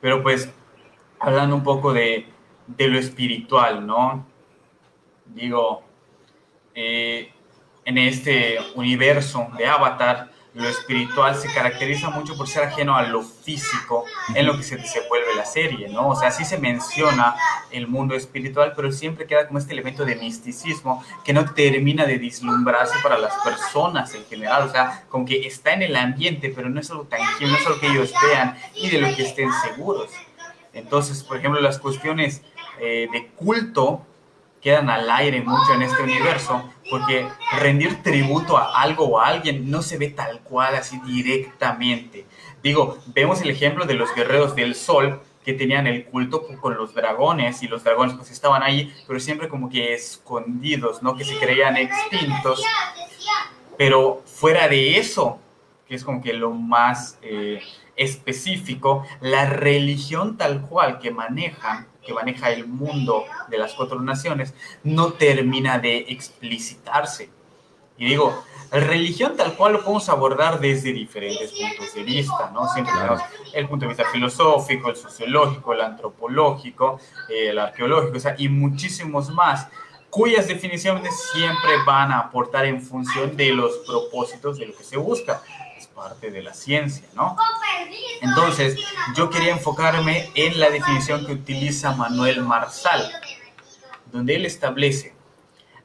Pero 0.00 0.22
pues 0.22 0.50
hablando 1.20 1.54
un 1.54 1.62
poco 1.62 1.92
de, 1.92 2.26
de 2.66 2.88
lo 2.88 2.98
espiritual, 2.98 3.86
¿no? 3.86 4.26
Digo, 5.26 5.82
eh, 6.74 7.32
en 7.84 7.98
este 7.98 8.58
universo 8.74 9.48
de 9.56 9.66
Avatar, 9.66 10.30
lo 10.56 10.68
espiritual 10.70 11.36
se 11.36 11.52
caracteriza 11.52 12.08
mucho 12.08 12.34
por 12.34 12.48
ser 12.48 12.64
ajeno 12.64 12.96
a 12.96 13.02
lo 13.02 13.22
físico 13.22 14.06
en 14.34 14.46
lo 14.46 14.56
que 14.56 14.62
se 14.62 14.76
desenvuelve 14.76 15.34
la 15.36 15.44
serie, 15.44 15.88
¿no? 15.90 16.08
O 16.08 16.16
sea, 16.16 16.30
sí 16.30 16.46
se 16.46 16.56
menciona 16.56 17.36
el 17.70 17.86
mundo 17.86 18.14
espiritual, 18.14 18.72
pero 18.74 18.90
siempre 18.90 19.26
queda 19.26 19.46
como 19.46 19.58
este 19.58 19.74
elemento 19.74 20.06
de 20.06 20.16
misticismo 20.16 21.04
que 21.24 21.34
no 21.34 21.52
termina 21.52 22.06
de 22.06 22.18
dislumbrarse 22.18 22.94
para 23.02 23.18
las 23.18 23.34
personas 23.44 24.14
en 24.14 24.24
general, 24.24 24.62
o 24.62 24.72
sea, 24.72 25.04
como 25.10 25.26
que 25.26 25.46
está 25.46 25.74
en 25.74 25.82
el 25.82 25.94
ambiente, 25.94 26.50
pero 26.56 26.70
no 26.70 26.80
es 26.80 26.90
algo 26.90 27.04
tangible, 27.04 27.48
no 27.52 27.58
es 27.58 27.66
algo 27.66 27.78
que 27.78 27.88
ellos 27.88 28.14
vean 28.26 28.56
y 28.74 28.88
de 28.88 28.98
lo 28.98 29.14
que 29.14 29.24
estén 29.24 29.50
seguros. 29.62 30.10
Entonces, 30.72 31.22
por 31.22 31.36
ejemplo, 31.36 31.60
las 31.60 31.78
cuestiones 31.78 32.42
eh, 32.80 33.08
de 33.12 33.26
culto 33.36 34.06
quedan 34.66 34.90
al 34.90 35.08
aire 35.08 35.42
mucho 35.42 35.74
en 35.74 35.82
este 35.82 36.02
universo, 36.02 36.68
porque 36.90 37.28
rendir 37.60 38.02
tributo 38.02 38.56
a 38.56 38.82
algo 38.82 39.04
o 39.04 39.20
a 39.20 39.28
alguien 39.28 39.70
no 39.70 39.80
se 39.80 39.96
ve 39.96 40.08
tal 40.08 40.40
cual 40.40 40.74
así 40.74 41.00
directamente. 41.06 42.26
Digo, 42.64 42.98
vemos 43.14 43.40
el 43.42 43.50
ejemplo 43.50 43.84
de 43.84 43.94
los 43.94 44.12
guerreros 44.12 44.56
del 44.56 44.74
sol 44.74 45.22
que 45.44 45.52
tenían 45.52 45.86
el 45.86 46.06
culto 46.06 46.44
con 46.60 46.76
los 46.76 46.94
dragones 46.94 47.62
y 47.62 47.68
los 47.68 47.84
dragones 47.84 48.16
pues 48.16 48.32
estaban 48.32 48.64
ahí, 48.64 48.92
pero 49.06 49.20
siempre 49.20 49.48
como 49.48 49.70
que 49.70 49.94
escondidos, 49.94 51.00
¿no? 51.00 51.14
Que 51.14 51.24
se 51.24 51.38
creían 51.38 51.76
extintos. 51.76 52.60
Pero 53.78 54.24
fuera 54.26 54.66
de 54.66 54.98
eso, 54.98 55.38
que 55.86 55.94
es 55.94 56.02
como 56.02 56.20
que 56.20 56.32
lo 56.32 56.50
más 56.50 57.20
eh, 57.22 57.62
específico, 57.94 59.06
la 59.20 59.46
religión 59.46 60.36
tal 60.36 60.62
cual 60.62 60.98
que 60.98 61.12
manejan 61.12 61.86
que 62.06 62.14
maneja 62.14 62.50
el 62.50 62.66
mundo 62.66 63.24
de 63.48 63.58
las 63.58 63.74
cuatro 63.74 64.00
naciones 64.00 64.54
no 64.84 65.12
termina 65.14 65.78
de 65.78 66.06
explicitarse. 66.08 67.30
Y 67.98 68.06
digo, 68.06 68.44
religión 68.70 69.36
tal 69.36 69.54
cual 69.54 69.74
lo 69.74 69.80
podemos 69.80 70.08
abordar 70.08 70.60
desde 70.60 70.92
diferentes 70.92 71.52
puntos 71.52 71.94
de 71.94 72.02
vista, 72.02 72.50
¿no? 72.52 72.68
Siempre 72.68 72.92
tenemos 72.94 73.20
el 73.54 73.68
punto 73.68 73.84
de 73.84 73.88
vista 73.88 74.04
filosófico, 74.12 74.90
el 74.90 74.96
sociológico, 74.96 75.72
el 75.72 75.80
antropológico, 75.80 77.00
el 77.28 77.58
arqueológico, 77.58 78.16
o 78.16 78.20
sea, 78.20 78.34
y 78.38 78.48
muchísimos 78.48 79.30
más, 79.30 79.68
cuyas 80.10 80.46
definiciones 80.46 81.14
siempre 81.32 81.72
van 81.86 82.12
a 82.12 82.20
aportar 82.20 82.66
en 82.66 82.82
función 82.82 83.36
de 83.36 83.52
los 83.52 83.78
propósitos 83.86 84.58
de 84.58 84.66
lo 84.66 84.76
que 84.76 84.84
se 84.84 84.96
busca 84.96 85.42
parte 85.96 86.30
de 86.30 86.42
la 86.42 86.52
ciencia, 86.52 87.08
¿no? 87.14 87.36
Entonces, 88.20 88.78
yo 89.16 89.30
quería 89.30 89.52
enfocarme 89.52 90.30
en 90.34 90.60
la 90.60 90.68
definición 90.68 91.24
que 91.24 91.32
utiliza 91.32 91.96
Manuel 91.96 92.42
Marsal, 92.42 93.10
donde 94.12 94.36
él 94.36 94.44
establece, 94.44 95.16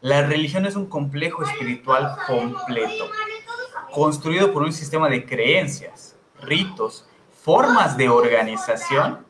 la 0.01 0.23
religión 0.23 0.65
es 0.65 0.75
un 0.75 0.87
complejo 0.87 1.43
espiritual 1.43 2.17
completo, 2.27 3.09
construido 3.93 4.51
por 4.51 4.63
un 4.63 4.73
sistema 4.73 5.07
de 5.07 5.25
creencias, 5.25 6.17
ritos, 6.41 7.05
formas 7.43 7.95
de 7.95 8.09
organización 8.09 9.25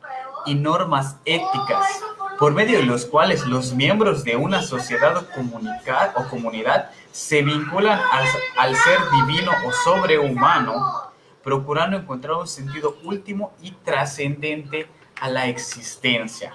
y 0.46 0.56
normas 0.56 1.16
éticas, 1.24 1.86
por 2.42 2.54
medio 2.54 2.78
de 2.78 2.86
los 2.86 3.06
cuales 3.06 3.46
los 3.46 3.72
miembros 3.72 4.24
de 4.24 4.34
una 4.34 4.62
sociedad 4.62 5.16
o, 5.16 6.28
comunidad 6.28 6.90
se 7.12 7.40
vinculan 7.40 8.00
al, 8.58 8.74
ser 8.74 8.98
divino 9.12 9.52
o 9.64 9.70
sobrehumano, 9.70 10.74
procurando 11.44 11.96
encontrar 11.96 12.34
un 12.34 12.48
sentido 12.48 12.96
último 13.04 13.52
y 13.62 13.70
trascendente 13.70 14.88
a 15.20 15.30
la 15.30 15.46
existencia. 15.46 16.52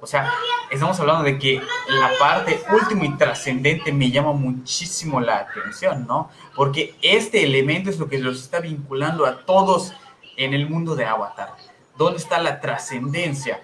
O 0.00 0.06
sea, 0.06 0.32
estamos 0.70 1.00
hablando 1.00 1.24
de 1.24 1.36
que 1.36 1.60
la 1.88 2.12
parte 2.16 2.62
última 2.72 3.04
y 3.04 3.16
trascendente 3.16 3.92
me 3.92 4.12
llama 4.12 4.34
muchísimo 4.34 5.20
la 5.20 5.38
atención, 5.38 6.06
¿no? 6.06 6.30
Porque 6.54 6.94
este 7.02 7.42
elemento 7.42 7.90
es 7.90 7.98
lo 7.98 8.08
que 8.08 8.18
los 8.18 8.40
está 8.40 8.60
vinculando 8.60 9.26
a 9.26 9.44
todos 9.44 9.94
en 10.36 10.54
el 10.54 10.70
mundo 10.70 10.94
de 10.94 11.06
Avatar. 11.06 11.56
¿Dónde 11.98 12.18
está 12.18 12.40
la 12.40 12.60
trascendencia? 12.60 13.60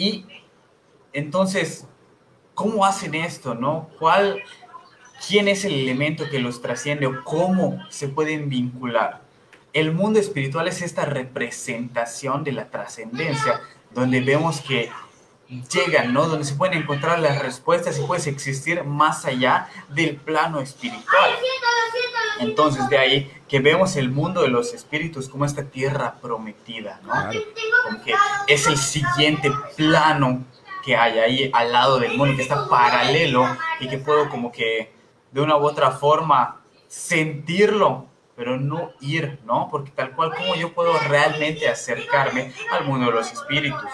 Y 0.00 0.24
entonces, 1.12 1.86
¿cómo 2.54 2.86
hacen 2.86 3.14
esto, 3.14 3.54
no? 3.54 3.90
¿Cuál 3.98 4.42
quién 5.26 5.48
es 5.48 5.64
el 5.64 5.74
elemento 5.74 6.28
que 6.30 6.38
los 6.38 6.62
trasciende 6.62 7.06
o 7.06 7.22
cómo 7.24 7.78
se 7.90 8.08
pueden 8.08 8.48
vincular. 8.48 9.22
El 9.72 9.92
mundo 9.92 10.18
espiritual 10.18 10.66
es 10.68 10.82
esta 10.82 11.04
representación 11.04 12.42
de 12.42 12.52
la 12.52 12.70
trascendencia, 12.70 13.60
donde 13.94 14.20
vemos 14.20 14.60
que 14.62 14.90
llegan, 15.72 16.12
¿no? 16.12 16.26
Donde 16.26 16.44
se 16.44 16.54
pueden 16.54 16.78
encontrar 16.78 17.18
las 17.18 17.40
respuestas 17.40 17.98
y 17.98 18.02
puedes 18.02 18.26
existir 18.26 18.82
más 18.84 19.26
allá 19.26 19.68
del 19.90 20.16
plano 20.16 20.60
espiritual. 20.60 21.30
Entonces, 22.40 22.88
de 22.88 22.98
ahí 22.98 23.30
que 23.48 23.60
vemos 23.60 23.96
el 23.96 24.10
mundo 24.10 24.42
de 24.42 24.48
los 24.48 24.74
espíritus 24.74 25.28
como 25.28 25.44
esta 25.44 25.64
tierra 25.64 26.14
prometida, 26.20 27.00
¿no? 27.04 27.12
Como 27.84 28.02
que 28.02 28.14
es 28.46 28.66
el 28.66 28.76
siguiente 28.76 29.52
plano 29.76 30.44
que 30.84 30.96
hay 30.96 31.18
ahí 31.18 31.50
al 31.52 31.72
lado 31.72 31.98
del 31.98 32.16
mundo, 32.16 32.36
que 32.36 32.42
está 32.42 32.68
paralelo 32.68 33.46
y 33.80 33.88
que 33.88 33.98
puedo 33.98 34.28
como 34.28 34.50
que 34.50 34.92
de 35.30 35.40
una 35.40 35.56
u 35.56 35.64
otra 35.64 35.90
forma 35.90 36.60
sentirlo, 36.88 38.06
pero 38.34 38.56
no 38.56 38.92
ir, 39.00 39.38
¿no? 39.44 39.68
Porque 39.70 39.90
tal 39.90 40.12
cual 40.12 40.34
como 40.34 40.54
yo 40.54 40.72
puedo 40.72 40.98
realmente 41.08 41.68
acercarme 41.68 42.52
al 42.72 42.84
mundo 42.84 43.06
de 43.06 43.12
los 43.12 43.30
espíritus. 43.32 43.90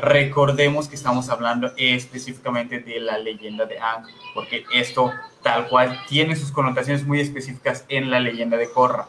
Recordemos 0.00 0.88
que 0.88 0.94
estamos 0.94 1.28
hablando 1.28 1.72
específicamente 1.76 2.78
de 2.78 3.00
la 3.00 3.18
leyenda 3.18 3.66
de 3.66 3.78
Ang, 3.78 4.06
porque 4.34 4.64
esto 4.72 5.12
tal 5.42 5.68
cual 5.68 6.00
tiene 6.08 6.36
sus 6.36 6.52
connotaciones 6.52 7.06
muy 7.06 7.20
específicas 7.20 7.84
en 7.90 8.10
la 8.10 8.18
leyenda 8.18 8.56
de 8.56 8.70
Korra, 8.70 9.08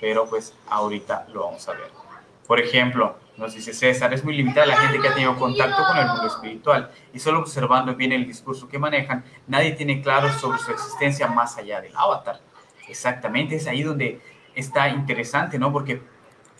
pero 0.00 0.26
pues 0.26 0.54
ahorita 0.70 1.26
lo 1.30 1.44
vamos 1.44 1.68
a 1.68 1.72
ver. 1.72 1.90
Por 2.46 2.58
ejemplo, 2.58 3.18
Nos 3.36 3.52
dice 3.52 3.74
César, 3.74 4.14
es 4.14 4.24
muy 4.24 4.36
limitada 4.36 4.64
la 4.64 4.76
gente 4.76 5.00
que 5.00 5.08
ha 5.08 5.14
tenido 5.14 5.36
contacto 5.36 5.84
con 5.88 5.96
el 5.98 6.06
mundo 6.06 6.26
espiritual 6.28 6.88
y 7.12 7.18
solo 7.18 7.40
observando 7.40 7.96
bien 7.96 8.12
el 8.12 8.28
discurso 8.28 8.68
que 8.68 8.78
manejan, 8.78 9.24
nadie 9.48 9.72
tiene 9.72 10.00
claro 10.00 10.32
sobre 10.38 10.58
su 10.58 10.70
existencia 10.70 11.26
más 11.26 11.58
allá 11.58 11.80
del 11.80 11.92
avatar. 11.96 12.40
Exactamente, 12.88 13.56
es 13.56 13.66
ahí 13.66 13.82
donde 13.82 14.20
está 14.54 14.88
interesante, 14.88 15.58
¿no? 15.58 15.72
Porque 15.72 16.00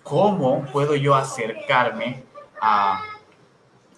¿cómo 0.02 0.66
puedo 0.72 0.96
yo 0.96 1.14
acercarme 1.14 2.24
a, 2.60 3.13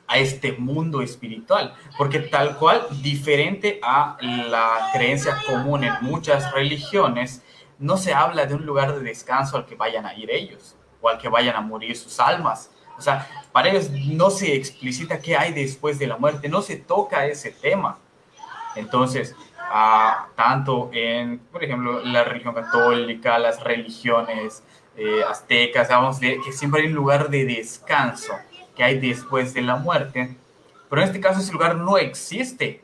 a 0.09 0.19
este 0.19 0.53
mundo 0.53 1.03
espiritual? 1.03 1.75
Porque 1.99 2.21
tal 2.21 2.57
cual, 2.57 2.87
diferente 3.03 3.81
a 3.83 4.17
la 4.21 4.91
creencia 4.93 5.37
común 5.47 5.85
en 5.85 5.95
muchas 6.03 6.53
religiones, 6.53 7.43
no 7.79 7.97
se 7.97 8.15
habla 8.15 8.47
de 8.47 8.55
un 8.55 8.65
lugar 8.65 8.95
de 8.95 9.01
descanso 9.01 9.57
al 9.57 9.67
que 9.67 9.75
vayan 9.75 10.07
a 10.07 10.15
ir 10.15 10.31
ellos 10.31 10.77
o 11.01 11.09
al 11.09 11.19
que 11.19 11.29
vayan 11.29 11.57
a 11.57 11.61
morir 11.61 11.97
sus 11.97 12.19
almas. 12.21 12.71
O 12.99 13.03
sea, 13.03 13.29
para 13.53 13.69
ellos 13.69 13.91
no 13.91 14.31
se 14.31 14.55
explicita 14.55 15.19
qué 15.19 15.37
hay 15.37 15.53
después 15.53 15.99
de 15.99 16.07
la 16.07 16.17
muerte, 16.17 16.49
no 16.49 16.63
se 16.63 16.77
toca 16.77 17.27
ese 17.27 17.51
tema. 17.51 17.99
Entonces, 18.75 19.35
ah, 19.59 20.29
tanto 20.35 20.91
en, 20.93 21.39
por 21.39 21.63
ejemplo, 21.63 22.01
la 22.05 22.25
religión 22.25 22.55
católica, 22.55 23.39
las 23.39 23.63
religiones 23.63 24.63
eh, 24.97 25.23
aztecas, 25.29 25.89
de 26.21 26.41
que 26.45 26.53
siempre 26.53 26.83
hay 26.83 26.89
un 26.89 26.95
lugar 26.95 27.29
de 27.29 27.45
descanso 27.45 28.33
que 28.77 28.85
hay 28.85 29.01
después 29.01 29.55
de 29.55 29.63
la 29.63 29.77
muerte, 29.77 30.37
pero 30.89 31.03
en 31.03 31.09
este 31.09 31.21
caso 31.21 31.41
ese 31.41 31.53
lugar 31.53 31.77
no 31.77 31.99
existe. 31.99 32.83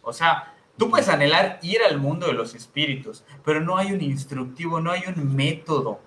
O 0.00 0.12
sea, 0.12 0.54
tú 0.76 0.88
puedes 0.88 1.08
anhelar 1.08 1.58
ir 1.62 1.80
al 1.82 1.98
mundo 1.98 2.26
de 2.26 2.32
los 2.32 2.54
espíritus, 2.54 3.24
pero 3.44 3.60
no 3.60 3.76
hay 3.76 3.92
un 3.92 4.00
instructivo, 4.00 4.80
no 4.80 4.90
hay 4.90 5.02
un 5.14 5.34
método 5.34 6.00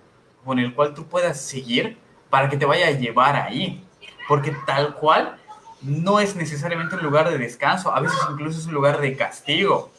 con 0.44 0.60
el 0.60 0.74
cual 0.74 0.94
tú 0.94 1.06
puedas 1.06 1.42
seguir 1.42 1.98
para 2.30 2.50
que 2.50 2.58
te 2.58 2.66
vaya 2.66 2.88
a 2.88 2.92
llevar 2.92 3.36
ahí. 3.36 3.84
Porque 4.28 4.56
tal 4.66 4.96
cual 4.96 5.38
no 5.82 6.20
es 6.20 6.36
necesariamente 6.36 6.96
un 6.96 7.04
lugar 7.04 7.30
de 7.30 7.38
descanso, 7.38 7.94
a 7.94 8.00
veces 8.00 8.18
incluso 8.32 8.60
es 8.60 8.66
un 8.66 8.74
lugar 8.74 9.00
de 9.00 9.16
castigo. 9.16 9.92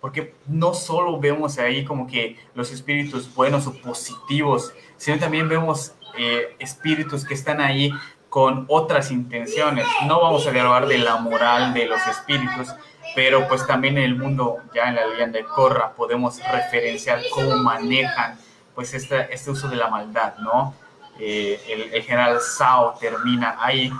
Porque 0.00 0.34
no 0.46 0.74
solo 0.74 1.18
vemos 1.18 1.58
ahí 1.58 1.84
como 1.84 2.06
que 2.06 2.36
los 2.54 2.72
espíritus 2.72 3.32
buenos 3.32 3.66
o 3.66 3.74
positivos, 3.74 4.74
sino 4.96 5.18
también 5.18 5.48
vemos 5.48 5.94
eh, 6.18 6.56
espíritus 6.58 7.24
que 7.24 7.34
están 7.34 7.60
ahí 7.60 7.90
con 8.32 8.64
otras 8.68 9.10
intenciones. 9.10 9.86
No 10.06 10.22
vamos 10.22 10.46
a 10.46 10.52
dialogar 10.52 10.86
de 10.86 10.96
la 10.96 11.16
moral 11.16 11.74
de 11.74 11.84
los 11.84 12.00
espíritus, 12.06 12.68
pero 13.14 13.46
pues 13.46 13.66
también 13.66 13.98
en 13.98 14.04
el 14.04 14.16
mundo, 14.16 14.56
ya 14.74 14.88
en 14.88 14.94
la 14.94 15.06
leyenda 15.06 15.38
de 15.38 15.44
Corra, 15.44 15.92
podemos 15.92 16.40
referenciar 16.50 17.20
cómo 17.34 17.54
manejan 17.58 18.38
pues 18.74 18.94
este, 18.94 19.34
este 19.34 19.50
uso 19.50 19.68
de 19.68 19.76
la 19.76 19.88
maldad, 19.88 20.38
¿no? 20.38 20.74
Eh, 21.20 21.90
el, 21.92 22.02
general 22.04 22.40
Sao 22.40 22.94
termina 22.98 23.58
ahí 23.60 23.92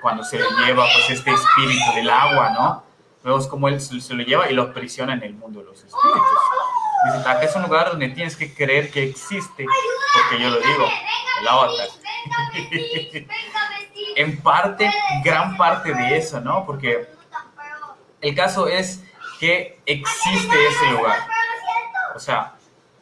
cuando 0.00 0.22
se 0.22 0.38
le 0.38 0.44
lleva 0.64 0.84
pues 0.84 1.18
este 1.18 1.32
espíritu 1.32 1.92
del 1.96 2.08
agua, 2.08 2.50
¿no? 2.50 2.84
Vemos 3.24 3.48
cómo 3.48 3.66
él 3.66 3.80
se, 3.80 4.14
lo 4.14 4.22
lleva 4.22 4.48
y 4.48 4.54
lo 4.54 4.62
aprisiona 4.62 5.14
en 5.14 5.24
el 5.24 5.34
mundo 5.34 5.58
de 5.58 5.66
los 5.66 5.78
espíritus. 5.78 6.22
Dice, 7.06 7.18
acá 7.28 7.42
es 7.42 7.56
un 7.56 7.62
lugar 7.62 7.90
donde 7.90 8.10
tienes 8.10 8.36
que 8.36 8.54
creer 8.54 8.92
que 8.92 9.02
existe, 9.02 9.66
porque 10.14 10.40
yo 10.40 10.50
lo 10.50 10.60
digo, 10.60 10.88
el 11.40 11.48
avatar. 11.48 11.88
en 14.16 14.40
parte, 14.40 14.90
gran 15.24 15.56
parte 15.56 15.94
de 15.94 16.16
eso, 16.16 16.40
¿no? 16.40 16.64
Porque 16.66 17.08
el 18.20 18.34
caso 18.34 18.68
es 18.68 19.02
que 19.40 19.80
existe 19.86 20.66
ese 20.68 20.92
lugar. 20.92 21.18
O 22.14 22.18
sea, 22.18 22.54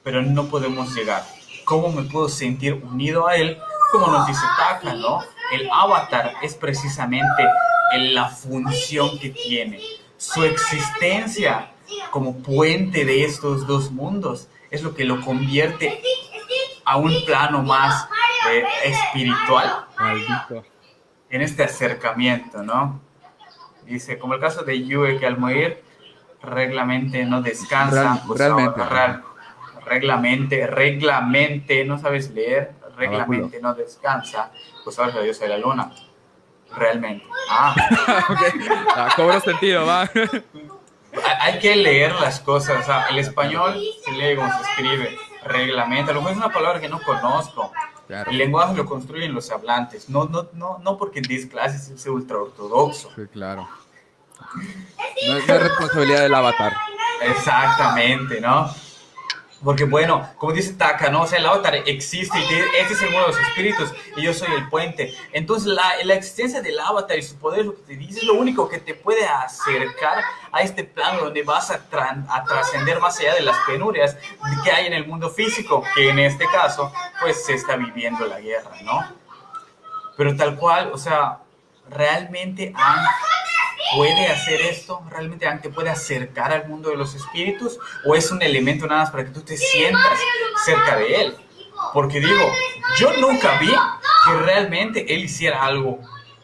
pero 0.03 0.23
no 0.23 0.47
podemos 0.47 0.95
llegar. 0.95 1.25
¿Cómo 1.65 1.91
me 1.91 2.03
puedo 2.03 2.29
sentir 2.29 2.75
unido 2.75 3.29
a 3.29 3.37
él? 3.37 3.59
Como 3.93 4.07
nos 4.07 4.27
dice 4.27 4.41
Taka, 4.57 4.95
¿no? 4.95 5.21
El 5.53 5.69
avatar 5.71 6.35
es 6.43 6.55
precisamente 6.55 7.45
la 7.99 8.29
función 8.29 9.19
que 9.19 9.31
tiene. 9.31 9.81
Su 10.17 10.45
existencia 10.45 11.71
como 12.11 12.39
puente 12.39 13.05
de 13.05 13.25
estos 13.25 13.67
dos 13.67 13.91
mundos 13.91 14.49
es 14.71 14.83
lo 14.83 14.95
que 14.95 15.05
lo 15.05 15.21
convierte 15.21 16.01
a 16.85 16.97
un 16.97 17.13
plano 17.25 17.63
más 17.63 18.09
eh, 18.51 18.65
espiritual 18.85 19.87
en 21.31 21.43
este 21.43 21.65
acercamiento, 21.65 22.63
¿no? 22.63 23.01
Dice, 23.85 24.19
como 24.19 24.35
el 24.35 24.41
caso 24.41 24.63
de 24.63 24.85
Yue, 24.85 25.19
que 25.19 25.27
al 25.27 25.39
morir 25.39 25.83
reglamente 26.43 27.25
no 27.25 27.43
descansa, 27.43 28.23
pues 28.27 28.39
realmente 28.39 28.83
reglamente, 29.85 30.67
reglamente, 30.67 31.85
no 31.85 31.99
sabes 31.99 32.31
leer, 32.31 32.73
reglamente 32.97 33.61
no 33.61 33.75
descansa, 33.75 34.53
pues 34.85 34.97
sabes 34.97 35.15
la 35.15 35.23
diosa 35.23 35.45
de 35.45 35.51
la 35.51 35.59
luna. 35.59 35.91
Realmente. 36.77 37.27
Ah. 37.51 37.75
okay. 38.29 38.69
ah 38.95 39.09
cobro 39.17 39.41
sentido, 39.41 39.85
va. 39.85 40.09
Hay 41.41 41.59
que 41.59 41.75
leer 41.75 42.13
las 42.21 42.39
cosas. 42.39 42.83
O 42.83 42.85
sea, 42.85 43.09
el 43.09 43.19
español 43.19 43.75
se 44.05 44.13
lee 44.13 44.37
como 44.37 44.53
se 44.53 44.63
escribe. 44.63 45.19
Reglamento. 45.45 46.13
A 46.13 46.15
lo 46.15 46.21
mejor 46.21 46.33
es 46.33 46.39
una 46.39 46.53
palabra 46.53 46.81
que 46.81 46.89
no 46.89 47.01
conozco. 47.03 47.73
El 48.11 48.39
lenguaje 48.39 48.75
lo 48.75 48.87
construyen 48.87 49.33
los 49.33 49.51
hablantes. 49.51 50.09
No, 50.09 50.25
no, 50.25 50.49
no, 50.55 50.79
no 50.79 50.97
porque 50.97 51.21
en 51.21 51.49
clases 51.49 51.89
es 51.89 52.07
ultra 52.07 52.39
ortodoxo. 52.39 53.11
Sí, 53.15 53.23
claro. 53.33 53.69
No 55.29 55.37
es 55.37 55.47
responsabilidad 55.47 56.23
del 56.23 56.35
avatar. 56.35 56.73
Exactamente, 57.23 58.41
¿no? 58.41 58.71
Porque 59.63 59.85
bueno, 59.85 60.27
como 60.39 60.53
dice 60.53 60.73
Taka, 60.73 61.11
¿no? 61.11 61.23
O 61.23 61.27
sea, 61.27 61.39
el 61.39 61.45
avatar 61.45 61.75
existe 61.75 62.39
y 62.39 62.79
este 62.79 62.95
es 62.95 63.03
el 63.03 63.11
mundo 63.11 63.27
de 63.27 63.33
los 63.33 63.41
espíritus 63.41 63.93
y 64.17 64.23
yo 64.23 64.33
soy 64.33 64.49
el 64.55 64.69
puente. 64.71 65.15
Entonces, 65.33 65.67
la, 65.67 65.85
la 66.05 66.15
existencia 66.15 66.63
del 66.63 66.79
avatar 66.81 67.19
y 67.19 67.23
su 67.23 67.37
poder, 67.37 67.67
lo 67.67 67.75
que 67.77 67.83
te 67.83 67.97
dice, 67.97 68.21
es 68.21 68.25
lo 68.25 68.35
único 68.35 68.69
que 68.69 68.79
te 68.79 68.95
puede 68.95 69.27
acercar 69.27 70.25
a 70.51 70.63
este 70.63 70.85
plano 70.85 71.25
donde 71.25 71.43
vas 71.43 71.71
a 71.71 71.79
trascender 71.89 73.01
más 73.01 73.19
allá 73.21 73.35
de 73.35 73.43
las 73.43 73.57
penurias 73.67 74.17
que 74.65 74.71
hay 74.71 74.87
en 74.87 74.95
el 74.95 75.07
mundo 75.07 75.29
físico, 75.29 75.85
que 75.95 76.09
en 76.09 76.19
este 76.19 76.47
caso, 76.47 76.91
pues 77.21 77.45
se 77.45 77.55
está 77.55 77.77
viviendo 77.77 78.25
la 78.27 78.41
guerra, 78.41 78.71
¿no? 78.83 79.05
Pero 80.17 80.35
tal 80.37 80.57
cual, 80.57 80.91
o 80.93 80.99
sea, 80.99 81.39
realmente 81.91 82.73
han 82.75 83.07
puede 83.95 84.27
hacer 84.27 84.61
esto? 84.63 85.03
¿Realmente 85.11 85.47
te 85.63 85.71
puede 85.71 85.91
acercar 85.91 86.53
al 86.53 86.69
mundo 86.69 86.91
de 86.91 86.97
los 86.97 87.15
espíritus? 87.15 87.79
¿O 88.05 88.15
es 88.15 88.31
un 88.31 88.43
elemento 88.43 88.87
nada 88.87 89.03
más 89.03 89.11
para 89.11 89.25
que 89.25 89.31
tú 89.31 89.43
te 89.43 89.57
sientas 89.57 90.19
cerca 90.65 90.97
de 90.97 91.23
él? 91.23 91.37
Porque 91.93 92.21
digo, 92.21 92.53
yo 92.99 93.13
nunca 93.17 93.59
vi 93.59 93.69
que 93.69 94.33
realmente 94.45 95.13
él 95.13 95.25
hiciera 95.25 95.65
algo 95.65 96.01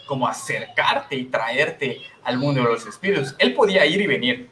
como 0.07 0.27
acercarte 0.27 1.17
y 1.17 1.25
traerte 1.25 2.01
al 2.25 2.39
mundo 2.39 2.63
de 2.63 2.73
los 2.73 2.87
espíritus. 2.87 3.35
Él 3.39 3.55
podía 3.55 3.85
ir 3.87 4.01
y 4.01 4.07
venir, 4.07 4.51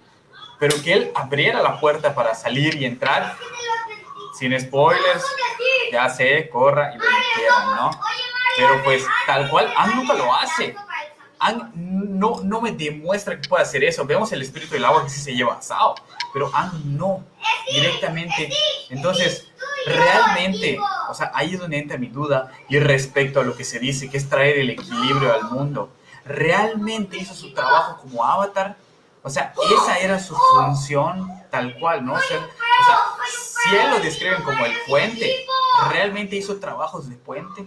pero 0.58 0.80
que 0.82 0.92
él 0.92 1.10
abriera 1.14 1.62
la 1.62 1.80
puerta 1.80 2.14
para 2.14 2.34
salir 2.34 2.74
y 2.76 2.84
entrar, 2.84 3.36
sin 4.38 4.58
spoilers, 4.58 5.24
ya 5.92 6.08
sé, 6.08 6.48
corra 6.48 6.92
y 6.94 6.98
lo 6.98 7.04
quieran, 7.34 7.76
¿no? 7.76 7.90
Pero 8.56 8.82
pues 8.84 9.04
tal 9.26 9.48
cual, 9.50 9.72
ah, 9.76 9.88
nunca 9.94 10.14
lo 10.14 10.32
hace 10.34 10.74
no, 11.52 12.40
no 12.42 12.60
me 12.60 12.72
demuestra 12.72 13.40
que 13.40 13.48
pueda 13.48 13.62
hacer 13.62 13.84
eso. 13.84 14.04
Vemos 14.04 14.32
el 14.32 14.42
espíritu 14.42 14.74
del 14.74 14.84
agua 14.84 15.04
que 15.04 15.10
sí 15.10 15.20
se 15.20 15.34
lleva 15.34 15.54
asado, 15.54 15.94
pero 16.32 16.50
Ang 16.54 16.96
no, 16.96 17.24
directamente. 17.70 18.50
Entonces, 18.90 19.52
realmente, 19.86 20.78
o 21.08 21.14
sea, 21.14 21.30
ahí 21.34 21.54
es 21.54 21.60
donde 21.60 21.78
entra 21.78 21.98
mi 21.98 22.08
duda 22.08 22.52
y 22.68 22.78
respecto 22.78 23.40
a 23.40 23.44
lo 23.44 23.56
que 23.56 23.64
se 23.64 23.78
dice, 23.78 24.08
que 24.08 24.16
es 24.16 24.28
traer 24.28 24.58
el 24.58 24.70
equilibrio 24.70 25.32
al 25.32 25.44
mundo. 25.44 25.90
¿Realmente 26.24 27.18
hizo 27.18 27.34
su 27.34 27.52
trabajo 27.52 28.00
como 28.00 28.24
avatar? 28.24 28.76
O 29.22 29.30
sea, 29.30 29.52
esa 29.82 29.98
era 29.98 30.18
su 30.18 30.34
función 30.34 31.30
tal 31.50 31.78
cual, 31.78 32.04
¿no? 32.04 32.14
O 32.14 32.20
sea, 32.20 32.38
o 32.38 32.84
sea 32.84 32.98
si 33.64 33.76
él 33.76 33.90
lo 33.90 34.00
describen 34.00 34.42
como 34.42 34.64
el 34.64 34.72
puente, 34.86 35.46
¿realmente 35.90 36.36
hizo 36.36 36.58
trabajos 36.58 37.08
de 37.08 37.16
puente? 37.16 37.66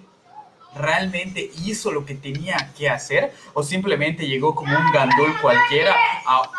Realmente 0.75 1.51
hizo 1.65 1.91
lo 1.91 2.05
que 2.05 2.15
tenía 2.15 2.73
que 2.77 2.89
hacer 2.89 3.33
o 3.53 3.63
simplemente 3.63 4.27
llegó 4.27 4.55
como 4.55 4.77
un 4.77 4.91
gandul 4.91 5.33
cualquiera 5.41 5.95
a 6.25 6.49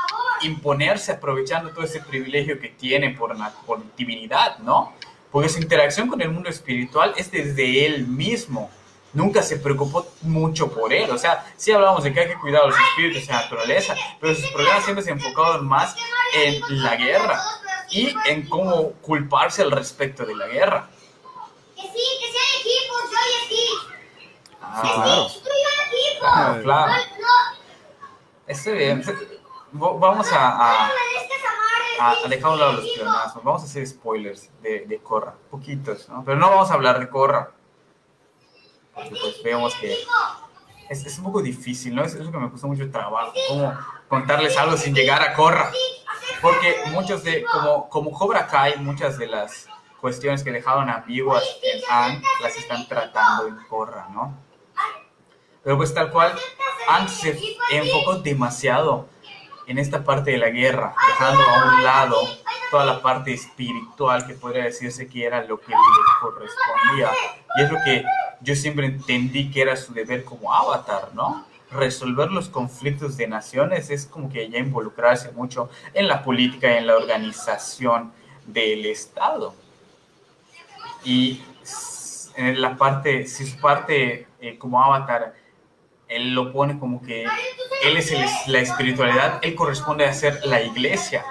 imponerse 0.42 1.12
aprovechando 1.12 1.70
todo 1.70 1.84
ese 1.84 2.00
privilegio 2.00 2.58
que 2.60 2.68
tiene 2.68 3.10
por, 3.10 3.36
por 3.66 3.80
divinidad, 3.96 4.58
¿no? 4.58 4.94
Porque 5.30 5.48
su 5.48 5.60
interacción 5.60 6.08
con 6.08 6.20
el 6.22 6.30
mundo 6.30 6.48
espiritual 6.48 7.14
es 7.16 7.30
desde 7.30 7.86
él 7.86 8.06
mismo. 8.06 8.70
Nunca 9.12 9.42
se 9.42 9.56
preocupó 9.56 10.06
mucho 10.22 10.70
por 10.72 10.92
él. 10.92 11.10
O 11.10 11.18
sea, 11.18 11.44
sí 11.56 11.72
hablamos 11.72 12.04
de 12.04 12.12
que 12.12 12.20
hay 12.20 12.28
que 12.28 12.38
cuidar 12.38 12.62
a 12.62 12.66
los 12.66 12.76
espíritus 12.78 13.24
y 13.24 13.26
la 13.26 13.42
naturaleza, 13.42 13.94
pero 14.20 14.34
sus 14.34 14.46
problemas 14.50 14.84
siempre 14.84 15.04
se 15.04 15.10
enfocaban 15.10 15.66
más 15.66 15.96
en 16.34 16.82
la 16.82 16.96
guerra 16.96 17.40
y 17.90 18.14
en 18.26 18.48
cómo 18.48 18.92
culparse 19.02 19.62
al 19.62 19.70
respecto 19.70 20.24
de 20.24 20.34
la 20.34 20.46
guerra. 20.46 20.88
Que 21.74 21.82
sí, 21.82 21.90
que 22.20 22.32
sean 22.32 22.60
equipos, 22.60 23.10
yo 23.10 23.18
y 23.54 23.97
Ah, 24.70 26.58
claro. 26.60 26.62
claro. 26.62 26.92
Está 28.46 28.70
bien. 28.72 29.02
Vamos 29.72 30.32
a, 30.32 30.48
a, 30.48 30.90
a 32.00 32.28
dejar 32.28 32.50
a 32.50 32.52
un 32.54 32.58
lado 32.60 32.72
los 32.72 32.88
pleonazos. 32.92 33.44
Vamos 33.44 33.62
a 33.62 33.64
hacer 33.66 33.86
spoilers 33.86 34.50
de, 34.62 34.80
de 34.86 34.98
Corra. 34.98 35.34
Poquitos, 35.50 36.08
¿no? 36.08 36.24
Pero 36.24 36.38
no 36.38 36.50
vamos 36.50 36.70
a 36.70 36.74
hablar 36.74 36.98
de 36.98 37.08
Corra. 37.08 37.50
porque 38.94 39.10
pues 39.10 39.42
vemos 39.42 39.74
que 39.74 39.96
es, 40.88 41.04
es 41.06 41.18
un 41.18 41.24
poco 41.24 41.42
difícil, 41.42 41.94
¿no? 41.94 42.02
Es 42.04 42.14
eso 42.14 42.30
que 42.32 42.38
me 42.38 42.50
costó 42.50 42.66
mucho 42.66 42.90
trabajo, 42.90 43.32
como 43.48 43.78
contarles 44.08 44.56
algo 44.56 44.76
sin 44.76 44.94
llegar 44.94 45.22
a 45.22 45.34
Corra, 45.34 45.70
porque 46.40 46.80
muchos 46.92 47.22
de, 47.24 47.44
como, 47.44 47.88
como 47.88 48.10
Cobra 48.12 48.46
Kai, 48.46 48.78
muchas 48.78 49.18
de 49.18 49.26
las 49.26 49.66
cuestiones 50.00 50.42
que 50.42 50.50
dejaron 50.50 50.88
ambiguas 50.88 51.44
en 51.62 51.82
Ang 51.90 52.22
las 52.42 52.56
están 52.56 52.88
tratando 52.88 53.48
en 53.48 53.56
Corra, 53.68 54.08
¿no? 54.10 54.34
Pero 55.62 55.76
pues 55.76 55.92
tal 55.94 56.10
cual, 56.10 56.32
Ang 56.88 57.08
se 57.08 57.38
enfocó 57.72 58.16
demasiado 58.16 59.08
en 59.66 59.78
esta 59.78 60.02
parte 60.02 60.30
de 60.30 60.38
la 60.38 60.48
guerra, 60.48 60.94
dejando 61.08 61.42
a 61.42 61.64
un 61.64 61.84
lado 61.84 62.16
toda 62.70 62.86
la 62.86 63.02
parte 63.02 63.34
espiritual 63.34 64.26
que 64.26 64.34
podría 64.34 64.64
decirse 64.64 65.08
que 65.08 65.24
era 65.24 65.44
lo 65.44 65.60
que 65.60 65.70
le 65.70 65.76
correspondía. 66.20 67.10
Y 67.56 67.62
es 67.62 67.70
lo 67.70 67.78
que 67.84 68.04
yo 68.40 68.54
siempre 68.54 68.86
entendí 68.86 69.50
que 69.50 69.62
era 69.62 69.76
su 69.76 69.92
deber 69.92 70.24
como 70.24 70.54
avatar, 70.54 71.10
¿no? 71.14 71.46
Resolver 71.70 72.30
los 72.30 72.48
conflictos 72.48 73.18
de 73.18 73.28
naciones 73.28 73.90
es 73.90 74.06
como 74.06 74.30
que 74.30 74.48
ya 74.48 74.58
involucrarse 74.58 75.32
mucho 75.32 75.68
en 75.92 76.08
la 76.08 76.22
política 76.22 76.72
y 76.72 76.78
en 76.78 76.86
la 76.86 76.96
organización 76.96 78.12
del 78.46 78.86
Estado. 78.86 79.54
Y 81.04 81.42
en 82.36 82.60
la 82.60 82.76
parte, 82.76 83.26
si 83.26 83.46
su 83.46 83.60
parte 83.60 84.26
eh, 84.40 84.56
como 84.56 84.82
avatar, 84.82 85.34
él 86.08 86.34
lo 86.34 86.52
pone 86.52 86.78
como 86.78 87.02
que 87.02 87.22
él 87.84 87.96
es 87.96 88.10
el, 88.12 88.24
la 88.46 88.60
espiritualidad, 88.60 89.38
él 89.42 89.54
corresponde 89.54 90.04
a 90.06 90.12
ser 90.12 90.44
la 90.46 90.60
iglesia. 90.62 91.24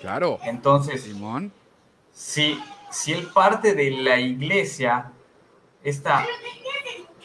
Claro. 0.00 0.38
Entonces, 0.44 1.02
Simón. 1.02 1.52
si, 2.12 2.60
si 2.90 3.12
él 3.12 3.28
parte 3.34 3.74
de 3.74 3.90
la 3.90 4.18
iglesia, 4.20 5.10
esta 5.82 6.24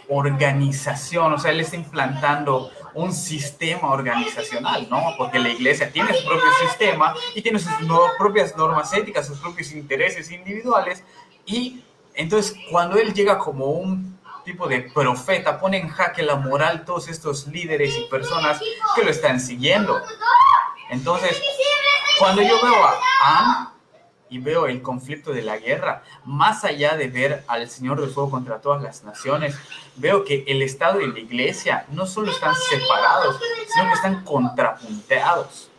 organización, 0.09 1.33
o 1.33 1.37
sea, 1.37 1.51
él 1.51 1.59
está 1.59 1.75
implantando 1.75 2.71
un 2.95 3.13
sistema 3.13 3.91
organizacional, 3.91 4.87
¿no? 4.89 5.13
Porque 5.17 5.39
la 5.39 5.49
iglesia 5.49 5.91
tiene 5.91 6.13
su 6.13 6.25
propio 6.25 6.49
sistema 6.67 7.13
y 7.35 7.41
tiene 7.41 7.59
sus 7.59 7.79
no- 7.81 8.07
propias 8.17 8.57
normas 8.57 8.91
éticas, 8.93 9.27
sus 9.27 9.39
propios 9.39 9.71
intereses 9.71 10.31
individuales 10.31 11.03
y 11.45 11.83
entonces 12.15 12.55
cuando 12.71 12.97
él 12.97 13.13
llega 13.13 13.37
como 13.37 13.65
un 13.67 14.18
tipo 14.49 14.67
de 14.67 14.81
profeta, 14.81 15.59
pone 15.59 15.77
en 15.77 15.89
jaque 15.89 16.23
la 16.23 16.35
moral 16.35 16.83
todos 16.83 17.07
estos 17.07 17.45
líderes 17.47 17.95
y 17.95 18.09
personas 18.09 18.59
que 18.95 19.03
lo 19.03 19.11
están 19.11 19.39
siguiendo. 19.39 20.01
Entonces, 20.89 21.39
cuando 22.17 22.41
yo 22.41 22.59
veo 22.59 22.83
a 22.83 22.99
Anne 23.21 23.67
y 24.27 24.39
veo 24.39 24.65
el 24.65 24.81
conflicto 24.81 25.31
de 25.33 25.43
la 25.43 25.57
guerra, 25.57 26.01
más 26.25 26.63
allá 26.63 26.97
de 26.97 27.09
ver 27.09 27.43
al 27.47 27.69
Señor 27.69 28.01
del 28.01 28.09
Fuego 28.09 28.31
contra 28.31 28.59
todas 28.59 28.81
las 28.81 29.03
naciones, 29.03 29.55
veo 29.97 30.25
que 30.25 30.43
el 30.47 30.63
Estado 30.63 30.99
y 30.99 31.11
la 31.11 31.19
Iglesia 31.19 31.85
no 31.91 32.07
solo 32.07 32.31
están 32.31 32.55
separados, 32.55 33.39
sino 33.67 33.85
que 33.85 33.93
están 33.93 34.23
contrapunteados. 34.23 35.69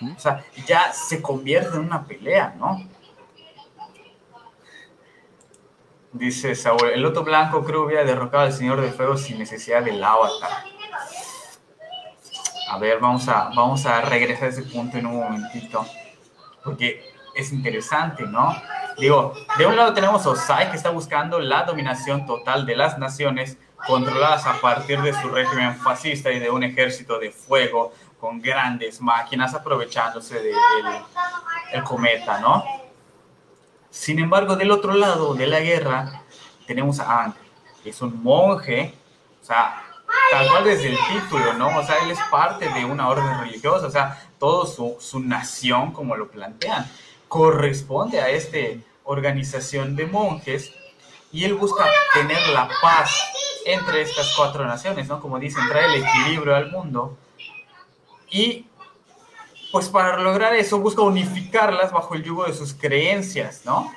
O 0.00 0.18
sea, 0.18 0.42
ya 0.66 0.94
se 0.94 1.20
convierte 1.20 1.76
en 1.76 1.80
una 1.80 2.04
pelea, 2.04 2.54
¿no? 2.58 2.88
Dice 6.14 6.54
Saúl, 6.54 6.90
el 6.94 7.02
loto 7.02 7.24
blanco 7.24 7.64
creo 7.64 7.82
hubiera 7.82 8.04
derrocado 8.04 8.44
al 8.44 8.52
Señor 8.52 8.80
del 8.80 8.92
Fuego 8.92 9.16
sin 9.16 9.36
necesidad 9.36 9.82
del 9.82 10.02
avatar. 10.02 10.62
A 12.70 12.78
ver, 12.78 13.00
vamos 13.00 13.26
a, 13.26 13.50
vamos 13.52 13.84
a 13.84 14.00
regresar 14.00 14.44
a 14.44 14.50
ese 14.50 14.62
punto 14.62 14.96
en 14.96 15.06
un 15.06 15.18
momentito, 15.18 15.84
porque 16.62 17.04
es 17.34 17.52
interesante, 17.52 18.22
¿no? 18.28 18.54
Digo, 18.96 19.34
de 19.58 19.66
un 19.66 19.74
lado 19.74 19.92
tenemos 19.92 20.24
a 20.24 20.30
Osai 20.30 20.70
que 20.70 20.76
está 20.76 20.90
buscando 20.90 21.40
la 21.40 21.64
dominación 21.64 22.26
total 22.26 22.64
de 22.64 22.76
las 22.76 22.96
naciones 22.96 23.58
controladas 23.84 24.46
a 24.46 24.60
partir 24.60 25.02
de 25.02 25.12
su 25.14 25.28
régimen 25.30 25.74
fascista 25.74 26.30
y 26.30 26.38
de 26.38 26.48
un 26.48 26.62
ejército 26.62 27.18
de 27.18 27.32
fuego 27.32 27.92
con 28.20 28.40
grandes 28.40 29.00
máquinas 29.00 29.52
aprovechándose 29.52 30.40
del 30.40 30.54
el 31.72 31.82
cometa, 31.82 32.38
¿no? 32.38 32.83
Sin 33.94 34.18
embargo, 34.18 34.56
del 34.56 34.72
otro 34.72 34.92
lado 34.92 35.34
de 35.34 35.46
la 35.46 35.60
guerra 35.60 36.24
tenemos 36.66 36.98
a 36.98 37.04
Aang, 37.04 37.34
que 37.82 37.90
es 37.90 38.02
un 38.02 38.22
monje, 38.24 38.92
o 39.40 39.44
sea, 39.46 39.82
tal 40.32 40.48
cual 40.48 40.64
desde 40.64 40.88
el 40.88 40.98
título, 41.12 41.54
¿no? 41.54 41.78
O 41.78 41.84
sea, 41.84 41.98
él 42.02 42.10
es 42.10 42.18
parte 42.28 42.68
de 42.68 42.84
una 42.84 43.08
orden 43.08 43.38
religiosa, 43.38 43.86
o 43.86 43.90
sea, 43.90 44.20
toda 44.40 44.66
su, 44.66 44.96
su 44.98 45.20
nación, 45.20 45.92
como 45.92 46.16
lo 46.16 46.28
plantean, 46.28 46.90
corresponde 47.28 48.20
a 48.20 48.30
esta 48.30 48.58
organización 49.04 49.94
de 49.94 50.06
monjes 50.06 50.72
y 51.30 51.44
él 51.44 51.54
busca 51.54 51.86
tener 52.14 52.48
la 52.48 52.68
paz 52.82 53.16
entre 53.64 54.02
estas 54.02 54.34
cuatro 54.36 54.66
naciones, 54.66 55.06
¿no? 55.06 55.20
Como 55.20 55.38
dicen, 55.38 55.62
trae 55.68 55.86
el 55.86 56.02
equilibrio 56.02 56.56
al 56.56 56.68
mundo 56.72 57.16
y 58.28 58.66
pues 59.74 59.88
para 59.88 60.16
lograr 60.18 60.54
eso 60.54 60.78
busca 60.78 61.02
unificarlas 61.02 61.90
bajo 61.90 62.14
el 62.14 62.22
yugo 62.22 62.44
de 62.44 62.54
sus 62.54 62.74
creencias, 62.74 63.62
¿no? 63.64 63.92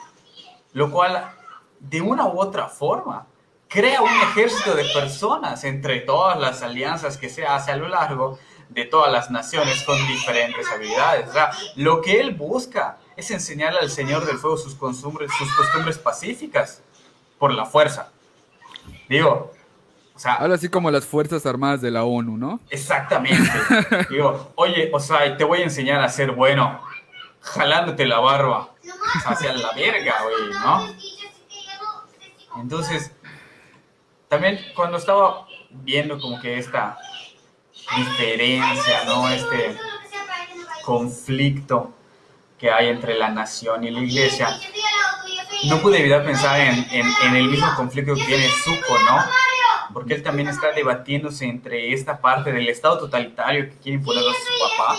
Lo 0.74 0.90
cual, 0.90 1.32
de 1.80 2.02
una 2.02 2.26
u 2.26 2.42
otra 2.42 2.68
forma, 2.68 3.28
crea 3.68 4.02
un 4.02 4.10
ejército 4.10 4.74
de 4.74 4.86
personas 4.86 5.64
entre 5.66 6.00
todas 6.00 6.40
las 6.40 6.64
alianzas 6.64 7.18
que 7.18 7.30
se 7.30 7.46
hace 7.46 7.70
a 7.70 7.78
lo 7.78 7.90
largo 7.90 8.40
de 8.70 8.86
todas 8.86 9.12
las 9.12 9.30
naciones 9.30 9.84
con 9.84 9.96
diferentes 10.08 10.68
habilidades. 10.72 11.30
O 11.30 11.34
sea, 11.34 11.52
lo 11.76 12.02
que 12.02 12.22
él 12.22 12.34
busca 12.34 12.98
es 13.16 13.30
enseñarle 13.30 13.78
al 13.78 13.92
Señor 13.92 14.26
del 14.26 14.40
Fuego 14.40 14.58
sus 14.58 14.74
costumbres, 14.74 15.30
sus 15.38 15.56
costumbres 15.56 16.00
pacíficas 16.00 16.82
por 17.38 17.54
la 17.54 17.68
fuerza. 17.68 18.10
Digo, 19.08 19.52
o 20.18 20.20
sea, 20.20 20.34
Ahora 20.34 20.58
sí 20.58 20.68
como 20.68 20.90
las 20.90 21.06
Fuerzas 21.06 21.46
Armadas 21.46 21.80
de 21.80 21.92
la 21.92 22.04
ONU, 22.04 22.38
¿no? 22.38 22.60
Exactamente. 22.72 23.52
Digo, 24.10 24.52
oye, 24.56 24.90
o 24.92 25.00
sea, 25.00 25.38
te 25.38 25.44
voy 25.44 25.60
a 25.60 25.64
enseñar 25.66 26.02
a 26.02 26.10
ser 26.10 26.32
bueno, 26.32 26.82
jalándote 27.40 28.08
la 28.08 28.18
barba 28.18 28.72
hacia 29.28 29.54
la 29.54 29.72
verga, 29.74 30.16
güey, 30.24 30.50
¿no? 30.60 30.96
Entonces, 32.60 33.12
también 34.28 34.60
cuando 34.76 34.98
estaba 34.98 35.46
viendo 35.70 36.20
como 36.20 36.42
que 36.42 36.58
esta 36.58 36.98
diferencia, 37.96 39.04
¿no? 39.06 39.30
Este 39.30 39.78
conflicto 40.84 41.94
que 42.58 42.72
hay 42.72 42.88
entre 42.88 43.20
la 43.20 43.30
nación 43.30 43.84
y 43.84 43.92
la 43.92 44.00
iglesia, 44.00 44.50
no 45.66 45.80
pude 45.80 46.00
evitar 46.00 46.26
pensar 46.26 46.60
en, 46.60 46.88
en, 46.90 47.06
en 47.24 47.36
el 47.36 47.50
mismo 47.50 47.68
conflicto 47.76 48.16
que 48.16 48.24
tiene 48.24 48.48
Zuko, 48.64 48.98
¿no? 49.06 49.47
Porque 49.98 50.14
él 50.14 50.22
también 50.22 50.48
está 50.48 50.74
debatiéndose 50.74 51.46
entre 51.46 51.92
esta 51.92 52.22
parte 52.22 52.52
del 52.52 52.70
Estado 52.70 53.00
totalitario 53.00 53.68
que 53.68 53.78
quiere 53.78 53.98
imponer 53.98 54.24
a 54.26 54.32
su 54.32 54.78
papá, 54.78 54.96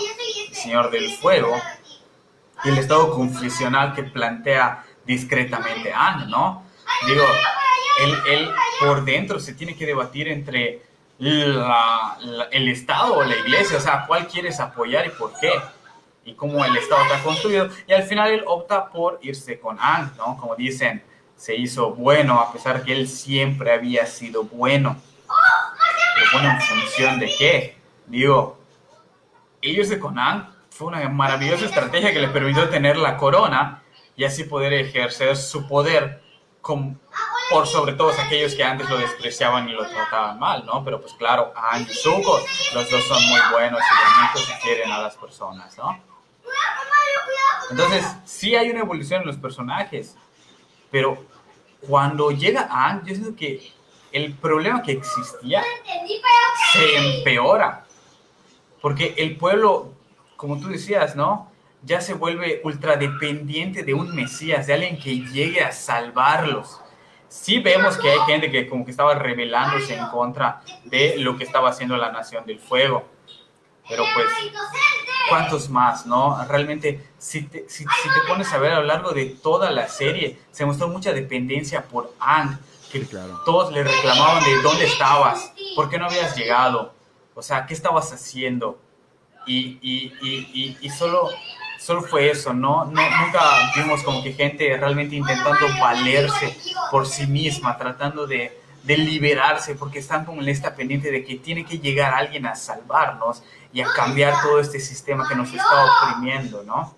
el 0.49 0.53
Señor 0.53 0.91
del 0.91 1.09
Fuego, 1.11 1.55
y 2.65 2.67
el 2.67 2.77
Estado 2.79 3.09
confesional 3.13 3.95
que 3.95 4.03
plantea 4.03 4.83
discretamente 5.05 5.93
Anne, 5.93 6.25
¿no? 6.25 6.65
Digo, 7.07 7.23
él, 8.01 8.13
él 8.27 8.51
por 8.81 9.05
dentro 9.05 9.39
se 9.39 9.53
tiene 9.53 9.73
que 9.73 9.85
debatir 9.85 10.27
entre 10.27 10.81
la, 11.17 12.17
la, 12.19 12.43
el 12.51 12.67
Estado 12.67 13.19
o 13.19 13.23
la 13.23 13.37
Iglesia, 13.37 13.77
o 13.77 13.81
sea, 13.81 14.05
cuál 14.05 14.27
quieres 14.27 14.59
apoyar 14.59 15.07
y 15.07 15.11
por 15.11 15.31
qué, 15.39 15.53
y 16.25 16.33
cómo 16.33 16.65
el 16.65 16.75
Estado 16.75 17.03
está 17.03 17.23
construido, 17.23 17.69
y 17.87 17.93
al 17.93 18.03
final 18.03 18.31
él 18.31 18.43
opta 18.45 18.89
por 18.89 19.17
irse 19.21 19.61
con 19.61 19.77
Anne, 19.79 20.09
¿no? 20.17 20.35
Como 20.35 20.57
dicen, 20.57 21.01
se 21.39 21.55
hizo 21.55 21.91
bueno 21.91 22.37
a 22.41 22.51
pesar 22.51 22.83
que 22.83 22.91
él 22.91 23.07
siempre 23.07 23.71
había 23.71 24.05
sido 24.05 24.43
bueno. 24.43 24.97
Pero 26.15 26.31
bueno, 26.33 26.49
en 26.49 26.61
función 26.61 27.17
de 27.17 27.33
qué? 27.37 27.77
Digo, 28.07 28.59
irse 29.61 29.99
con 29.99 30.19
Ang 30.19 30.49
fue 30.69 30.87
una 30.87 31.07
maravillosa 31.07 31.65
estrategia 31.65 32.11
que 32.11 32.19
le 32.19 32.27
permitió 32.27 32.67
tener 32.67 32.97
la 32.97 33.15
corona 33.15 33.81
y 34.17 34.25
así 34.25 34.43
poder 34.43 34.73
ejercer 34.73 35.37
su 35.37 35.65
poder 35.65 36.21
con, 36.59 36.99
por 37.49 37.65
sobre 37.67 37.93
todos 37.93 38.19
aquellos 38.19 38.53
que 38.53 38.65
antes 38.65 38.89
lo 38.89 38.97
despreciaban 38.97 39.69
y 39.69 39.71
lo 39.71 39.87
trataban 39.87 40.39
mal, 40.39 40.65
¿no? 40.65 40.83
Pero 40.83 40.99
pues 40.99 41.13
claro, 41.13 41.53
Ang 41.55 41.87
y 41.89 41.93
Zuko, 41.93 42.37
los 42.73 42.91
dos 42.91 43.03
son 43.05 43.25
muy 43.29 43.39
buenos 43.53 43.79
y 43.79 44.37
bonitos 44.37 44.49
y 44.49 44.61
quieren 44.61 44.91
a 44.91 44.99
las 44.99 45.15
personas, 45.15 45.77
¿no? 45.77 45.97
Entonces, 47.71 48.05
sí 48.25 48.57
hay 48.57 48.69
una 48.71 48.81
evolución 48.81 49.21
en 49.21 49.27
los 49.27 49.37
personajes, 49.37 50.17
pero 50.91 51.23
cuando 51.87 52.31
llega 52.31 52.67
Ang, 52.69 53.05
yo 53.05 53.15
siento 53.15 53.35
que 53.35 53.71
el 54.11 54.33
problema 54.33 54.81
que 54.81 54.93
existía 54.93 55.63
se 56.73 56.97
empeora. 56.97 57.85
Porque 58.81 59.13
el 59.17 59.37
pueblo, 59.37 59.93
como 60.35 60.59
tú 60.59 60.69
decías, 60.69 61.15
¿no? 61.15 61.51
Ya 61.83 62.01
se 62.01 62.13
vuelve 62.13 62.61
ultradependiente 62.63 63.83
de 63.83 63.93
un 63.93 64.15
Mesías, 64.15 64.67
de 64.67 64.73
alguien 64.73 64.99
que 64.99 65.19
llegue 65.19 65.61
a 65.61 65.71
salvarlos. 65.71 66.81
Sí 67.29 67.59
vemos 67.59 67.97
que 67.97 68.09
hay 68.09 68.19
gente 68.21 68.49
que 68.49 68.67
como 68.67 68.83
que 68.83 68.91
estaba 68.91 69.13
rebelándose 69.13 69.95
en 69.95 70.07
contra 70.07 70.61
de 70.85 71.17
lo 71.17 71.37
que 71.37 71.43
estaba 71.43 71.69
haciendo 71.69 71.95
la 71.95 72.11
Nación 72.11 72.45
del 72.45 72.59
Fuego. 72.59 73.07
Pero 73.87 74.03
pues, 74.13 74.27
¿cuántos 75.29 75.69
más, 75.69 76.05
no? 76.05 76.43
Realmente, 76.47 77.09
si 77.17 77.43
te, 77.43 77.69
si, 77.69 77.83
si 77.83 78.09
te 78.09 78.27
pones 78.27 78.51
a 78.53 78.57
ver 78.57 78.73
a 78.73 78.79
lo 78.79 78.85
largo 78.85 79.11
de 79.11 79.25
toda 79.25 79.71
la 79.71 79.87
serie, 79.87 80.39
se 80.51 80.65
mostró 80.65 80.87
mucha 80.87 81.13
dependencia 81.13 81.83
por 81.83 82.13
Ang, 82.19 82.57
que 82.91 83.07
todos 83.45 83.71
le 83.71 83.83
reclamaban 83.83 84.43
de 84.43 84.61
dónde 84.61 84.85
estabas, 84.85 85.53
por 85.75 85.89
qué 85.89 85.97
no 85.97 86.05
habías 86.05 86.35
llegado, 86.35 86.93
o 87.35 87.41
sea, 87.41 87.65
qué 87.65 87.73
estabas 87.73 88.11
haciendo. 88.11 88.79
Y, 89.45 89.79
y, 89.81 90.13
y, 90.21 90.77
y 90.81 90.89
solo, 90.89 91.29
solo 91.79 92.01
fue 92.01 92.29
eso, 92.29 92.53
¿no? 92.53 92.85
¿no? 92.85 92.91
Nunca 92.91 93.71
vimos 93.75 94.03
como 94.03 94.21
que 94.21 94.33
gente 94.33 94.75
realmente 94.77 95.15
intentando 95.15 95.65
valerse 95.79 96.55
por 96.91 97.07
sí 97.07 97.25
misma, 97.25 97.77
tratando 97.77 98.27
de, 98.27 98.58
de 98.83 98.97
liberarse, 98.97 99.75
porque 99.75 99.99
están 99.99 100.25
como 100.25 100.41
en 100.41 100.49
esta 100.49 100.75
pendiente 100.75 101.11
de 101.11 101.23
que 101.23 101.35
tiene 101.35 101.65
que 101.65 101.79
llegar 101.79 102.13
alguien 102.13 102.45
a 102.45 102.55
salvarnos 102.55 103.43
y 103.71 103.81
a 103.81 103.87
cambiar 103.95 104.33
todo 104.41 104.59
este 104.59 104.79
sistema 104.79 105.27
que 105.27 105.35
nos 105.35 105.53
está 105.53 105.85
oprimiendo, 105.85 106.63
¿no? 106.63 106.95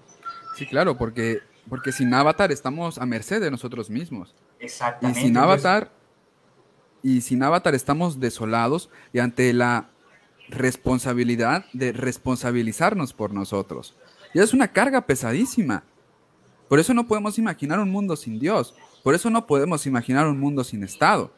Sí, 0.56 0.66
claro, 0.66 0.98
porque, 0.98 1.40
porque 1.70 1.92
sin 1.92 2.14
Avatar 2.14 2.52
estamos 2.52 2.98
a 2.98 3.06
merced 3.06 3.42
de 3.42 3.52
nosotros 3.52 3.90
mismos. 3.90 4.36
Exactamente. 4.60 5.20
Y 5.20 5.24
sin 5.24 5.38
Avatar, 5.38 5.92
y 7.02 7.22
sin 7.22 7.44
Avatar 7.44 7.74
estamos 7.76 8.20
desolados 8.20 8.90
y 9.12 9.20
ante 9.20 9.52
la 9.54 9.90
responsabilidad 10.50 11.66
de 11.74 11.94
responsabilizarnos 11.94 13.14
por 13.14 13.34
nosotros. 13.34 13.96
Y 14.34 14.40
es 14.40 14.54
una 14.54 14.68
carga 14.68 15.02
pesadísima. 15.02 15.84
Por 16.70 16.80
eso 16.80 16.94
no 16.94 17.08
podemos 17.08 17.38
imaginar 17.38 17.80
un 17.80 17.90
mundo 17.90 18.16
sin 18.16 18.40
Dios. 18.40 18.76
Por 19.04 19.16
eso 19.16 19.30
no 19.30 19.48
podemos 19.48 19.86
imaginar 19.86 20.28
un 20.28 20.40
mundo 20.40 20.64
sin 20.64 20.84
Estado. 20.84 21.34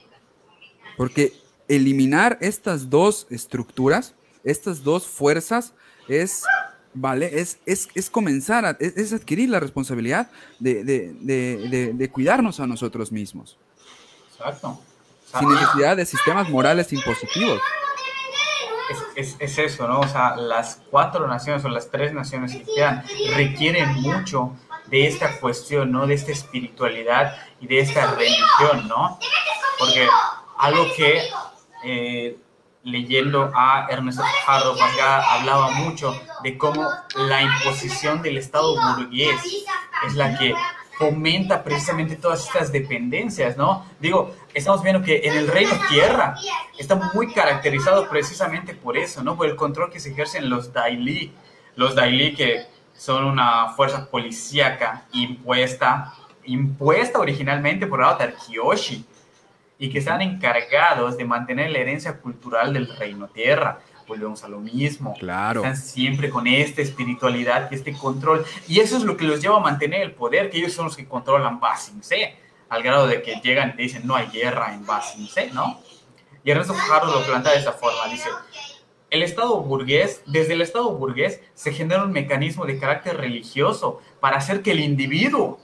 Porque 0.98 1.34
eliminar 1.68 2.38
estas 2.42 2.90
dos 2.90 3.28
estructuras, 3.30 4.14
estas 4.44 4.84
dos 4.84 5.08
fuerzas, 5.08 5.74
es, 6.08 6.44
vale, 6.94 7.40
es, 7.40 7.60
es, 7.66 8.10
comenzar, 8.10 8.66
a, 8.66 8.78
es, 8.80 9.14
adquirir 9.14 9.50
la 9.50 9.60
responsabilidad 9.60 10.30
de, 10.60 12.10
cuidarnos 12.12 12.60
a 12.60 12.68
nosotros 12.68 13.12
mismos. 13.12 13.58
Exacto. 14.32 14.80
Sin 15.40 15.50
necesidad 15.50 15.98
de 15.98 16.06
sistemas 16.06 16.50
morales 16.50 16.94
impositivos. 16.94 17.60
Es, 19.16 19.36
es, 19.40 19.58
eso, 19.58 19.88
¿no? 19.88 20.02
O 20.02 20.08
sea, 20.08 20.36
las 20.36 20.82
cuatro 20.92 21.26
naciones 21.28 21.64
o 21.66 21.70
las 21.70 21.90
tres 21.90 22.14
naciones 22.14 22.52
que 22.52 22.64
quedan 22.64 23.04
requieren 23.36 23.90
mucho 24.02 24.54
de 24.88 25.08
esta 25.08 25.40
cuestión, 25.40 25.92
¿no? 25.92 26.06
De 26.06 26.14
esta 26.14 26.32
espiritualidad 26.32 27.36
y 27.62 27.68
de 27.68 27.80
esta 27.80 28.12
religión, 28.12 28.88
¿no? 28.88 29.18
Porque 29.80 30.08
algo 30.58 30.86
que 30.96 31.22
eh, 31.84 32.38
leyendo 32.84 33.52
a 33.56 33.88
Ernesto 33.90 34.24
Fajardo 34.24 34.76
hablaba 34.82 35.72
mucho 35.72 36.20
de 36.44 36.58
cómo 36.58 36.90
la 37.16 37.42
imposición 37.42 38.22
del 38.22 38.38
Estado 38.38 38.76
burgués 38.76 39.42
es 40.06 40.16
la 40.16 40.38
que 40.38 40.54
fomenta 40.98 41.64
precisamente 41.64 42.16
todas 42.16 42.46
estas 42.46 42.72
dependencias, 42.72 43.58
¿no? 43.58 43.86
Digo, 44.00 44.36
estamos 44.54 44.84
viendo 44.84 45.02
que 45.02 45.22
en 45.24 45.34
el 45.34 45.48
reino 45.48 45.72
tierra 45.90 46.36
está 46.78 46.96
muy 47.14 47.34
caracterizado 47.34 48.08
precisamente 48.10 48.76
por 48.76 48.98
eso, 48.98 49.24
¿no? 49.24 49.36
Por 49.36 49.48
el 49.48 49.56
control 49.56 49.92
que 49.92 50.00
se 50.00 50.12
ejerce 50.12 50.38
en 50.38 50.50
los 50.50 50.72
Daily, 50.72 51.34
los 51.76 51.96
Daily 51.96 52.36
que 52.36 52.66
son 52.96 53.26
una 53.26 53.70
fuerza 53.70 54.10
policíaca 54.10 55.06
impuesta, 55.14 56.14
impuesta 56.46 57.20
originalmente 57.20 57.88
por 57.88 58.04
Avatar 58.04 58.36
Kyoshi, 58.36 59.04
y 59.84 59.90
que 59.90 60.00
están 60.00 60.22
encargados 60.22 61.18
de 61.18 61.26
mantener 61.26 61.70
la 61.70 61.80
herencia 61.80 62.22
cultural 62.22 62.72
del 62.72 62.88
reino 62.96 63.28
tierra. 63.28 63.82
Volvemos 64.08 64.42
a 64.46 64.48
lo 64.48 64.62
mismo. 64.62 65.14
Claro. 65.20 65.60
Están 65.60 65.76
siempre 65.76 66.30
con 66.30 66.48
esta 66.48 66.82
espiritualidad 66.82 67.68
este 67.70 67.92
control. 67.92 68.46
Y 68.70 68.80
eso 68.80 68.96
es 68.96 69.04
lo 69.04 69.18
que 69.18 69.26
los 69.26 69.42
lleva 69.42 69.58
a 69.58 69.60
mantener 69.60 70.02
el 70.04 70.14
poder, 70.14 70.50
que 70.50 70.60
ellos 70.60 70.72
son 70.72 70.86
los 70.86 70.96
que 70.96 71.06
controlan 71.06 71.60
Basin 71.60 72.02
C, 72.02 72.34
al 72.70 72.82
grado 72.82 73.08
de 73.08 73.22
que 73.22 73.42
llegan 73.44 73.72
y 73.72 73.74
te 73.74 73.82
dicen 73.82 74.08
no 74.08 74.16
hay 74.16 74.28
guerra 74.28 74.74
en 74.74 74.86
Basin 74.86 75.28
C, 75.28 75.52
¿no? 75.52 75.82
Y 76.46 76.52
Ernesto 76.52 76.74
Fajardo 76.74 77.20
lo 77.20 77.26
plantea 77.26 77.52
de 77.52 77.60
esta 77.60 77.74
forma, 77.74 78.08
dice, 78.10 78.30
el 79.10 79.22
Estado 79.22 79.60
burgués, 79.60 80.22
desde 80.28 80.54
el 80.54 80.62
Estado 80.62 80.92
burgués 80.92 81.42
se 81.56 81.74
genera 81.74 82.06
un 82.06 82.14
mecanismo 82.14 82.66
de 82.66 82.80
carácter 82.80 83.18
religioso 83.18 84.00
para 84.22 84.38
hacer 84.38 84.62
que 84.62 84.72
el 84.72 84.80
individuo 84.80 85.60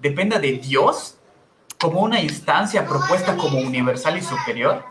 dependa 0.00 0.40
de 0.40 0.54
Dios 0.54 1.18
como 1.78 2.00
una 2.00 2.20
instancia 2.20 2.86
propuesta 2.86 3.36
como 3.36 3.58
universal 3.58 4.18
y 4.18 4.22
superior, 4.22 4.84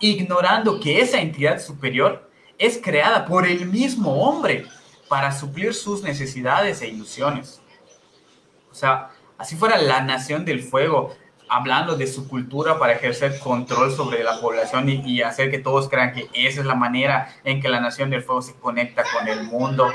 ignorando 0.00 0.80
que 0.80 1.00
esa 1.00 1.20
entidad 1.20 1.60
superior 1.60 2.28
es 2.58 2.80
creada 2.82 3.24
por 3.26 3.46
el 3.46 3.66
mismo 3.66 4.22
hombre 4.22 4.66
para 5.08 5.32
suplir 5.32 5.74
sus 5.74 6.02
necesidades 6.02 6.80
e 6.82 6.88
ilusiones. 6.88 7.60
O 8.70 8.74
sea, 8.74 9.10
así 9.36 9.56
fuera 9.56 9.76
la 9.76 10.00
nación 10.00 10.44
del 10.44 10.62
fuego, 10.62 11.14
hablando 11.48 11.96
de 11.96 12.06
su 12.06 12.28
cultura 12.28 12.78
para 12.78 12.94
ejercer 12.94 13.38
control 13.38 13.92
sobre 13.92 14.24
la 14.24 14.40
población 14.40 14.88
y, 14.88 15.02
y, 15.04 15.22
hacer 15.22 15.50
que 15.50 15.58
todos 15.58 15.88
crean 15.88 16.14
que 16.14 16.30
esa 16.32 16.60
es 16.60 16.66
la 16.66 16.74
manera 16.74 17.34
en 17.44 17.60
que 17.60 17.68
la 17.68 17.80
nación 17.80 18.08
del 18.08 18.22
fuego 18.22 18.40
se 18.40 18.54
conecta 18.54 19.04
con 19.12 19.28
el 19.28 19.44
mundo 19.44 19.90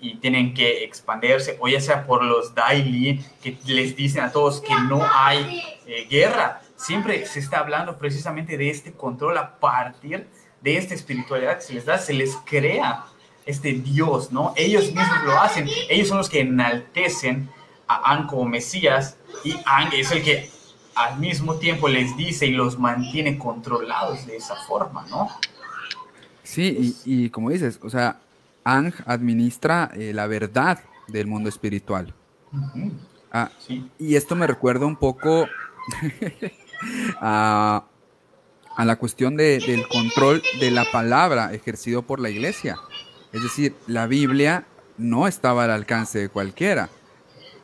y 0.00 0.16
tienen 0.16 0.54
que 0.54 0.84
expandirse, 0.84 1.56
o 1.60 1.68
ya 1.68 1.80
sea 1.80 2.06
por 2.06 2.22
los 2.22 2.54
Daily, 2.54 3.24
que 3.42 3.56
les 3.66 3.96
dicen 3.96 4.22
a 4.22 4.32
todos 4.32 4.60
que 4.60 4.74
no 4.88 5.02
hay 5.02 5.62
eh, 5.86 6.06
guerra. 6.08 6.60
Siempre 6.76 7.26
se 7.26 7.40
está 7.40 7.58
hablando 7.58 7.98
precisamente 7.98 8.56
de 8.56 8.70
este 8.70 8.92
control 8.92 9.38
a 9.38 9.58
partir 9.58 10.26
de 10.60 10.76
esta 10.76 10.94
espiritualidad 10.94 11.56
que 11.56 11.62
se 11.62 11.74
les 11.74 11.84
da, 11.84 11.98
se 11.98 12.12
les 12.12 12.36
crea 12.44 13.04
este 13.46 13.72
Dios, 13.72 14.30
¿no? 14.30 14.52
Ellos 14.56 14.86
mismos 14.86 15.24
lo 15.24 15.40
hacen, 15.40 15.68
ellos 15.88 16.08
son 16.08 16.18
los 16.18 16.28
que 16.28 16.40
enaltecen 16.40 17.48
a 17.88 18.12
An 18.12 18.26
como 18.26 18.44
Mesías 18.44 19.16
y 19.42 19.54
An 19.64 19.90
es 19.92 20.12
el 20.12 20.22
que 20.22 20.50
al 20.94 21.18
mismo 21.18 21.54
tiempo 21.54 21.88
les 21.88 22.16
dice 22.16 22.46
y 22.46 22.50
los 22.50 22.78
mantiene 22.78 23.38
controlados 23.38 24.26
de 24.26 24.36
esa 24.36 24.54
forma, 24.66 25.06
¿no? 25.08 25.28
Sí, 26.42 26.96
y, 27.04 27.24
y 27.24 27.30
como 27.30 27.50
dices, 27.50 27.78
o 27.82 27.90
sea, 27.90 28.20
Ang 28.64 28.92
administra 29.06 29.90
eh, 29.94 30.12
la 30.12 30.26
verdad 30.26 30.80
del 31.08 31.26
mundo 31.26 31.48
espiritual. 31.48 32.14
Ah, 33.32 33.50
y 33.98 34.16
esto 34.16 34.34
me 34.36 34.46
recuerda 34.46 34.86
un 34.86 34.96
poco 34.96 35.46
a, 37.20 37.84
la 38.78 38.96
cuestión 38.96 39.36
del 39.36 39.86
control 39.88 40.42
de 40.60 40.70
la 40.70 40.84
palabra 40.90 41.52
ejercido 41.52 42.02
por 42.02 42.20
la 42.20 42.30
iglesia. 42.30 42.76
Es 43.32 43.42
decir, 43.42 43.74
la 43.86 44.06
Biblia 44.06 44.66
no 44.96 45.26
estaba 45.26 45.64
al 45.64 45.70
alcance 45.70 46.18
de 46.18 46.28
cualquiera. 46.28 46.88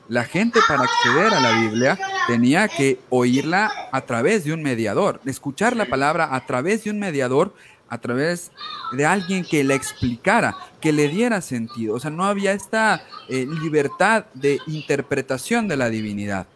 La 0.08 0.24
gente 0.24 0.60
para 0.68 0.82
acceder 0.82 1.32
a 1.32 1.40
la 1.40 1.60
Biblia 1.62 1.98
tenía 2.26 2.68
que 2.68 2.98
oírla 3.08 3.70
a 3.90 4.02
través 4.02 4.44
de 4.44 4.52
un 4.52 4.62
mediador, 4.62 5.20
escuchar 5.24 5.76
la 5.76 5.86
palabra 5.86 6.34
a 6.34 6.44
través 6.44 6.84
de 6.84 6.90
un 6.90 6.98
mediador 6.98 7.54
a 7.94 8.00
través 8.00 8.50
de 8.92 9.06
alguien 9.06 9.44
que 9.44 9.62
le 9.62 9.74
explicara, 9.74 10.56
que 10.80 10.92
le 10.92 11.08
diera 11.08 11.40
sentido. 11.40 11.94
O 11.94 12.00
sea, 12.00 12.10
no 12.10 12.24
había 12.24 12.52
esta 12.52 13.04
eh, 13.28 13.46
libertad 13.62 14.26
de 14.34 14.58
interpretación 14.66 15.68
de 15.68 15.76
la 15.76 15.88
divinidad. 15.88 16.48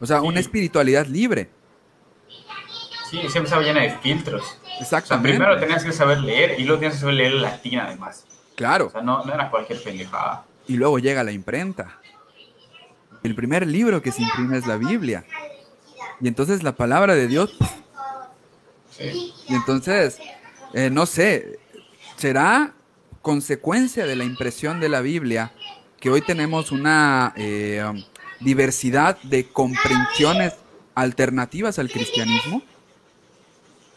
O 0.00 0.06
sea, 0.06 0.22
una 0.22 0.38
espiritualidad 0.38 1.06
libre. 1.06 1.50
Sí, 3.10 3.18
siempre 3.18 3.44
estaba 3.44 3.62
llena 3.62 3.82
de 3.82 3.98
filtros. 3.98 4.58
Exactamente. 4.80 5.30
primero 5.30 5.58
tenías 5.58 5.84
que 5.84 5.92
saber 5.92 6.18
leer 6.18 6.60
y 6.60 6.64
luego 6.64 6.78
tenías 6.78 6.94
que 6.94 7.00
saber 7.00 7.14
leer 7.14 7.32
latín 7.34 7.80
además. 7.80 8.26
Claro. 8.54 8.86
O 8.86 8.90
sea, 8.90 9.02
no, 9.02 9.24
no 9.24 9.34
era 9.34 9.50
cualquier 9.50 9.82
pendejada. 9.82 10.44
Y 10.68 10.76
luego 10.76 10.98
llega 10.98 11.24
la 11.24 11.32
imprenta. 11.32 11.98
El 13.24 13.34
primer 13.34 13.66
libro 13.66 14.02
que 14.02 14.12
se 14.12 14.22
imprime 14.22 14.58
es 14.58 14.66
la 14.66 14.76
Biblia. 14.76 15.24
Y 16.20 16.28
entonces 16.28 16.62
la 16.62 16.76
palabra 16.76 17.16
de 17.16 17.26
Dios. 17.26 17.56
Sí. 18.90 19.32
Y 19.48 19.54
entonces 19.54 20.18
eh, 20.74 20.90
no 20.90 21.06
sé, 21.06 21.58
será 22.16 22.72
consecuencia 23.22 24.06
de 24.06 24.16
la 24.16 24.24
impresión 24.24 24.80
de 24.80 24.88
la 24.88 25.00
Biblia 25.00 25.52
que 26.00 26.10
hoy 26.10 26.20
tenemos 26.20 26.72
una 26.72 27.32
eh, 27.36 27.82
diversidad 28.40 29.18
de 29.22 29.48
comprensiones 29.48 30.54
alternativas 30.94 31.78
al 31.78 31.90
cristianismo? 31.90 32.62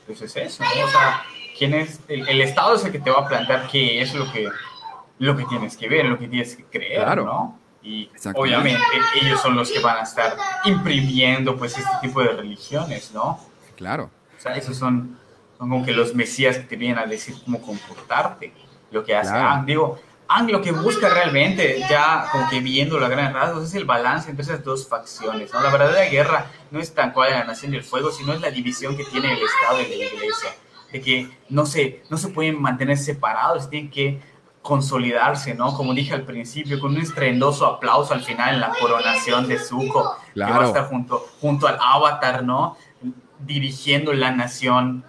Pues 0.07 0.21
es 0.21 0.35
eso, 0.35 0.63
O 0.63 0.89
sea, 0.89 1.21
¿quién 1.57 1.73
es? 1.73 1.99
El, 2.07 2.41
Estado 2.41 2.75
es 2.75 2.85
el 2.85 2.91
que 2.91 2.99
te 2.99 3.11
va 3.11 3.19
a 3.19 3.27
plantear 3.27 3.67
qué 3.67 4.01
es 4.01 4.13
lo 4.15 4.31
que, 4.31 4.49
lo 5.19 5.37
que 5.37 5.45
tienes 5.45 5.77
que 5.77 5.87
ver, 5.87 6.05
lo 6.05 6.17
que 6.17 6.27
tienes 6.27 6.55
que 6.55 6.63
creer, 6.63 7.03
claro. 7.03 7.25
¿no? 7.25 7.59
Y 7.81 8.09
obviamente 8.35 8.81
ellos 9.21 9.39
son 9.41 9.55
los 9.55 9.71
que 9.71 9.79
van 9.79 9.97
a 9.97 10.01
estar 10.01 10.35
imprimiendo 10.65 11.57
pues 11.57 11.77
este 11.77 11.91
tipo 12.01 12.21
de 12.21 12.29
religiones, 12.29 13.11
¿no? 13.13 13.39
Claro. 13.77 14.09
O 14.37 14.41
sea, 14.41 14.55
esos 14.55 14.75
son 14.75 15.17
son 15.59 15.69
como 15.69 15.85
que 15.85 15.91
los 15.91 16.15
mesías 16.15 16.57
que 16.57 16.63
te 16.63 16.75
vienen 16.77 16.97
a 16.97 17.05
decir 17.05 17.35
cómo 17.43 17.61
comportarte, 17.61 18.53
lo 18.91 19.03
que 19.03 19.15
hace 19.15 19.35
Ang. 19.35 19.65
Digo, 19.65 19.99
Ang 20.29 20.51
lo 20.51 20.61
que 20.61 20.71
busca 20.71 21.09
realmente, 21.09 21.83
ya 21.89 22.27
como 22.31 22.49
que 22.49 22.61
viendo 22.61 22.97
la 22.97 23.09
gran 23.09 23.33
rasgos, 23.33 23.65
es 23.65 23.75
el 23.75 23.83
balance 23.83 24.29
entre 24.29 24.43
esas 24.43 24.63
dos 24.63 24.87
facciones. 24.87 25.53
¿no? 25.53 25.61
La 25.61 25.69
verdadera 25.69 26.09
guerra 26.09 26.45
no 26.71 26.79
es 26.79 26.93
tan 26.93 27.11
cual 27.11 27.31
la 27.31 27.43
nación 27.43 27.71
del 27.71 27.83
fuego, 27.83 28.09
sino 28.09 28.33
es 28.33 28.39
la 28.39 28.51
división 28.51 28.95
que 28.95 29.03
tiene 29.03 29.33
el 29.33 29.39
Estado 29.39 29.81
y 29.81 29.97
la 29.97 30.05
Iglesia. 30.05 30.55
De 30.93 31.01
que 31.01 31.29
no 31.49 31.65
se, 31.65 32.03
no 32.09 32.17
se 32.17 32.29
pueden 32.29 32.61
mantener 32.61 32.97
separados, 32.97 33.69
tienen 33.69 33.91
que 33.91 34.21
consolidarse, 34.61 35.55
¿no? 35.55 35.73
Como 35.73 35.93
dije 35.93 36.13
al 36.13 36.23
principio, 36.23 36.79
con 36.79 36.91
un 36.91 37.01
estrendoso 37.01 37.65
aplauso 37.65 38.13
al 38.13 38.21
final 38.21 38.55
en 38.55 38.61
la 38.61 38.71
coronación 38.79 39.47
de 39.47 39.57
Zuko, 39.57 40.15
claro. 40.33 40.53
que 40.53 40.59
va 40.59 40.63
a 40.63 40.67
estar 40.67 40.87
junto, 40.87 41.25
junto 41.41 41.67
al 41.67 41.77
avatar, 41.81 42.43
¿no? 42.43 42.77
Dirigiendo 43.39 44.13
la 44.13 44.31
nación 44.31 45.03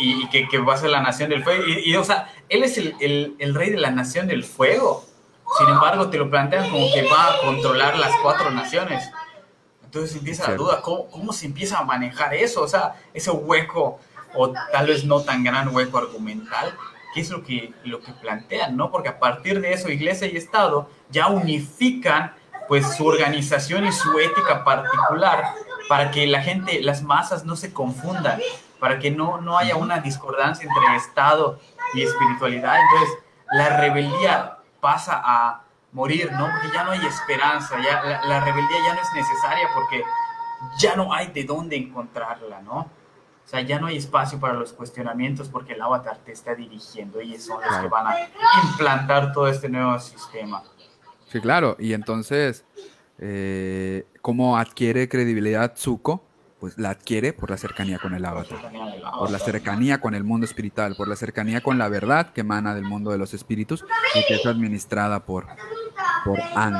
y, 0.00 0.28
que, 0.28 0.48
que, 0.48 0.58
va 0.58 0.74
a 0.74 0.76
ser 0.76 0.90
la 0.90 1.00
nación 1.00 1.30
del 1.30 1.42
fuego. 1.42 1.64
Y, 1.66 1.90
y 1.90 1.96
o 1.96 2.04
sea, 2.04 2.32
él 2.48 2.62
es 2.62 2.78
el, 2.78 2.94
el, 3.00 3.36
el, 3.38 3.54
rey 3.54 3.70
de 3.70 3.78
la 3.78 3.90
nación 3.90 4.26
del 4.26 4.44
fuego. 4.44 5.04
Sin 5.58 5.68
embargo, 5.68 6.08
te 6.08 6.18
lo 6.18 6.30
plantean 6.30 6.70
como 6.70 6.92
que 6.92 7.02
va 7.02 7.34
a 7.34 7.38
controlar 7.40 7.98
las 7.98 8.12
cuatro 8.22 8.50
naciones. 8.50 9.10
Entonces 9.84 10.16
empieza 10.16 10.50
la 10.50 10.56
duda, 10.56 10.80
¿cómo, 10.80 11.06
¿cómo 11.08 11.32
se 11.32 11.46
empieza 11.46 11.78
a 11.78 11.84
manejar 11.84 12.34
eso? 12.34 12.62
O 12.62 12.68
sea, 12.68 12.94
ese 13.12 13.30
hueco, 13.30 13.98
o 14.34 14.50
tal 14.50 14.86
vez 14.86 15.04
no 15.04 15.20
tan 15.20 15.44
gran 15.44 15.74
hueco 15.74 15.98
argumental, 15.98 16.74
¿qué 17.12 17.20
es 17.20 17.30
lo 17.30 17.42
que, 17.42 17.74
lo 17.84 18.00
que 18.00 18.12
plantean? 18.12 18.76
¿no? 18.76 18.90
Porque 18.90 19.10
a 19.10 19.18
partir 19.18 19.60
de 19.60 19.74
eso, 19.74 19.90
Iglesia 19.90 20.26
y 20.26 20.36
Estado 20.36 20.88
ya 21.10 21.28
unifican 21.28 22.34
pues 22.68 22.96
su 22.96 23.06
organización 23.06 23.86
y 23.86 23.92
su 23.92 24.18
ética 24.18 24.64
particular 24.64 25.44
para 25.88 26.10
que 26.10 26.26
la 26.26 26.42
gente, 26.42 26.80
las 26.80 27.02
masas 27.02 27.44
no 27.44 27.54
se 27.54 27.72
confundan, 27.74 28.40
para 28.82 28.98
que 28.98 29.12
no, 29.12 29.40
no 29.40 29.56
haya 29.56 29.76
una 29.76 30.00
discordancia 30.00 30.68
entre 30.68 30.96
Estado 30.96 31.60
y 31.94 32.02
espiritualidad. 32.02 32.74
Entonces, 32.80 33.16
la 33.52 33.76
rebeldía 33.76 34.58
pasa 34.80 35.22
a 35.24 35.62
morir, 35.92 36.32
¿no? 36.32 36.48
Porque 36.50 36.74
ya 36.74 36.82
no 36.82 36.90
hay 36.90 37.06
esperanza, 37.06 37.76
ya 37.80 38.02
la, 38.02 38.24
la, 38.24 38.40
rebeldía 38.40 38.78
ya 38.84 38.94
no 38.94 39.00
es 39.00 39.08
necesaria 39.14 39.68
porque 39.72 40.02
ya 40.80 40.96
no 40.96 41.14
hay 41.14 41.28
de 41.28 41.44
dónde 41.44 41.76
encontrarla, 41.76 42.60
¿no? 42.62 42.78
O 42.80 43.48
sea, 43.48 43.60
ya 43.60 43.78
no 43.78 43.86
hay 43.86 43.98
espacio 43.98 44.40
para 44.40 44.54
los 44.54 44.72
cuestionamientos 44.72 45.48
porque 45.48 45.74
el 45.74 45.80
avatar 45.80 46.16
te 46.16 46.32
está 46.32 46.56
dirigiendo 46.56 47.20
y 47.22 47.38
son 47.38 47.60
los 47.62 47.76
que 47.76 47.86
van 47.86 48.08
a 48.08 48.16
implantar 48.64 49.32
todo 49.32 49.46
este 49.46 49.68
nuevo 49.68 49.96
sistema. 50.00 50.60
Sí, 51.28 51.40
claro. 51.40 51.76
Y 51.78 51.92
entonces, 51.92 52.64
eh, 53.20 54.08
¿cómo 54.22 54.58
adquiere 54.58 55.08
credibilidad 55.08 55.72
Zuko? 55.76 56.31
Pues 56.62 56.78
la 56.78 56.90
adquiere 56.90 57.32
por 57.32 57.50
la 57.50 57.56
cercanía 57.56 57.98
con 57.98 58.14
el 58.14 58.24
avatar, 58.24 58.70
por 59.18 59.32
la 59.32 59.40
cercanía 59.40 60.00
con 60.00 60.14
el 60.14 60.22
mundo 60.22 60.46
espiritual, 60.46 60.94
por 60.94 61.08
la 61.08 61.16
cercanía 61.16 61.60
con 61.60 61.76
la 61.76 61.88
verdad 61.88 62.32
que 62.32 62.42
emana 62.42 62.72
del 62.72 62.84
mundo 62.84 63.10
de 63.10 63.18
los 63.18 63.34
espíritus 63.34 63.84
y 64.14 64.24
que 64.28 64.36
es 64.36 64.46
administrada 64.46 65.18
por, 65.24 65.48
por 66.24 66.38
Ang. 66.54 66.74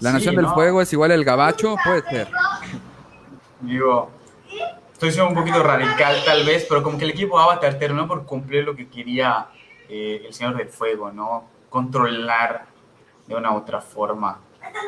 La 0.00 0.08
Sí, 0.12 0.14
Nación 0.14 0.36
del 0.36 0.46
¿no? 0.46 0.54
Fuego 0.54 0.80
es 0.80 0.90
igual 0.94 1.10
el 1.10 1.26
gabacho, 1.26 1.76
puede 1.84 2.08
ser. 2.08 2.28
Digo, 3.60 4.10
estoy 4.94 5.12
siendo 5.12 5.28
un 5.28 5.34
poquito 5.34 5.62
radical 5.62 6.16
tal 6.24 6.46
vez, 6.46 6.64
pero 6.66 6.82
como 6.82 6.96
que 6.96 7.04
el 7.04 7.10
equipo 7.10 7.38
Avatar 7.38 7.78
terminó 7.78 8.08
por 8.08 8.24
cumplir 8.24 8.64
lo 8.64 8.74
que 8.74 8.88
quería 8.88 9.48
eh, 9.90 10.22
el 10.26 10.32
Señor 10.32 10.56
del 10.56 10.70
Fuego, 10.70 11.12
¿no? 11.12 11.44
Controlar 11.68 12.64
de 13.26 13.34
una 13.34 13.52
u 13.52 13.56
otra 13.58 13.82
forma 13.82 14.40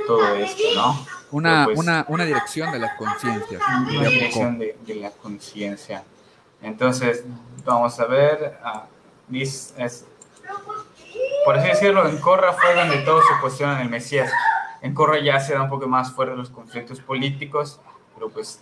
todo 0.06 0.34
esto, 0.34 0.62
¿no? 0.74 1.06
Una, 1.30 1.64
pues, 1.66 1.78
una, 1.78 2.04
una 2.08 2.24
dirección 2.24 2.72
de 2.72 2.78
las 2.78 2.94
conciencias. 2.96 3.60
una 3.88 4.08
dirección 4.08 4.58
de, 4.58 4.76
de 4.86 4.94
la 4.96 5.10
conciencia. 5.10 6.02
Entonces, 6.62 7.24
vamos 7.64 7.98
a 8.00 8.06
ver, 8.06 8.58
ah, 8.64 8.86
dis- 9.30 9.72
es- 9.78 10.06
por 11.44 11.58
así 11.58 11.68
decirlo, 11.68 12.08
en 12.08 12.18
Corra 12.18 12.52
fue 12.52 12.74
donde 12.74 12.98
todos 12.98 13.24
se 13.26 13.40
cuestionan 13.40 13.80
el 13.80 13.88
Mesías. 13.90 14.30
En 14.80 14.94
Corra 14.94 15.18
ya 15.20 15.38
se 15.40 15.54
da 15.54 15.62
un 15.62 15.68
poco 15.70 15.86
más 15.86 16.12
fuerte 16.12 16.34
los 16.36 16.50
conflictos 16.50 17.00
políticos, 17.00 17.80
pero 18.14 18.28
pues 18.30 18.60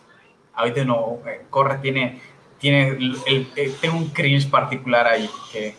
ahorita 0.55 0.85
no, 0.85 1.19
eh, 1.27 1.47
Corra 1.51 1.81
tiene, 1.81 2.21
tiene 2.59 2.89
el, 2.89 3.17
el- 3.27 3.53
eh, 3.57 3.75
tengo 3.81 3.97
un 3.97 4.09
cringe 4.09 4.49
particular 4.51 5.07
ahí 5.07 5.31
que 5.53 5.77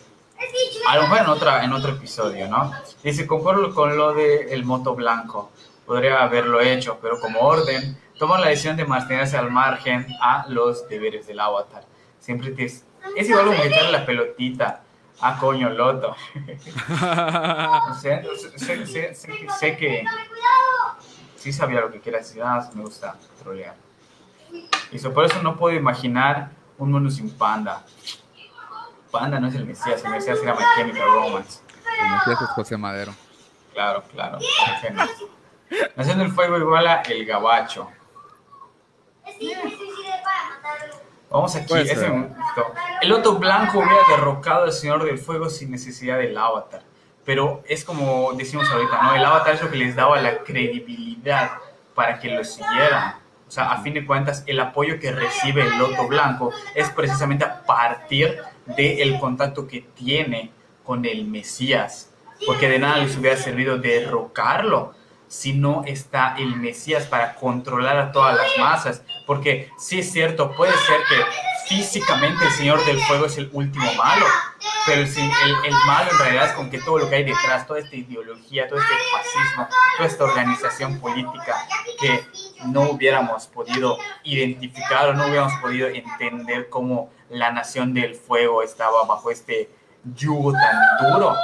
a 0.88 0.96
lo 0.96 1.02
mejor 1.02 1.18
en, 1.18 1.26
otra, 1.26 1.64
en 1.64 1.72
otro 1.72 1.92
episodio, 1.92 2.48
¿no? 2.48 2.72
Dice, 3.02 3.26
concuerdo 3.26 3.74
con 3.74 3.96
lo 3.96 4.12
del 4.14 4.48
el 4.48 4.64
moto 4.64 4.94
blanco, 4.94 5.50
podría 5.86 6.22
haberlo 6.22 6.60
hecho, 6.60 6.98
pero 7.02 7.18
como 7.20 7.40
orden, 7.40 7.98
toma 8.18 8.38
la 8.38 8.48
decisión 8.48 8.76
de 8.76 8.84
mantenerse 8.84 9.36
al 9.36 9.50
margen 9.50 10.06
a 10.20 10.46
los 10.48 10.88
deberes 10.88 11.26
del 11.26 11.40
avatar. 11.40 11.84
Siempre 12.20 12.50
te... 12.50 12.64
Es 12.64 12.84
igual 13.28 13.46
como 13.46 13.62
quitarle 13.62 13.92
la 13.92 14.04
pelotita. 14.06 14.82
Ah, 15.20 15.36
coño, 15.40 15.68
loto. 15.70 16.14
O 17.90 17.94
sea, 17.94 18.22
sé, 18.56 18.86
sé- 18.86 19.14
sé 19.14 19.28
que- 19.32 19.48
sé 19.58 19.76
que 19.76 20.04
sí 21.36 21.52
sabía 21.52 21.80
lo 21.80 21.90
que 21.90 22.00
quería 22.00 22.18
decir, 22.20 22.42
más 22.42 22.74
me 22.74 22.82
gusta 22.82 23.16
trolear. 23.42 23.74
Y 24.92 24.98
so- 24.98 25.12
por 25.12 25.24
eso 25.24 25.42
no 25.42 25.56
puedo 25.56 25.76
imaginar 25.76 26.50
un 26.78 26.92
mundo 26.92 27.10
sin 27.10 27.30
panda. 27.30 27.84
Panda 29.10 29.40
no 29.40 29.48
es 29.48 29.54
el 29.54 29.64
Mesías, 29.64 30.04
el 30.04 30.10
Mesías 30.10 30.38
era 30.42 30.54
My 30.54 30.62
Chemical 30.76 31.06
Romance. 31.06 31.60
El 32.00 32.10
Mesías 32.10 32.42
es 32.42 32.48
José 32.50 32.76
Madero. 32.76 33.12
Claro, 33.72 34.02
claro. 34.12 34.38
Nación 35.96 36.18
del 36.18 36.32
Fuego 36.32 36.58
igual 36.58 36.86
a 36.86 37.02
El 37.02 37.24
Gabacho. 37.24 37.88
Vamos 41.30 41.54
aquí, 41.54 41.74
ese 41.74 42.08
momento. 42.08 42.36
El 43.02 43.08
Loto 43.10 43.36
Blanco 43.36 43.78
hubiera 43.78 44.02
derrocado 44.08 44.64
al 44.64 44.72
Señor 44.72 45.04
del 45.04 45.18
Fuego 45.18 45.48
sin 45.50 45.70
necesidad 45.70 46.18
del 46.18 46.36
avatar. 46.36 46.82
Pero 47.24 47.62
es 47.68 47.84
como 47.84 48.32
decimos 48.32 48.70
ahorita, 48.70 49.02
¿no? 49.02 49.14
El 49.14 49.24
avatar 49.24 49.54
es 49.54 49.62
lo 49.62 49.70
que 49.70 49.76
les 49.76 49.94
daba 49.94 50.18
la 50.20 50.38
credibilidad 50.38 51.52
para 51.94 52.18
que 52.18 52.28
lo 52.28 52.42
siguieran. 52.44 53.16
O 53.46 53.50
sea, 53.50 53.72
a 53.72 53.82
fin 53.82 53.94
de 53.94 54.06
cuentas, 54.06 54.44
el 54.46 54.60
apoyo 54.60 54.98
que 54.98 55.12
recibe 55.12 55.62
el 55.62 55.78
Loto 55.78 56.06
Blanco 56.06 56.52
es 56.74 56.88
precisamente 56.90 57.44
a 57.44 57.62
partir 57.62 58.42
del 58.76 59.18
contacto 59.18 59.66
que 59.66 59.80
tiene 59.94 60.50
con 60.84 61.04
el 61.04 61.24
Mesías. 61.24 62.10
Porque 62.46 62.68
de 62.68 62.78
nada 62.78 62.98
les 62.98 63.16
hubiera 63.16 63.36
servido 63.36 63.78
derrocarlo 63.78 64.94
si 65.26 65.52
no 65.52 65.82
está 65.84 66.34
el 66.38 66.56
Mesías 66.56 67.04
para 67.06 67.34
controlar 67.34 67.98
a 67.98 68.12
todas 68.12 68.36
las 68.36 68.56
masas. 68.58 69.02
Porque 69.26 69.70
sí 69.78 69.98
es 70.00 70.10
cierto, 70.12 70.52
puede 70.52 70.72
ser 70.72 71.00
que 71.08 71.74
físicamente 71.74 72.44
el 72.44 72.50
Señor 72.52 72.84
del 72.86 72.98
Fuego 73.00 73.26
es 73.26 73.36
el 73.36 73.50
último 73.52 73.92
malo, 73.94 74.24
pero 74.86 75.02
el, 75.02 75.06
el- 75.08 75.64
el 75.66 75.74
malo 75.86 76.10
en 76.12 76.18
realidad 76.18 76.46
es 76.46 76.52
con 76.52 76.70
que 76.70 76.78
todo 76.78 76.98
lo 77.00 77.10
que 77.10 77.16
hay 77.16 77.24
detrás, 77.24 77.66
toda 77.66 77.80
esta 77.80 77.94
ideología, 77.94 78.66
todo 78.68 78.78
este 78.78 78.94
fascismo, 79.12 79.68
toda 79.98 80.08
esta 80.08 80.24
organización 80.24 80.98
política 80.98 81.54
que 82.00 82.24
no 82.68 82.82
hubiéramos 82.90 83.46
podido 83.48 83.98
identificar 84.24 85.10
o 85.10 85.14
no 85.14 85.26
hubiéramos 85.26 85.52
podido 85.60 85.88
entender 85.88 86.70
cómo 86.70 87.10
la 87.30 87.52
nación 87.52 87.94
del 87.94 88.14
fuego 88.14 88.62
estaba 88.62 89.04
bajo 89.04 89.30
este 89.30 89.70
yugo 90.14 90.52
tan 90.52 91.12
duro 91.12 91.34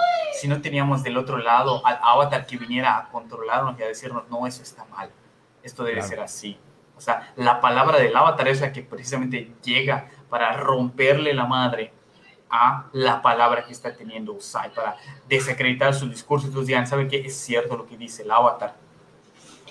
si 0.41 0.49
no 0.49 0.61
teníamos 0.61 1.03
del 1.03 1.16
otro 1.16 1.39
lado 1.39 1.85
al 1.87 1.99
avatar 2.03 2.47
que 2.47 2.57
viniera 2.57 2.99
a 2.99 3.09
controlarnos 3.09 3.78
y 3.78 3.82
a 3.82 3.87
decirnos, 3.87 4.24
no, 4.28 4.47
eso 4.47 4.62
está 4.62 4.85
mal, 4.87 5.11
esto 5.62 5.85
debe 5.85 5.97
Claro. 5.99 6.09
ser 6.09 6.20
así. 6.20 6.59
O 6.97 7.01
sea, 7.01 7.32
la 7.37 7.61
palabra 7.61 7.99
del 7.99 8.14
avatar 8.14 8.49
es 8.49 8.61
la 8.61 8.72
que 8.72 8.82
precisamente 8.82 9.53
llega 9.62 10.09
para 10.28 10.53
romperle 10.57 11.35
la 11.35 11.45
madre 11.47 11.93
a 12.51 12.87
la 12.93 13.20
palabra 13.22 13.64
que 13.64 13.72
está 13.72 13.95
teniendo 13.95 14.32
Usai, 14.32 14.72
para 14.72 14.97
desacreditar 15.28 15.93
su 15.95 16.09
discurso. 16.09 16.47
Entonces 16.47 16.68
digan, 16.68 16.87
¿saben 16.87 17.09
qué? 17.09 17.18
Es 17.26 17.37
cierto 17.37 17.76
lo 17.76 17.87
que 17.87 17.97
dice 17.97 18.22
el 18.22 18.30
avatar. 18.30 18.76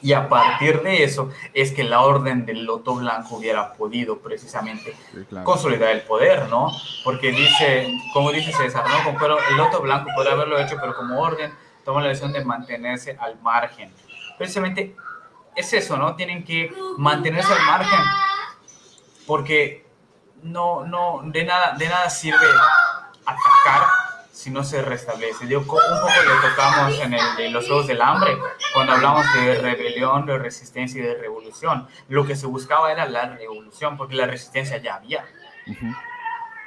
Y 0.03 0.11
a 0.11 0.27
partir 0.27 0.81
de 0.81 1.03
eso 1.03 1.29
es 1.53 1.71
que 1.71 1.83
la 1.85 2.01
orden 2.01 2.45
del 2.45 2.65
loto 2.65 2.93
blanco 2.95 3.37
hubiera 3.37 3.71
podido 3.73 4.19
precisamente 4.19 4.93
Sí, 5.13 5.23
claro. 5.29 5.45
consolidar 5.45 5.91
el 5.91 6.01
poder, 6.01 6.49
¿no? 6.49 6.69
Porque 7.05 7.31
dice, 7.31 7.87
como 8.11 8.31
dice 8.33 8.51
César, 8.51 8.83
¿no? 8.87 9.03
Como, 9.05 9.17
pero 9.17 9.37
el 9.49 9.55
loto 9.55 9.79
blanco 9.81 10.09
podría 10.13 10.33
haberlo 10.33 10.59
hecho, 10.59 10.75
pero 10.79 10.93
como 10.93 11.21
orden 11.21 11.53
toma 11.85 12.01
la 12.01 12.09
decisión 12.09 12.33
de 12.33 12.43
mantenerse 12.43 13.17
al 13.17 13.39
margen. 13.41 13.93
Precisamente 14.37 14.93
es 15.55 15.71
eso, 15.71 15.95
¿no? 15.95 16.15
Tienen 16.15 16.43
que 16.43 16.69
mantenerse 16.97 17.53
al 17.53 17.61
margen 17.65 17.99
porque 19.25 19.85
no, 20.41 20.85
no, 20.85 21.21
de 21.23 21.45
nada, 21.45 21.75
de 21.77 21.87
nada 21.87 22.09
sirve 22.09 22.45
atacar 23.25 23.87
si 24.43 24.51
no 24.51 24.63
se 24.63 24.81
restablece. 24.81 25.45
Co- 25.65 25.75
un 25.77 25.99
poco 26.01 26.11
le 26.27 26.49
tocamos 26.49 26.99
en 26.99 27.13
el 27.13 27.53
los 27.53 27.65
Juegos 27.67 27.87
del 27.87 28.01
Hambre, 28.01 28.37
cuando 28.73 28.93
hablamos 28.93 29.25
de 29.33 29.55
rebelión, 29.55 30.25
de 30.25 30.37
resistencia 30.37 31.01
y 31.01 31.05
de 31.05 31.15
revolución. 31.15 31.87
Lo 32.09 32.25
que 32.25 32.35
se 32.35 32.45
buscaba 32.45 32.91
era 32.91 33.07
la 33.07 33.25
revolución, 33.37 33.95
porque 33.95 34.15
la 34.15 34.25
resistencia 34.27 34.77
ya 34.77 34.95
había. 34.95 35.25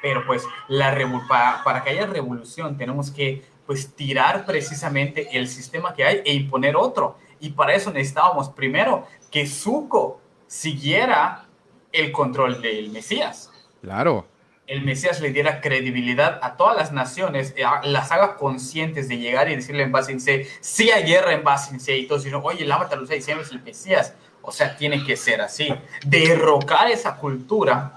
Pero 0.00 0.24
pues 0.26 0.46
la 0.68 0.90
para, 1.28 1.62
para 1.64 1.82
que 1.82 1.90
haya 1.90 2.06
revolución 2.06 2.76
tenemos 2.78 3.10
que 3.10 3.44
pues 3.66 3.94
tirar 3.94 4.46
precisamente 4.46 5.36
el 5.36 5.48
sistema 5.48 5.92
que 5.92 6.04
hay 6.04 6.22
e 6.24 6.32
imponer 6.32 6.76
otro. 6.76 7.18
Y 7.40 7.50
para 7.50 7.74
eso 7.74 7.90
necesitábamos 7.90 8.48
primero 8.50 9.06
que 9.30 9.46
Zuko 9.46 10.20
siguiera 10.46 11.44
el 11.92 12.12
control 12.12 12.62
del 12.62 12.90
Mesías. 12.90 13.50
Claro. 13.82 14.26
El 14.66 14.82
Mesías 14.82 15.20
le 15.20 15.30
diera 15.30 15.60
credibilidad 15.60 16.40
a 16.42 16.56
todas 16.56 16.76
las 16.76 16.90
naciones, 16.92 17.54
eh, 17.56 17.64
a- 17.64 17.82
las 17.84 18.10
haga 18.10 18.36
conscientes 18.36 19.08
de 19.08 19.18
llegar 19.18 19.48
y 19.48 19.56
decirle 19.56 19.84
en 19.84 19.92
Basin 19.92 20.20
C, 20.20 20.48
sí 20.60 20.90
hay 20.90 21.04
guerra 21.04 21.32
en 21.34 21.44
Basin 21.44 21.78
C, 21.78 21.96
y 21.96 22.06
todos 22.06 22.24
dicen, 22.24 22.40
oye, 22.42 22.64
el 22.64 22.72
Avatar 22.72 22.98
lo 22.98 23.04
está 23.04 23.14
diciendo, 23.14 23.42
es 23.42 23.50
el 23.52 23.62
Mesías. 23.62 24.14
O 24.42 24.52
sea, 24.52 24.76
tiene 24.76 25.04
que 25.04 25.16
ser 25.16 25.40
así. 25.40 25.72
Derrocar 26.04 26.88
esa 26.90 27.16
cultura 27.16 27.94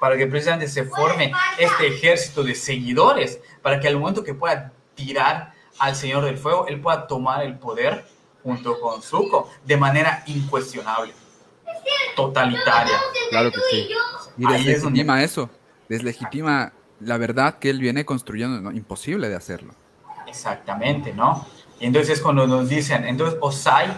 para 0.00 0.16
que 0.16 0.26
precisamente 0.26 0.68
se 0.68 0.84
forme 0.84 1.32
este 1.58 1.86
ejército 1.88 2.42
de 2.42 2.54
seguidores, 2.54 3.40
para 3.62 3.78
que 3.80 3.88
al 3.88 3.96
momento 3.98 4.24
que 4.24 4.34
pueda 4.34 4.72
tirar 4.94 5.52
al 5.78 5.94
Señor 5.96 6.24
del 6.24 6.36
Fuego, 6.38 6.66
él 6.68 6.80
pueda 6.80 7.06
tomar 7.06 7.42
el 7.44 7.58
poder 7.58 8.04
junto 8.42 8.80
con 8.80 9.00
Zuko 9.02 9.50
de 9.64 9.76
manera 9.76 10.22
incuestionable, 10.26 11.12
totalitaria. 12.16 12.98
Claro 13.30 13.50
que 13.50 13.60
sí. 13.70 13.88
Y 14.38 14.46
deslegitima 14.46 15.22
eso, 15.22 15.48
deslegitima 15.92 16.72
la 17.00 17.18
verdad 17.18 17.58
que 17.58 17.68
él 17.68 17.80
viene 17.80 18.04
construyendo, 18.04 18.72
imposible 18.72 19.28
de 19.28 19.36
hacerlo. 19.36 19.74
Exactamente, 20.26 21.12
¿no? 21.12 21.46
Y 21.78 21.86
entonces 21.86 22.20
cuando 22.20 22.46
nos 22.46 22.68
dicen, 22.68 23.04
entonces 23.04 23.38
Osai 23.42 23.88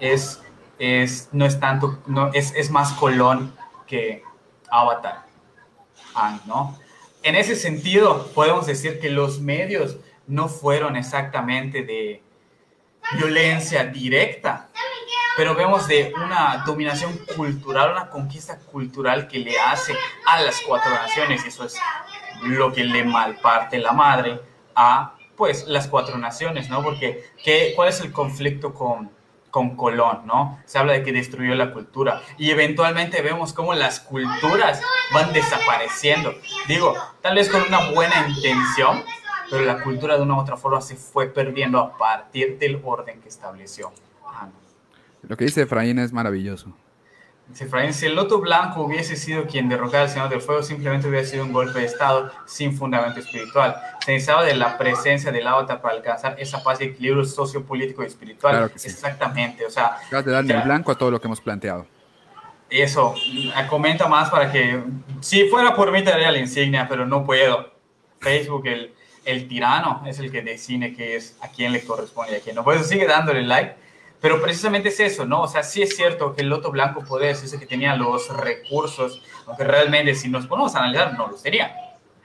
es, 0.00 0.42
es 0.78 1.28
no 1.32 1.46
es 1.46 1.58
tanto, 1.58 2.02
no, 2.06 2.30
es, 2.34 2.52
es 2.54 2.70
más 2.70 2.92
Colón 2.92 3.54
que 3.86 4.22
Avatar, 4.70 5.24
¿no? 6.46 6.78
En 7.22 7.36
ese 7.36 7.56
sentido, 7.56 8.30
podemos 8.34 8.66
decir 8.66 9.00
que 9.00 9.08
los 9.08 9.40
medios 9.40 9.96
no 10.26 10.48
fueron 10.48 10.96
exactamente 10.96 11.82
de 11.82 12.22
violencia 13.18 13.84
directa, 13.86 14.68
pero 15.36 15.54
vemos 15.54 15.86
de 15.88 16.12
una 16.16 16.62
dominación 16.66 17.18
cultural, 17.36 17.92
una 17.92 18.10
conquista 18.10 18.58
cultural 18.58 19.26
que 19.26 19.38
le 19.38 19.58
hace 19.58 19.94
a 20.26 20.40
las 20.40 20.60
cuatro 20.60 20.90
naciones, 20.90 21.44
y 21.44 21.48
eso 21.48 21.64
es 21.64 21.76
lo 22.42 22.72
que 22.72 22.84
le 22.84 23.04
malparte 23.04 23.78
la 23.78 23.92
madre 23.92 24.40
a 24.74 25.14
pues 25.36 25.66
las 25.66 25.88
cuatro 25.88 26.18
naciones, 26.18 26.68
¿no? 26.68 26.82
Porque 26.82 27.32
¿qué, 27.42 27.72
¿cuál 27.74 27.88
es 27.88 28.00
el 28.00 28.12
conflicto 28.12 28.72
con, 28.72 29.10
con 29.50 29.76
Colón, 29.76 30.26
¿no? 30.26 30.60
Se 30.64 30.78
habla 30.78 30.92
de 30.92 31.02
que 31.02 31.12
destruyó 31.12 31.54
la 31.54 31.72
cultura 31.72 32.22
y 32.38 32.50
eventualmente 32.50 33.22
vemos 33.22 33.52
cómo 33.52 33.74
las 33.74 34.00
culturas 34.00 34.80
van 35.12 35.32
desapareciendo. 35.32 36.34
Digo, 36.68 36.94
tal 37.20 37.34
vez 37.34 37.48
con 37.50 37.62
una 37.62 37.90
buena 37.90 38.28
intención, 38.28 39.02
pero 39.50 39.64
la 39.64 39.82
cultura 39.82 40.16
de 40.16 40.22
una 40.22 40.34
u 40.34 40.40
otra 40.40 40.56
forma 40.56 40.80
se 40.80 40.96
fue 40.96 41.26
perdiendo 41.26 41.78
a 41.78 41.96
partir 41.96 42.58
del 42.58 42.80
orden 42.84 43.20
que 43.20 43.28
estableció. 43.28 43.92
Lo 45.28 45.36
que 45.36 45.44
dice 45.44 45.62
Efraín 45.62 45.98
es 45.98 46.12
maravilloso. 46.12 46.74
Efraín, 47.58 47.92
si 47.92 48.06
el 48.06 48.14
Loto 48.14 48.40
Blanco 48.40 48.82
hubiese 48.82 49.16
sido 49.16 49.46
quien 49.46 49.68
derrocara 49.68 50.04
al 50.04 50.08
Señor 50.08 50.28
del 50.28 50.40
Fuego, 50.40 50.62
simplemente 50.62 51.08
hubiera 51.08 51.26
sido 51.26 51.44
un 51.44 51.52
golpe 51.52 51.80
de 51.80 51.84
Estado 51.84 52.30
sin 52.46 52.76
fundamento 52.76 53.20
espiritual. 53.20 53.76
Se 54.04 54.12
necesitaba 54.12 54.44
de 54.44 54.54
la 54.54 54.78
presencia 54.78 55.30
del 55.30 55.46
Avatar 55.46 55.80
para 55.80 55.94
alcanzar 55.94 56.36
esa 56.38 56.62
paz 56.62 56.80
y 56.80 56.84
equilibrio 56.84 57.24
sociopolítico 57.24 58.02
y 58.02 58.06
espiritual. 58.06 58.56
Claro 58.56 58.72
Exactamente, 58.74 59.66
o 59.66 59.70
sea... 59.70 59.98
Acabas 60.06 60.24
de 60.24 60.32
darle 60.32 60.54
el 60.54 60.62
blanco 60.62 60.90
a 60.90 60.94
todo 60.96 61.10
lo 61.10 61.20
que 61.20 61.26
hemos 61.26 61.40
planteado. 61.40 61.86
Eso, 62.70 63.14
comenta 63.68 64.08
más 64.08 64.30
para 64.30 64.50
que... 64.50 64.82
Si 65.20 65.48
fuera 65.48 65.76
por 65.76 65.92
mí, 65.92 66.02
te 66.02 66.10
daría 66.10 66.32
la 66.32 66.38
insignia, 66.38 66.88
pero 66.88 67.06
no 67.06 67.24
puedo. 67.24 67.72
Facebook, 68.20 68.66
el, 68.66 68.94
el 69.26 69.46
tirano, 69.46 70.02
es 70.06 70.18
el 70.18 70.32
que 70.32 70.40
decide 70.40 70.94
qué 70.94 71.16
es, 71.16 71.36
a 71.42 71.48
quién 71.48 71.72
le 71.72 71.84
corresponde 71.84 72.32
y 72.32 72.36
a 72.36 72.40
quién 72.40 72.56
no. 72.56 72.64
Por 72.64 72.74
eso 72.74 72.84
sigue 72.84 73.06
dándole 73.06 73.42
like 73.42 73.83
pero 74.24 74.40
precisamente 74.40 74.88
es 74.88 74.98
eso, 75.00 75.26
¿no? 75.26 75.42
O 75.42 75.46
sea, 75.46 75.62
sí 75.62 75.82
es 75.82 75.94
cierto 75.94 76.34
que 76.34 76.40
el 76.40 76.48
Loto 76.48 76.70
Blanco 76.70 77.04
puede 77.04 77.26
decirse 77.26 77.58
que 77.58 77.66
tenía 77.66 77.94
los 77.94 78.34
recursos, 78.34 79.20
aunque 79.46 79.64
realmente 79.64 80.14
si 80.14 80.30
nos 80.30 80.46
ponemos 80.46 80.74
a 80.74 80.78
analizar, 80.78 81.12
no 81.12 81.26
los 81.26 81.42
tenía. 81.42 81.76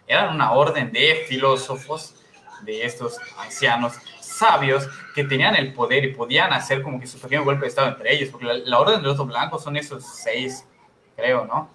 Eran 0.08 0.34
una 0.34 0.54
orden 0.54 0.94
de 0.94 1.26
filósofos, 1.28 2.16
de 2.62 2.86
estos 2.86 3.18
ancianos 3.38 3.96
sabios 4.22 4.88
que 5.14 5.26
tenían 5.26 5.58
el 5.58 5.74
poder 5.74 6.06
y 6.06 6.14
podían 6.14 6.54
hacer 6.54 6.84
como 6.84 7.02
que 7.02 7.06
su 7.06 7.20
pequeño 7.20 7.44
golpe 7.44 7.64
de 7.64 7.68
estado 7.68 7.90
entre 7.90 8.16
ellos, 8.16 8.30
porque 8.30 8.46
la, 8.46 8.54
la 8.54 8.80
orden 8.80 9.02
del 9.02 9.12
Loto 9.12 9.26
Blanco 9.26 9.60
son 9.60 9.76
esos 9.76 10.06
seis, 10.06 10.66
creo, 11.18 11.44
¿no? 11.44 11.70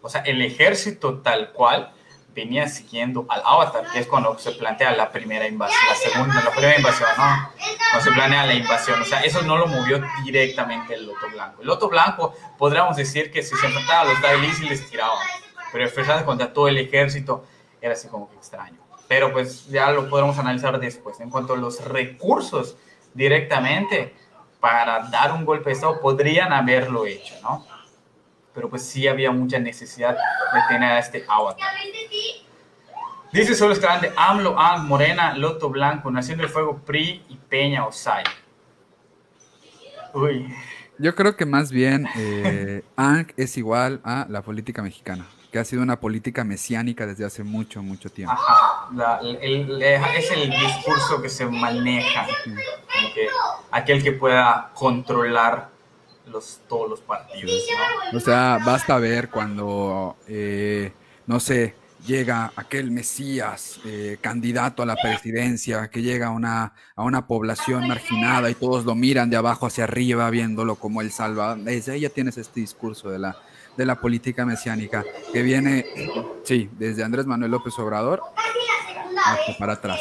O 0.00 0.08
sea, 0.08 0.22
el 0.22 0.40
ejército 0.40 1.18
tal 1.18 1.52
cual 1.52 1.92
venía 2.34 2.68
siguiendo 2.68 3.26
al 3.28 3.42
Avatar, 3.44 3.84
que 3.92 4.00
es 4.00 4.06
cuando 4.06 4.38
se 4.38 4.52
plantea 4.52 4.92
la 4.92 5.10
primera 5.10 5.46
invasión, 5.46 5.80
la 5.88 5.94
segunda, 5.94 6.34
la 6.42 6.50
primera 6.50 6.76
invasión, 6.76 7.08
¿no? 7.16 7.50
Cuando 7.90 8.04
se 8.04 8.12
planea 8.12 8.46
la 8.46 8.54
invasión, 8.54 9.00
o 9.00 9.04
sea, 9.04 9.20
eso 9.20 9.42
no 9.42 9.56
lo 9.56 9.66
movió 9.66 10.02
directamente 10.24 10.94
el 10.94 11.06
Loto 11.06 11.28
Blanco. 11.30 11.60
El 11.60 11.66
Loto 11.66 11.88
Blanco, 11.88 12.34
podríamos 12.58 12.96
decir 12.96 13.30
que 13.30 13.42
si 13.42 13.54
se 13.56 13.66
enfrentaba 13.66 14.02
a 14.02 14.04
los 14.04 14.20
Daelis 14.22 14.60
y 14.60 14.68
les 14.68 14.88
tiraban, 14.88 15.26
pero 15.72 15.84
enfrentarse 15.84 16.24
contra 16.24 16.52
todo 16.52 16.68
el 16.68 16.78
ejército 16.78 17.44
era 17.80 17.94
así 17.94 18.08
como 18.08 18.30
que 18.30 18.36
extraño. 18.36 18.78
Pero 19.08 19.32
pues 19.32 19.66
ya 19.66 19.90
lo 19.90 20.08
podremos 20.08 20.38
analizar 20.38 20.78
después. 20.78 21.20
En 21.20 21.28
cuanto 21.28 21.52
a 21.52 21.56
los 21.56 21.84
recursos 21.84 22.76
directamente 23.12 24.14
para 24.60 25.00
dar 25.10 25.32
un 25.32 25.44
golpe 25.44 25.70
de 25.70 25.72
Estado, 25.72 26.00
podrían 26.00 26.52
haberlo 26.52 27.04
hecho, 27.04 27.34
¿no? 27.42 27.66
Pero 28.54 28.68
pues 28.68 28.82
sí 28.82 29.08
había 29.08 29.30
mucha 29.30 29.58
necesidad 29.58 30.14
de 30.14 30.60
tener 30.68 30.92
a 30.92 30.98
este 30.98 31.24
avatar. 31.28 31.70
Dice 33.32 33.54
solo 33.54 33.74
grande 33.76 34.12
AMLO, 34.14 34.58
Ang, 34.58 34.86
Morena, 34.86 35.34
Loto 35.34 35.70
Blanco, 35.70 36.10
Nación 36.10 36.38
del 36.38 36.50
Fuego, 36.50 36.78
PRI 36.84 37.24
y 37.30 37.36
Peña 37.36 37.86
Osai. 37.86 38.24
Uy. 40.12 40.54
Yo 40.98 41.14
creo 41.14 41.34
que 41.34 41.46
más 41.46 41.72
bien 41.72 42.06
eh, 42.14 42.82
Ang 42.96 43.32
es 43.38 43.56
igual 43.56 44.00
a 44.04 44.26
la 44.28 44.42
política 44.42 44.82
mexicana, 44.82 45.26
que 45.50 45.58
ha 45.58 45.64
sido 45.64 45.82
una 45.82 45.98
política 45.98 46.44
mesiánica 46.44 47.06
desde 47.06 47.24
hace 47.24 47.42
mucho, 47.42 47.82
mucho 47.82 48.10
tiempo. 48.10 48.34
Ajá, 48.34 49.20
es 49.22 50.30
el 50.30 50.50
discurso 50.50 51.22
que 51.22 51.30
se 51.30 51.46
maneja, 51.46 52.26
que 52.44 53.26
aquel 53.70 54.02
que 54.02 54.12
pueda 54.12 54.70
controlar 54.74 55.71
los, 56.26 56.60
todos 56.68 56.88
los 56.88 57.00
partidos. 57.00 57.52
O 58.14 58.20
sea, 58.20 58.58
basta 58.64 58.98
ver 58.98 59.28
cuando, 59.30 60.16
eh, 60.28 60.92
no 61.26 61.40
sé, 61.40 61.74
llega 62.06 62.52
aquel 62.56 62.90
Mesías, 62.90 63.80
eh, 63.84 64.18
candidato 64.20 64.82
a 64.82 64.86
la 64.86 64.96
presidencia, 64.96 65.88
que 65.88 66.02
llega 66.02 66.28
a 66.28 66.30
una, 66.30 66.74
a 66.96 67.02
una 67.02 67.26
población 67.26 67.86
marginada 67.86 68.50
y 68.50 68.54
todos 68.54 68.84
lo 68.84 68.94
miran 68.94 69.30
de 69.30 69.36
abajo 69.36 69.66
hacia 69.66 69.84
arriba, 69.84 70.28
viéndolo 70.30 70.76
como 70.76 71.00
el 71.00 71.12
salva. 71.12 71.56
Desde 71.56 71.92
ahí 71.92 72.00
ya 72.00 72.10
tienes 72.10 72.38
este 72.38 72.60
discurso 72.60 73.10
de 73.10 73.18
la, 73.18 73.36
de 73.76 73.86
la 73.86 74.00
política 74.00 74.44
mesiánica, 74.44 75.04
que 75.32 75.42
viene, 75.42 75.86
sí, 76.44 76.68
desde 76.72 77.04
Andrés 77.04 77.26
Manuel 77.26 77.50
López 77.52 77.78
Obrador 77.78 78.22
hasta 79.24 79.56
para 79.58 79.74
atrás. 79.74 80.00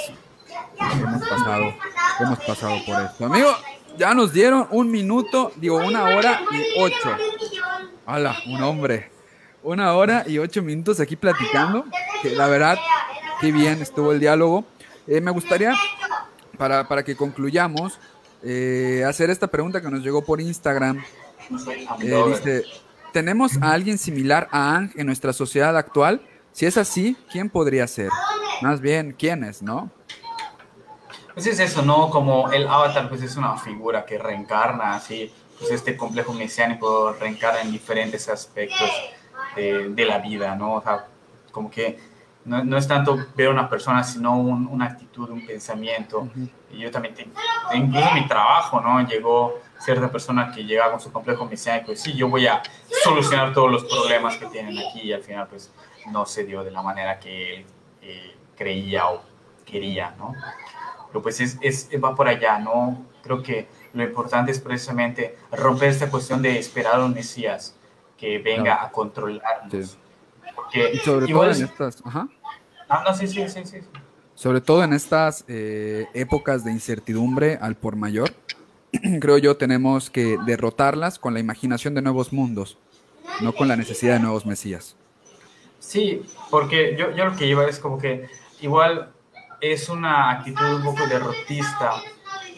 Hemos 0.80 1.28
pasado, 1.28 1.74
hemos 2.20 2.40
pasado 2.40 2.86
por 2.86 3.02
esto. 3.02 3.26
Amigo, 3.26 3.56
ya 3.98 4.14
nos 4.14 4.34
dieron 4.34 4.68
un 4.72 4.90
minuto, 4.90 5.52
digo, 5.56 5.78
una 5.78 6.04
hora 6.04 6.42
y 6.52 6.80
ocho. 6.80 7.16
Hola, 8.06 8.36
un 8.48 8.62
hombre. 8.62 9.10
Una 9.64 9.94
hora 9.94 10.24
y 10.28 10.38
ocho 10.38 10.62
minutos 10.62 11.00
aquí 11.00 11.16
platicando. 11.16 11.86
Que 12.22 12.32
la 12.32 12.48
verdad, 12.48 12.78
qué 13.40 13.52
bien 13.52 13.82
estuvo 13.82 14.12
el 14.12 14.20
diálogo. 14.20 14.66
Eh, 15.08 15.22
me 15.22 15.32
gustaría, 15.32 15.76
para, 16.58 16.88
para 16.88 17.04
que 17.04 17.16
concluyamos, 17.16 18.00
eh, 18.44 19.04
hacer 19.08 19.30
esta 19.30 19.48
pregunta 19.48 19.82
que 19.82 19.90
nos 19.90 20.02
llegó 20.02 20.24
por 20.24 20.42
Instagram. 20.42 21.04
Eh, 22.02 22.24
dice, 22.28 22.64
¿tenemos 23.14 23.62
a 23.62 23.72
alguien 23.72 23.98
similar 23.98 24.48
a 24.52 24.76
Ang 24.76 24.92
en 24.96 25.08
nuestra 25.08 25.34
sociedad 25.34 25.78
actual? 25.78 26.22
Si 26.54 26.66
es 26.66 26.78
así, 26.78 27.16
¿quién 27.32 27.50
podría 27.50 27.88
ser? 27.88 28.10
Más 28.62 28.82
bien, 28.82 29.16
¿quiénes, 29.18 29.62
no? 29.62 29.90
Pues 31.34 31.48
es 31.48 31.60
eso, 31.60 31.82
¿no? 31.82 32.10
Como 32.10 32.52
el 32.52 32.68
avatar, 32.68 33.08
pues 33.08 33.22
es 33.24 33.36
una 33.38 33.58
figura 33.58 34.06
que 34.06 34.18
reencarna 34.18 34.96
así, 34.96 35.34
pues 35.58 35.72
este 35.72 35.96
complejo 35.96 36.34
mesiánico 36.34 37.14
reencarna 37.14 37.62
en 37.62 37.72
diferentes 37.72 38.28
aspectos 38.28 38.90
de, 39.56 40.06
la 40.06 40.20
vida, 40.20 40.56
¿no? 40.56 40.76
O 40.76 40.82
sea, 40.82 41.06
como 41.52 41.70
que 41.70 42.00
no, 42.44 42.64
no, 42.64 42.78
es 42.78 42.88
tanto 42.88 43.18
ver 43.36 43.48
a 43.48 43.52
una 43.52 43.70
persona, 43.70 44.04
sino 44.04 44.36
una 44.36 44.86
actitud, 44.86 45.30
un 45.30 45.46
pensamiento. 45.46 46.28
Y 46.72 46.80
yo 46.80 46.92
también, 46.92 47.14
tengo, 47.14 47.32
incluso 47.74 48.12
mi 48.14 48.28
trabajo, 48.28 48.82
¿no? 48.82 49.00
Llegó 49.08 49.60
cierta 49.80 50.12
persona 50.12 50.52
que 50.52 50.64
llega 50.64 50.90
con 50.90 51.00
su 51.00 51.12
complejo 51.12 51.46
mesiánico 51.46 51.92
y 51.92 51.96
sí, 51.96 52.14
yo 52.14 52.30
voy 52.30 52.48
a 52.48 52.62
solucionar 53.04 53.54
todos 53.54 53.72
los 53.72 53.84
problemas 53.86 54.38
que 54.38 54.48
tienen 54.48 54.78
aquí 54.78 55.02
y 55.02 55.14
al 55.14 55.24
final 55.24 55.48
pues 55.48 55.72
no 56.08 56.26
se 56.26 56.46
dio 56.46 56.64
de 56.64 56.72
la 56.72 56.82
manera 56.82 57.20
que 57.20 57.56
él 57.56 57.66
eh, 58.02 58.36
creía 58.56 59.08
o 59.08 59.22
quería, 59.66 60.14
¿no? 60.18 60.34
Pero 61.12 61.22
pues 61.22 61.42
es, 61.42 61.58
es, 61.62 61.90
va 62.02 62.16
por 62.16 62.28
allá, 62.28 62.58
¿no? 62.58 63.06
Creo 63.22 63.44
que 63.44 63.68
lo 63.94 64.04
importante 64.04 64.52
es 64.52 64.60
precisamente 64.60 65.38
romper 65.52 65.90
esta 65.90 66.10
cuestión 66.10 66.42
de 66.42 66.58
esperar 66.58 66.96
a 66.96 67.06
un 67.06 67.14
Mesías 67.14 67.76
que 68.18 68.40
venga 68.40 68.82
a 68.84 68.92
controlarnos. 68.92 69.98
y 70.74 70.98
sobre 71.00 71.28
todo 71.28 71.52
en 71.52 71.64
estas... 71.64 72.02
Ajá. 72.06 72.30
Ah, 72.88 73.04
no, 73.06 73.14
sí, 73.14 73.28
sí, 73.28 73.48
sí, 73.50 73.66
sí. 73.66 73.78
Sobre 74.36 74.62
todo 74.62 74.84
en 74.84 74.94
estas 74.94 75.44
eh, 75.48 76.08
épocas 76.14 76.64
de 76.64 76.72
incertidumbre 76.72 77.58
al 77.62 77.76
por 77.76 77.96
mayor, 77.96 78.32
creo 79.22 79.38
yo 79.38 79.58
tenemos 79.58 80.10
que 80.10 80.38
derrotarlas 80.46 81.20
con 81.20 81.34
la 81.34 81.40
imaginación 81.40 81.94
de 81.94 82.02
nuevos 82.02 82.32
mundos, 82.32 82.78
no 83.42 83.54
con 83.54 83.68
la 83.68 83.76
necesidad 83.76 84.16
de 84.16 84.22
nuevos 84.22 84.46
Mesías. 84.46 84.96
Sí, 85.80 86.24
porque 86.50 86.96
yo, 86.98 87.12
yo 87.16 87.26
lo 87.26 87.36
que 87.36 87.48
iba 87.48 87.66
es 87.66 87.80
como 87.80 87.98
que 87.98 88.30
igual 88.62 89.12
es 89.62 89.90
una 89.90 90.32
actitud 90.32 90.76
un 90.76 90.84
poco 90.84 91.08
derrotista 91.08 91.94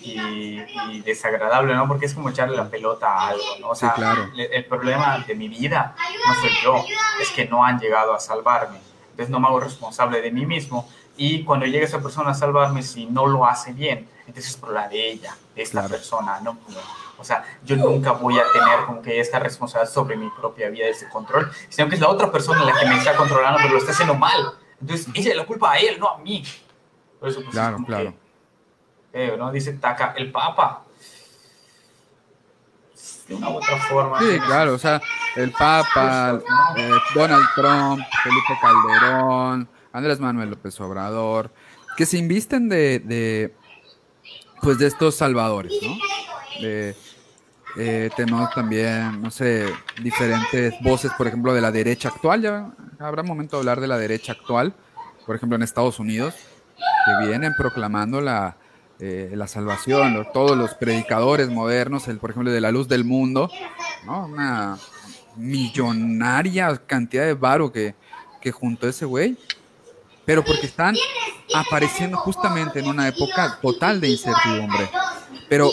y, 0.02 1.02
desagradable, 1.02 1.76
¿no? 1.76 1.88
Porque 1.88 2.06
es 2.06 2.14
como 2.14 2.30
echarle 2.30 2.58
la 2.58 2.70
pelota 2.70 3.08
a 3.08 3.28
algo, 3.30 3.44
¿no? 3.60 3.70
O 3.70 3.76
sea, 3.76 3.96
el, 4.36 4.66
problema 4.66 5.20
de 5.20 5.36
mi 5.36 5.48
vida 5.48 5.96
no 6.28 6.34
soy 6.36 6.52
yo, 6.64 6.86
es 7.22 7.30
que 7.30 7.46
no 7.46 7.64
han 7.64 7.80
llegado 7.80 8.14
a 8.14 8.20
salvarme. 8.20 8.80
Entonces 9.12 9.30
no 9.30 9.40
me 9.40 9.48
hago 9.48 9.60
responsable 9.60 10.22
de 10.22 10.32
mí 10.32 10.46
mismo, 10.46 10.90
y 11.16 11.44
cuando 11.44 11.66
llega 11.66 11.86
esa 11.86 12.02
persona 12.02 12.32
a 12.32 12.34
salvarme, 12.34 12.82
si 12.82 13.06
no 13.06 13.28
lo 13.28 13.46
hace 13.46 13.72
bien, 13.72 14.10
entonces 14.26 14.52
es 14.52 14.58
por 14.58 14.72
la 14.72 14.88
de 14.88 15.12
ella, 15.12 15.36
de 15.56 15.62
esta 15.62 15.88
persona, 15.88 16.40
¿no? 16.42 16.58
O 17.18 17.24
sea, 17.24 17.44
yo 17.64 17.76
nunca 17.78 18.14
voy 18.14 18.40
a 18.40 18.44
tener 18.52 18.86
como 18.86 19.02
que 19.02 19.20
esta 19.20 19.40
responsabilidad 19.40 19.94
sobre 19.94 20.18
mi 20.18 20.30
propia 20.32 20.70
vida, 20.70 20.88
ese 20.88 21.08
control, 21.10 21.52
sino 21.70 21.88
que 21.88 21.96
es 21.96 22.02
la 22.02 22.10
otra 22.10 22.32
persona 22.32 22.64
la 22.64 22.78
que 22.78 22.88
me 22.88 22.98
está 22.98 23.16
controlando, 23.16 23.60
pero 23.62 23.74
lo 23.74 23.78
está 23.78 23.92
haciendo 23.92 24.16
mal. 24.16 24.54
Entonces, 24.82 25.08
ella 25.14 25.36
la 25.36 25.46
culpa 25.46 25.74
a 25.74 25.78
él, 25.78 26.00
no 26.00 26.10
a 26.10 26.18
mí. 26.18 26.44
Por 27.24 27.30
eso, 27.30 27.40
pues, 27.40 27.54
claro, 27.54 27.78
claro. 27.86 28.14
Que, 29.14 29.38
¿no? 29.38 29.50
Dice 29.50 29.72
Taca, 29.72 30.14
el 30.18 30.30
Papa. 30.30 30.84
De 33.30 33.36
una 33.36 33.50
u 33.50 33.54
otra 33.54 33.78
forma. 33.78 34.20
Sí, 34.20 34.38
claro, 34.46 34.74
o 34.74 34.78
sea, 34.78 35.02
el 35.38 35.52
Papa, 35.52 36.42
eh, 36.76 36.92
Donald 37.16 37.46
Trump, 37.56 38.04
Felipe 38.24 38.60
Calderón, 38.62 39.70
Andrés 39.94 40.20
Manuel 40.20 40.50
López 40.50 40.78
Obrador, 40.82 41.50
que 41.96 42.06
se 42.06 42.18
invisten 42.18 42.68
de, 42.68 43.00
de 43.00 43.56
pues 44.62 44.78
de 44.78 44.88
estos 44.88 45.16
salvadores, 45.16 45.72
¿no? 45.82 45.96
Eh, 46.60 48.10
tenemos 48.18 48.54
también, 48.54 49.22
no 49.22 49.32
sé, 49.32 49.74
diferentes 50.02 50.74
voces, 50.82 51.14
por 51.18 51.28
ejemplo, 51.28 51.54
de 51.54 51.62
la 51.62 51.72
derecha 51.72 52.10
actual. 52.10 52.42
Ya 52.42 52.70
habrá 53.00 53.24
momento 53.24 53.56
de 53.56 53.62
hablar 53.62 53.80
de 53.80 53.88
la 53.88 53.98
derecha 53.98 54.34
actual, 54.34 54.76
por 55.26 55.38
ejemplo, 55.38 55.56
en 55.56 55.64
Estados 55.64 56.00
Unidos, 56.00 56.36
que 56.78 57.28
vienen 57.28 57.54
proclamando 57.58 58.22
la, 58.22 58.58
eh, 59.00 59.32
la 59.36 59.48
salvación, 59.48 60.28
todos 60.34 60.58
los 60.58 60.76
predicadores 60.76 61.50
modernos, 61.50 62.08
el, 62.08 62.20
por 62.20 62.32
ejemplo, 62.32 62.52
de 62.52 62.62
la 62.62 62.72
luz 62.72 62.88
del 62.88 63.04
mundo, 63.04 63.50
¿no? 64.06 64.26
Una 64.26 64.78
millonaria 65.36 66.78
cantidad 66.86 67.26
de 67.26 67.34
varo 67.34 67.72
que, 67.72 67.96
que 68.42 68.52
juntó 68.52 68.88
ese 68.88 69.06
güey, 69.06 69.38
pero 70.26 70.44
porque 70.44 70.68
están 70.68 70.96
apareciendo 71.54 72.18
justamente 72.18 72.80
en 72.80 72.88
una 72.88 73.08
época 73.08 73.58
total 73.62 74.00
de 74.00 74.10
incertidumbre. 74.10 74.90
Pero 75.50 75.72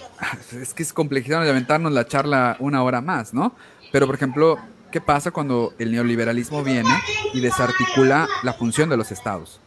es 0.60 0.74
que 0.74 0.82
es 0.82 0.92
complejidad 0.92 1.42
de 1.42 1.50
aventarnos 1.50 1.92
la 1.92 2.06
charla 2.06 2.56
una 2.58 2.82
hora 2.82 3.00
más, 3.00 3.32
¿no? 3.34 3.54
Pero, 3.92 4.06
por 4.06 4.14
ejemplo, 4.14 4.58
¿qué 4.90 5.00
pasa 5.00 5.30
cuando 5.30 5.74
el 5.78 5.92
neoliberalismo 5.92 6.62
viene 6.62 6.90
y 7.34 7.40
desarticula 7.40 8.26
la 8.42 8.54
función 8.54 8.88
de 8.88 8.96
los 8.96 9.12
estados? 9.12 9.60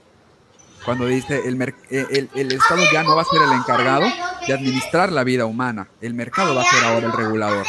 Cuando 0.85 1.07
dice 1.07 1.41
el, 1.45 1.59
eh, 1.89 2.29
el, 2.35 2.51
Estado 2.51 2.81
ya 2.93 3.03
no 3.03 3.15
va 3.15 3.23
a 3.23 3.25
ser 3.25 3.41
el 3.41 3.51
encargado 3.51 4.05
de 4.47 4.53
administrar 4.53 5.11
la 5.11 5.23
vida 5.23 5.45
humana, 5.47 5.89
el 5.99 6.13
mercado 6.13 6.53
va 6.53 6.61
a 6.61 6.65
ser 6.65 6.83
ahora 6.85 7.07
el 7.07 7.13
regulador. 7.13 7.65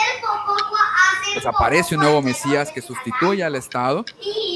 Pues 1.32 1.46
aparece 1.46 1.96
un 1.96 2.02
nuevo 2.02 2.20
Mesías 2.22 2.70
que 2.70 2.82
sustituye 2.82 3.42
al 3.42 3.56
Estado. 3.56 4.04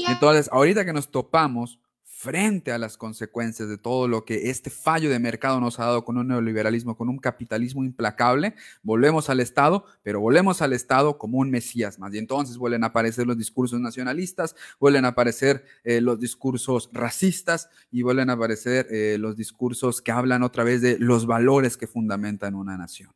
Entonces, 0.07 0.49
ahorita 0.51 0.85
que 0.85 0.93
nos 0.93 1.09
topamos 1.09 1.79
frente 2.21 2.71
a 2.71 2.77
las 2.77 2.97
consecuencias 2.97 3.67
de 3.67 3.79
todo 3.79 4.07
lo 4.07 4.25
que 4.25 4.51
este 4.51 4.69
fallo 4.69 5.09
de 5.09 5.17
mercado 5.17 5.59
nos 5.59 5.79
ha 5.79 5.85
dado 5.85 6.05
con 6.05 6.19
un 6.19 6.27
neoliberalismo, 6.27 6.95
con 6.95 7.09
un 7.09 7.17
capitalismo 7.17 7.83
implacable, 7.83 8.53
volvemos 8.83 9.31
al 9.31 9.39
Estado, 9.39 9.85
pero 10.03 10.19
volvemos 10.19 10.61
al 10.61 10.73
Estado 10.73 11.17
como 11.17 11.39
un 11.39 11.49
Mesías 11.49 11.97
más. 11.97 12.13
Y 12.13 12.19
entonces 12.19 12.59
vuelven 12.59 12.83
a 12.83 12.87
aparecer 12.87 13.25
los 13.25 13.39
discursos 13.39 13.81
nacionalistas, 13.81 14.55
vuelven 14.79 15.05
a 15.05 15.07
aparecer 15.07 15.65
eh, 15.83 15.99
los 15.99 16.19
discursos 16.19 16.91
racistas 16.93 17.69
y 17.89 18.03
vuelven 18.03 18.29
a 18.29 18.33
aparecer 18.33 18.85
eh, 18.91 19.17
los 19.17 19.35
discursos 19.35 19.99
que 19.99 20.11
hablan 20.11 20.43
otra 20.43 20.63
vez 20.63 20.83
de 20.83 20.99
los 20.99 21.25
valores 21.25 21.75
que 21.75 21.87
fundamentan 21.87 22.53
una 22.53 22.77
nación. 22.77 23.11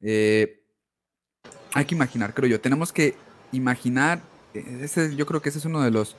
Eh, 0.00 0.64
hay 1.74 1.84
que 1.84 1.94
imaginar, 1.94 2.32
creo 2.32 2.48
yo, 2.48 2.58
tenemos 2.58 2.90
que 2.90 3.16
imaginar, 3.52 4.22
yo 5.14 5.26
creo 5.26 5.42
que 5.42 5.50
ese 5.50 5.58
es 5.58 5.66
uno 5.66 5.82
de 5.82 5.90
los, 5.90 6.16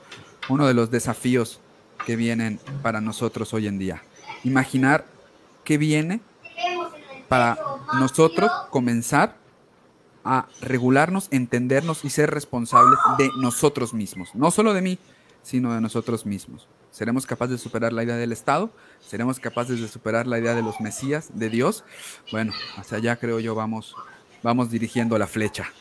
uno 0.48 0.68
de 0.68 0.74
los 0.74 0.88
desafíos 0.92 1.60
que 2.06 2.16
vienen 2.16 2.60
para 2.82 3.00
nosotros 3.00 3.52
hoy 3.54 3.66
en 3.66 3.78
día. 3.78 4.02
Imaginar 4.44 5.04
qué 5.64 5.78
viene 5.78 6.20
para 7.28 7.58
nosotros 7.98 8.50
comenzar 8.70 9.36
a 10.24 10.46
regularnos, 10.60 11.28
entendernos 11.30 12.04
y 12.04 12.10
ser 12.10 12.30
responsables 12.30 12.98
de 13.18 13.30
nosotros 13.38 13.94
mismos. 13.94 14.34
No 14.34 14.50
solo 14.50 14.74
de 14.74 14.82
mí, 14.82 14.98
sino 15.42 15.74
de 15.74 15.80
nosotros 15.80 16.26
mismos. 16.26 16.68
¿Seremos 16.90 17.26
capaces 17.26 17.52
de 17.52 17.58
superar 17.58 17.92
la 17.92 18.04
idea 18.04 18.16
del 18.16 18.32
Estado? 18.32 18.70
¿Seremos 19.00 19.40
capaces 19.40 19.80
de 19.80 19.88
superar 19.88 20.26
la 20.26 20.38
idea 20.38 20.54
de 20.54 20.62
los 20.62 20.80
Mesías, 20.80 21.30
de 21.34 21.48
Dios? 21.48 21.84
Bueno, 22.30 22.52
hacia 22.76 22.98
allá 22.98 23.16
creo 23.16 23.40
yo 23.40 23.54
vamos, 23.54 23.96
vamos 24.42 24.70
dirigiendo 24.70 25.16
la 25.16 25.26
flecha. 25.26 25.72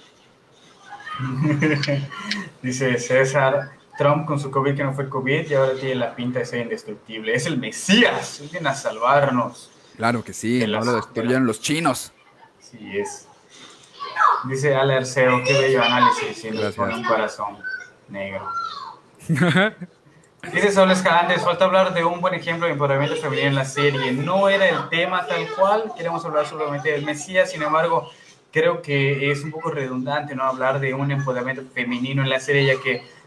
Dice 2.64 2.98
César, 2.98 3.72
Trump 4.02 4.26
con 4.26 4.40
su 4.40 4.50
COVID 4.50 4.76
que 4.76 4.84
no 4.84 4.94
fue 4.94 5.08
COVID 5.08 5.52
y 5.52 5.54
ahora 5.54 5.74
tiene 5.76 5.96
la 5.96 6.16
pinta 6.16 6.40
de 6.40 6.46
ser 6.46 6.62
indestructible. 6.62 7.36
Es 7.36 7.46
el 7.46 7.60
Mesías, 7.60 8.42
viene 8.52 8.70
a 8.70 8.74
salvarnos. 8.74 9.70
Claro 9.96 10.24
que 10.24 10.34
sí, 10.34 10.66
no 10.66 10.84
lo 10.84 10.94
destruyeron 10.94 11.46
los 11.46 11.62
chinos. 11.62 12.12
Sí 12.60 12.98
es. 12.98 13.28
Dice 14.46 14.76
Ale 14.76 14.96
Arceo, 14.96 15.44
qué 15.44 15.54
bello 15.54 15.84
análisis, 15.84 16.44
y 16.46 16.50
nos 16.50 16.74
pone 16.74 16.96
un 16.96 17.04
corazón 17.04 17.58
negro. 18.10 18.50
Dice 20.52 20.72
Sol 20.72 20.90
Escalante, 20.90 21.38
falta 21.38 21.66
hablar 21.66 21.94
de 21.94 22.04
un 22.04 22.22
buen 22.22 22.34
ejemplo 22.34 22.66
de 22.66 22.74
empoderamiento 22.74 23.16
femenino 23.18 23.50
en 23.50 23.56
la 23.56 23.66
serie. 23.66 24.12
No 24.14 24.50
era 24.50 24.68
el 24.68 24.90
tema 24.90 25.28
tal 25.28 25.48
cual, 25.56 25.92
queremos 25.96 26.26
hablar 26.26 26.48
solamente 26.48 26.92
del 26.92 27.06
Mesías, 27.06 27.52
sin 27.52 27.62
embargo, 27.62 28.10
creo 28.52 28.82
que 28.82 29.30
es 29.30 29.44
un 29.44 29.52
poco 29.52 29.70
redundante 29.70 30.36
no 30.36 30.44
hablar 30.44 30.80
de 30.80 30.96
un 30.96 31.12
empoderamiento 31.12 31.62
femenino 31.72 32.24
en 32.24 32.30
la 32.32 32.40
serie, 32.40 32.66
ya 32.66 32.82
que 32.82 33.21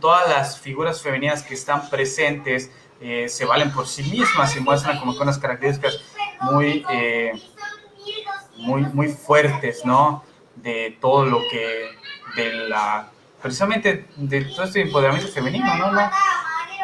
todas 0.00 0.28
las 0.28 0.60
figuras 0.60 1.02
femeninas 1.02 1.42
que 1.42 1.54
están 1.54 1.88
presentes 1.88 2.70
eh, 3.00 3.28
se 3.28 3.44
valen 3.44 3.70
por 3.72 3.86
sí 3.86 4.02
mismas 4.04 4.56
y 4.56 4.60
muestran 4.60 4.98
como 4.98 5.12
con 5.12 5.22
unas 5.22 5.38
características 5.38 6.00
muy, 6.40 6.84
eh, 6.90 7.32
muy, 8.58 8.82
muy 8.82 9.08
fuertes, 9.08 9.84
¿no? 9.84 10.24
De 10.54 10.96
todo 11.00 11.26
lo 11.26 11.40
que, 11.50 11.90
de 12.36 12.52
la, 12.68 13.10
precisamente 13.42 14.06
de 14.16 14.44
todo 14.46 14.64
este 14.64 14.82
empoderamiento 14.82 15.30
femenino, 15.30 15.76
¿no? 15.76 15.92
No, 15.92 16.10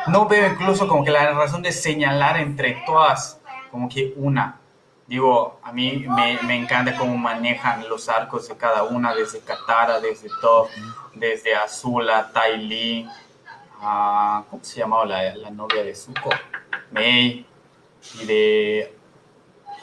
no 0.08 0.28
veo 0.28 0.52
incluso 0.52 0.86
como 0.86 1.04
que 1.04 1.10
la 1.10 1.32
razón 1.32 1.62
de 1.62 1.72
señalar 1.72 2.38
entre 2.38 2.82
todas 2.84 3.40
como 3.70 3.88
que 3.88 4.12
una, 4.16 4.60
Digo, 5.06 5.58
a 5.62 5.72
mí 5.72 6.06
me, 6.08 6.56
encanta 6.56 6.96
cómo 6.96 7.16
manejan 7.16 7.88
los 7.88 8.08
arcos 8.08 8.48
de 8.48 8.56
cada 8.56 8.84
una, 8.84 9.14
desde 9.14 9.40
Katara, 9.40 10.00
desde 10.00 10.28
todo, 10.40 10.68
desde 11.14 11.54
Azula, 11.54 12.30
Tai 12.32 12.56
Li, 12.56 13.08
¿cómo 13.80 14.62
se 14.62 14.80
llamaba 14.80 15.04
la, 15.04 15.50
novia 15.50 15.82
de 15.82 15.94
Zuko? 15.94 16.30
Mei, 16.90 17.44
y 18.20 18.24
de 18.24 18.96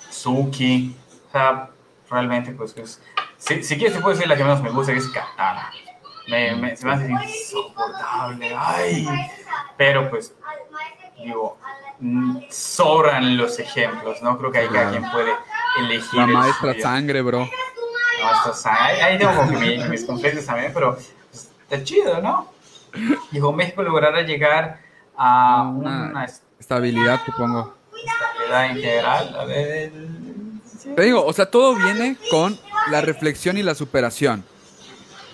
Suki. 0.09 0.95
O 1.27 1.31
sea, 1.31 1.69
realmente, 2.09 2.51
pues, 2.51 2.75
si, 3.37 3.63
si 3.63 3.77
quieres, 3.77 3.95
te 3.95 4.01
puedo 4.01 4.15
decir 4.15 4.27
la 4.27 4.35
que 4.35 4.43
menos 4.43 4.61
me 4.61 4.69
gusta, 4.69 4.93
que 4.93 4.99
es 4.99 5.07
Katara. 5.09 5.71
Me, 6.27 6.75
se 6.75 6.85
me 6.85 6.93
hace 6.93 7.09
insoportable, 7.09 8.55
ay. 8.57 9.07
Pero, 9.77 10.09
pues, 10.09 10.35
digo, 11.23 11.57
sobran 12.49 13.37
los 13.37 13.59
ejemplos, 13.59 14.21
¿no? 14.21 14.37
Creo 14.37 14.51
que 14.51 14.59
ahí 14.59 14.67
cada 14.67 14.91
quien 14.91 15.09
puede 15.11 15.31
elegir. 15.79 16.19
La 16.19 16.27
maestra 16.27 16.79
sangre, 16.79 17.21
bro. 17.21 17.39
La 18.19 18.25
maestra 18.25 18.53
sangre. 18.53 19.01
Ahí, 19.03 19.17
tengo 19.17 19.43
mis, 19.43 19.89
mis 19.89 20.05
conflictos 20.05 20.45
también, 20.45 20.71
pero 20.73 20.95
pues, 20.95 21.49
está 21.63 21.83
chido, 21.83 22.21
¿no? 22.21 22.51
Dijo, 23.31 23.51
México 23.53 23.83
logrará 23.83 24.21
llegar 24.21 24.79
a 25.15 25.63
una, 25.63 26.25
estabilidad, 26.59 27.19
supongo. 27.25 27.75
Estabilidad 27.93 28.75
integral. 28.75 29.35
A 29.39 29.45
ver. 29.45 29.91
Te 30.95 31.01
digo, 31.03 31.25
o 31.25 31.33
sea, 31.33 31.51
todo 31.51 31.75
viene 31.75 32.17
con 32.31 32.57
la 32.89 33.01
reflexión 33.01 33.57
y 33.57 33.63
la 33.63 33.75
superación. 33.75 34.43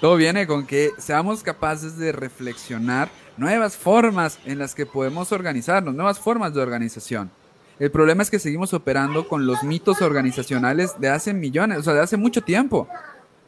Todo 0.02 0.16
viene 0.16 0.48
con 0.48 0.66
que 0.66 0.92
seamos 0.98 1.44
capaces 1.44 1.98
de 1.98 2.12
reflexionar 2.12 3.10
nuevas 3.38 3.76
formas 3.76 4.40
en 4.46 4.60
las 4.60 4.76
que 4.76 4.86
podemos 4.86 5.32
organizarnos, 5.32 5.94
nuevas 5.94 6.20
formas 6.20 6.54
de 6.54 6.62
organización. 6.62 7.32
El 7.78 7.92
problema 7.92 8.24
es 8.24 8.30
que 8.30 8.40
seguimos 8.40 8.74
operando 8.74 9.28
con 9.28 9.46
los 9.46 9.64
mitos 9.64 10.02
organizacionales 10.02 11.00
de 11.00 11.10
hace 11.10 11.34
millones, 11.34 11.80
o 11.80 11.84
sea, 11.84 11.94
de 11.94 12.00
hace 12.00 12.16
mucho 12.18 12.42
tiempo. 12.42 12.88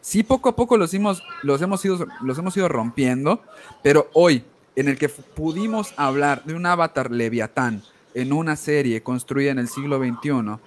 Sí, 0.02 0.24
poco 0.24 0.50
a 0.50 0.56
poco 0.56 0.78
los 0.78 0.94
hemos, 0.94 1.24
los 1.44 1.62
hemos, 1.62 1.84
ido, 1.86 2.06
los 2.22 2.38
hemos 2.38 2.56
ido 2.58 2.68
rompiendo, 2.68 3.42
pero 3.84 4.10
hoy, 4.14 4.44
en 4.76 4.90
el 4.90 4.98
que 4.98 5.10
pudimos 5.10 5.94
hablar 5.98 6.44
de 6.44 6.54
un 6.54 6.66
avatar 6.66 7.10
leviatán 7.12 7.84
en 8.14 8.34
una 8.34 8.56
serie 8.56 9.02
construida 9.02 9.52
en 9.52 9.60
el 9.60 9.70
siglo 9.70 9.98
XXI, 9.98 10.60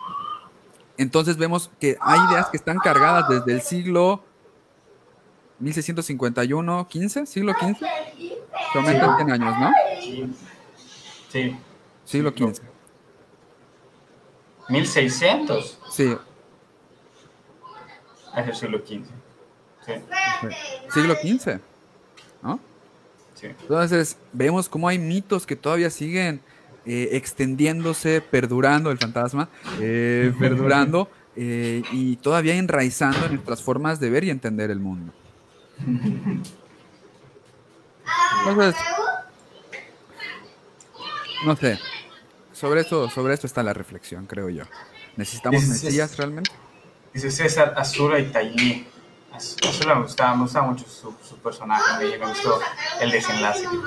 entonces 0.97 1.37
vemos 1.37 1.71
que 1.81 1.97
hay 2.01 2.21
ideas 2.31 2.49
que 2.49 2.57
están 2.57 2.79
cargadas 2.79 3.29
desde 3.29 3.53
el 3.53 3.63
siglo 3.63 4.23
1651, 5.59 6.89
15, 6.89 7.27
siglo 7.27 7.55
15. 7.55 7.87
Que 8.73 8.79
aumentan 8.79 9.17
100 9.17 9.31
años, 9.33 9.55
¿no? 9.59 9.71
Sí. 11.29 11.57
Siglo 12.05 12.35
15. 12.35 12.63
1600. 14.69 15.79
Sí. 15.91 16.17
Es 18.37 18.49
el 18.49 18.55
siglo 18.55 18.83
15. 18.83 19.11
Sí. 19.87 19.93
Siglo 20.93 21.17
15. 21.21 21.61
¿No? 22.43 22.61
Sí. 23.35 23.47
Entonces, 23.47 24.17
vemos 24.33 24.69
cómo 24.69 24.89
hay 24.89 24.99
mitos 24.99 25.47
que 25.47 25.57
todavía 25.57 25.91
siguen 25.91 26.41
eh, 26.87 27.11
extendiéndose, 27.13 28.21
perdurando 28.21 28.91
el 28.91 28.99
fantasma, 28.99 29.49
eh, 29.81 30.33
perdurando 30.39 31.11
eh, 31.37 31.83
y 31.93 32.17
todavía 32.17 32.57
enraizando 32.57 33.27
en 33.27 33.35
nuestras 33.35 33.63
formas 33.63 34.01
de 34.01 34.11
ver 34.11 34.25
y 34.25 34.31
entender 34.31 34.71
el 34.71 34.81
mundo. 34.81 35.13
Entonces, 38.47 38.74
no 41.45 41.57
sé, 41.57 41.78
sobre 42.53 42.81
esto, 42.82 43.09
sobre 43.11 43.35
esto 43.35 43.47
está 43.47 43.62
la 43.62 43.73
reflexión, 43.73 44.27
creo 44.27 44.49
yo. 44.51 44.65
¿Necesitamos 45.16 45.61
Dice- 45.62 45.87
mesías 45.87 46.16
realmente? 46.16 46.51
Dice 47.12 47.31
César 47.31 47.74
Azura 47.77 48.19
y 48.19 48.27
Taillí. 48.31 48.87
Az- 49.32 49.57
Azura 49.69 49.95
me 49.95 50.03
gustaba, 50.03 50.35
me 50.37 50.43
gustaba 50.43 50.66
mucho 50.66 50.85
su, 50.87 51.15
su 51.27 51.37
personaje, 51.39 51.82
me, 52.05 52.19
me 52.19 52.27
gustó 52.27 52.61
el 53.01 53.11
desenlace 53.11 53.62
que 53.62 53.69
tuvo. 53.69 53.87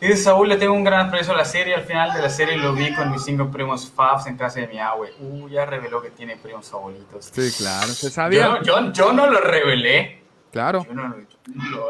Dice 0.00 0.16
Saúl, 0.16 0.48
le 0.48 0.56
tengo 0.56 0.72
un 0.74 0.82
gran 0.82 1.08
aprecio 1.08 1.34
a 1.34 1.36
la 1.36 1.44
serie. 1.44 1.74
Al 1.74 1.84
final 1.84 2.12
de 2.14 2.22
la 2.22 2.30
serie 2.30 2.56
lo 2.56 2.72
vi 2.72 2.94
con 2.94 3.10
mis 3.10 3.22
cinco 3.22 3.50
primos 3.50 3.90
Fabs 3.90 4.26
en 4.26 4.36
casa 4.36 4.60
de 4.60 4.66
mi 4.66 4.78
abue. 4.78 5.12
Uh, 5.20 5.46
ya 5.48 5.66
reveló 5.66 6.00
que 6.02 6.10
tiene 6.10 6.36
primos 6.38 6.68
favoritos. 6.70 7.26
Sí, 7.32 7.52
claro, 7.58 7.88
se 7.88 8.06
Yo, 8.08 8.10
sabía. 8.12 8.48
no- 8.48 8.62
yo, 8.62 8.92
yo 8.92 9.12
no 9.12 9.26
lo 9.26 9.40
revelé. 9.40 10.19
Claro. 10.52 10.84
Yo 10.86 10.94
no 10.94 11.08
lo, 11.08 11.16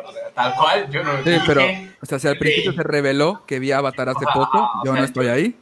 lo- 0.03 0.13
tal 0.35 0.55
cual, 0.55 0.91
yo 0.91 1.03
no 1.03 1.13
lo 1.15 1.23
Sí, 1.25 1.31
dije. 1.31 1.43
pero, 1.47 1.63
o 2.03 2.07
sea, 2.07 2.19
si 2.19 2.29
al 2.29 2.37
principio 2.39 2.71
Leí. 2.73 2.77
se 2.77 2.83
reveló 2.83 3.45
que 3.47 3.59
vi 3.59 3.73
Avatar 3.73 4.09
hace 4.11 4.25
Ajá, 4.27 4.35
poco, 4.39 4.59
o 4.59 4.85
yo 4.85 4.93
sea, 4.93 5.01
no 5.01 5.05
estoy 5.07 5.27
yo- 5.27 5.33
ahí. 5.33 5.59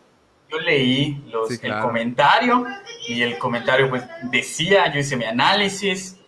Yo 0.51 0.59
leí 0.61 1.23
los, 1.31 1.49
Sí, 1.49 1.55
el 1.55 1.61
claro. 1.61 1.87
comentario 1.87 2.65
y 3.07 3.21
el 3.23 3.39
comentario 3.39 3.91
pues 3.91 4.03
decía, 4.31 4.91
yo 4.93 4.99
hice 4.99 5.15
mi 5.17 5.27
análisis, 5.27 6.19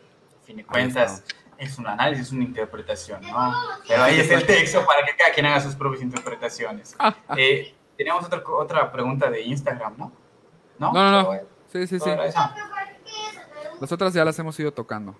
a 0.42 0.46
fin 0.46 0.58
de 0.58 0.64
cuentas 0.64 1.24
es 1.56 1.78
un 1.78 1.86
análisis, 1.86 2.26
es 2.26 2.32
una 2.32 2.44
interpretación, 2.44 3.22
¿no? 3.22 3.52
Pero 3.88 4.02
ahí 4.02 4.20
está 4.20 4.34
el 4.34 4.46
texto 4.46 4.84
para 4.84 5.06
que 5.06 5.16
cada 5.16 5.32
quien 5.32 5.46
haga 5.46 5.60
sus 5.60 5.74
propias 5.74 6.02
interpretaciones. 6.02 6.94
Eh, 7.36 7.74
teníamos 7.96 8.24
otra, 8.26 8.42
otra 8.46 8.92
pregunta 8.92 9.30
de 9.30 9.40
Instagram, 9.42 9.94
¿no? 9.96 10.12
No, 10.78 10.92
No, 10.92 11.10
no, 11.10 11.22
no. 11.22 11.32
Sí, 11.72 11.86
sí, 11.86 11.86
sí. 11.86 11.98
solo 12.00 12.12
era 12.12 12.26
esa. 12.26 12.54
Las 13.80 13.90
otras 13.92 14.12
ya 14.12 14.24
las 14.24 14.38
hemos 14.38 14.58
ido 14.60 14.70
tocando. 14.72 15.14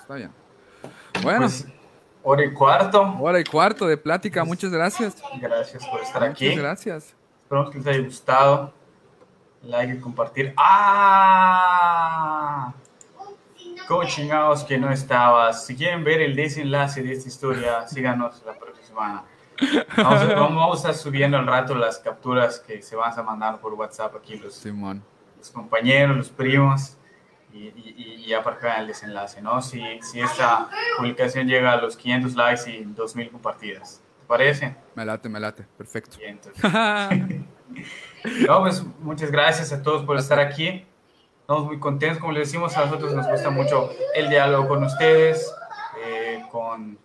Está 0.00 0.14
bien. 0.14 0.30
Bueno, 1.22 1.40
Pues, 1.40 1.66
hora 2.22 2.44
y 2.44 2.52
cuarto. 2.52 3.16
hora 3.20 3.40
y 3.40 3.44
cuarto 3.44 3.86
de 3.86 3.96
plática. 3.96 4.44
Muchas 4.44 4.70
gracias. 4.70 5.16
Gracias 5.40 5.86
por 5.86 6.00
estar 6.00 6.20
Muchas 6.22 6.34
aquí. 6.34 6.54
gracias. 6.54 7.14
Esperamos 7.44 7.70
que 7.70 7.78
les 7.78 7.86
haya 7.86 8.00
gustado. 8.04 8.72
Like 9.62 9.94
y 9.94 9.98
compartir. 10.00 10.54
¡Ah! 11.28 12.72
¿Cómo 13.88 14.04
chingados 14.04 14.64
que 14.64 14.76
no 14.78 14.90
estabas? 14.92 15.64
Si 15.66 15.74
quieren 15.74 16.04
ver 16.04 16.20
el 16.20 16.36
desenlace 16.36 17.02
de 17.02 17.12
esta 17.12 17.28
historia, 17.28 17.86
síganos 17.88 18.42
la 18.44 18.52
próxima. 18.58 19.24
Vamos 19.96 20.20
a, 20.22 20.26
vamos- 20.26 20.54
vamos 20.56 20.74
a 20.76 20.76
estar 20.90 20.94
subiendo 20.94 21.36
al 21.38 21.46
rato 21.46 21.74
las 21.74 21.98
capturas 21.98 22.60
que 22.60 22.82
se 22.82 22.94
van 22.96 23.18
a 23.18 23.22
mandar 23.22 23.58
por 23.60 23.72
WhatsApp 23.74 24.14
aquí 24.16 24.36
los, 24.38 24.54
Simón. 24.54 25.02
los 25.38 25.50
compañeros, 25.50 26.16
los 26.16 26.28
primos, 26.28 26.96
y, 27.52 27.58
y, 27.68 28.24
y- 28.26 28.34
vean 28.62 28.80
el 28.82 28.86
desenlace, 28.88 29.40
¿no? 29.42 29.60
Si, 29.62 29.82
si 30.02 30.20
esta 30.20 30.68
publicación 30.96 31.46
llega 31.48 31.72
a 31.72 31.76
los 31.76 31.96
500 31.96 32.34
likes 32.34 32.70
y 32.70 32.84
2000 32.84 33.30
compartidas. 33.30 34.02
¿Te 34.20 34.26
parece? 34.26 34.76
Me 34.94 35.04
late, 35.04 35.28
me 35.28 35.40
late. 35.40 35.64
Perfecto. 35.76 36.18
Bien, 36.18 36.38
entonces. 36.42 37.40
No, 38.46 38.60
pues 38.60 38.82
muchas 39.00 39.30
gracias 39.30 39.72
a 39.72 39.82
todos 39.82 40.04
por 40.04 40.16
estar 40.16 40.40
aquí. 40.40 40.84
Estamos 41.42 41.64
muy 41.66 41.78
contentos, 41.78 42.18
como 42.18 42.32
les 42.32 42.48
decimos, 42.48 42.76
a 42.76 42.84
nosotros 42.84 43.14
nos 43.14 43.26
gusta 43.28 43.50
mucho 43.50 43.90
el 44.14 44.28
diálogo 44.28 44.68
con 44.68 44.82
ustedes, 44.84 45.54
eh, 46.04 46.42
con, 46.50 46.98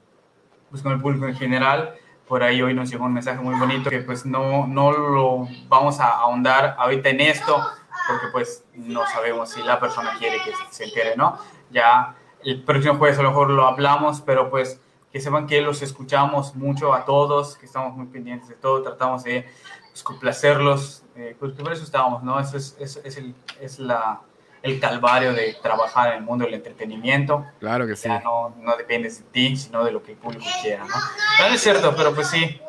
pues, 0.69 0.81
con 0.81 0.91
el 0.93 0.99
público 0.99 1.27
en 1.27 1.35
general. 1.35 1.95
Por 2.27 2.41
ahí 2.43 2.61
hoy 2.61 2.73
nos 2.73 2.89
llegó 2.89 3.05
un 3.05 3.13
mensaje 3.13 3.39
muy 3.39 3.57
bonito 3.59 3.89
que 3.89 3.99
pues 3.99 4.25
no, 4.25 4.65
no 4.65 4.91
lo 4.91 5.47
vamos 5.67 5.99
a 5.99 6.07
ahondar 6.09 6.75
ahorita 6.79 7.09
en 7.09 7.21
esto, 7.21 7.61
porque 8.07 8.27
pues 8.31 8.63
no 8.73 9.05
sabemos 9.07 9.51
si 9.51 9.61
la 9.61 9.79
persona 9.79 10.15
quiere 10.19 10.37
que 10.43 10.51
se 10.71 10.85
entere, 10.85 11.15
¿no? 11.15 11.37
Ya 11.71 12.15
el 12.43 12.63
próximo 12.63 12.95
jueves 12.95 13.17
a 13.19 13.23
lo 13.23 13.29
mejor 13.29 13.49
lo 13.49 13.67
hablamos, 13.67 14.21
pero 14.21 14.49
pues 14.49 14.79
que 15.11 15.21
sepan 15.21 15.45
que 15.45 15.61
los 15.61 15.81
escuchamos 15.81 16.55
mucho 16.55 16.93
a 16.93 17.05
todos, 17.05 17.55
que 17.57 17.67
estamos 17.67 17.95
muy 17.95 18.07
pendientes 18.07 18.49
de 18.49 18.55
todo, 18.55 18.81
tratamos 18.81 19.23
de 19.23 19.47
pues, 19.91 20.01
complacerlos, 20.01 21.03
eh, 21.15 21.35
pues 21.39 21.53
por 21.53 21.71
eso 21.71 21.83
estábamos, 21.83 22.23
¿no? 22.23 22.39
Eso 22.39 22.57
es, 22.57 22.75
es, 22.79 22.99
es, 23.03 23.17
el, 23.17 23.35
es 23.61 23.77
la, 23.77 24.21
el 24.63 24.79
calvario 24.79 25.33
de 25.33 25.55
trabajar 25.61 26.13
en 26.13 26.17
el 26.19 26.23
mundo 26.23 26.45
del 26.45 26.55
entretenimiento. 26.55 27.45
Claro 27.59 27.85
que 27.85 27.95
sí. 27.95 28.07
Ya 28.07 28.21
no, 28.21 28.55
no 28.57 28.75
dependes 28.75 29.19
de 29.19 29.25
ti, 29.25 29.55
sino 29.55 29.83
de 29.83 29.91
lo 29.91 30.01
que 30.01 30.13
el 30.13 30.17
público 30.17 30.45
quiera, 30.63 30.83
¿no? 30.83 30.95
No, 30.95 31.49
no 31.49 31.53
es 31.53 31.61
cierto, 31.61 31.93
pero 31.95 32.15
pues 32.15 32.27
sí, 32.27 32.59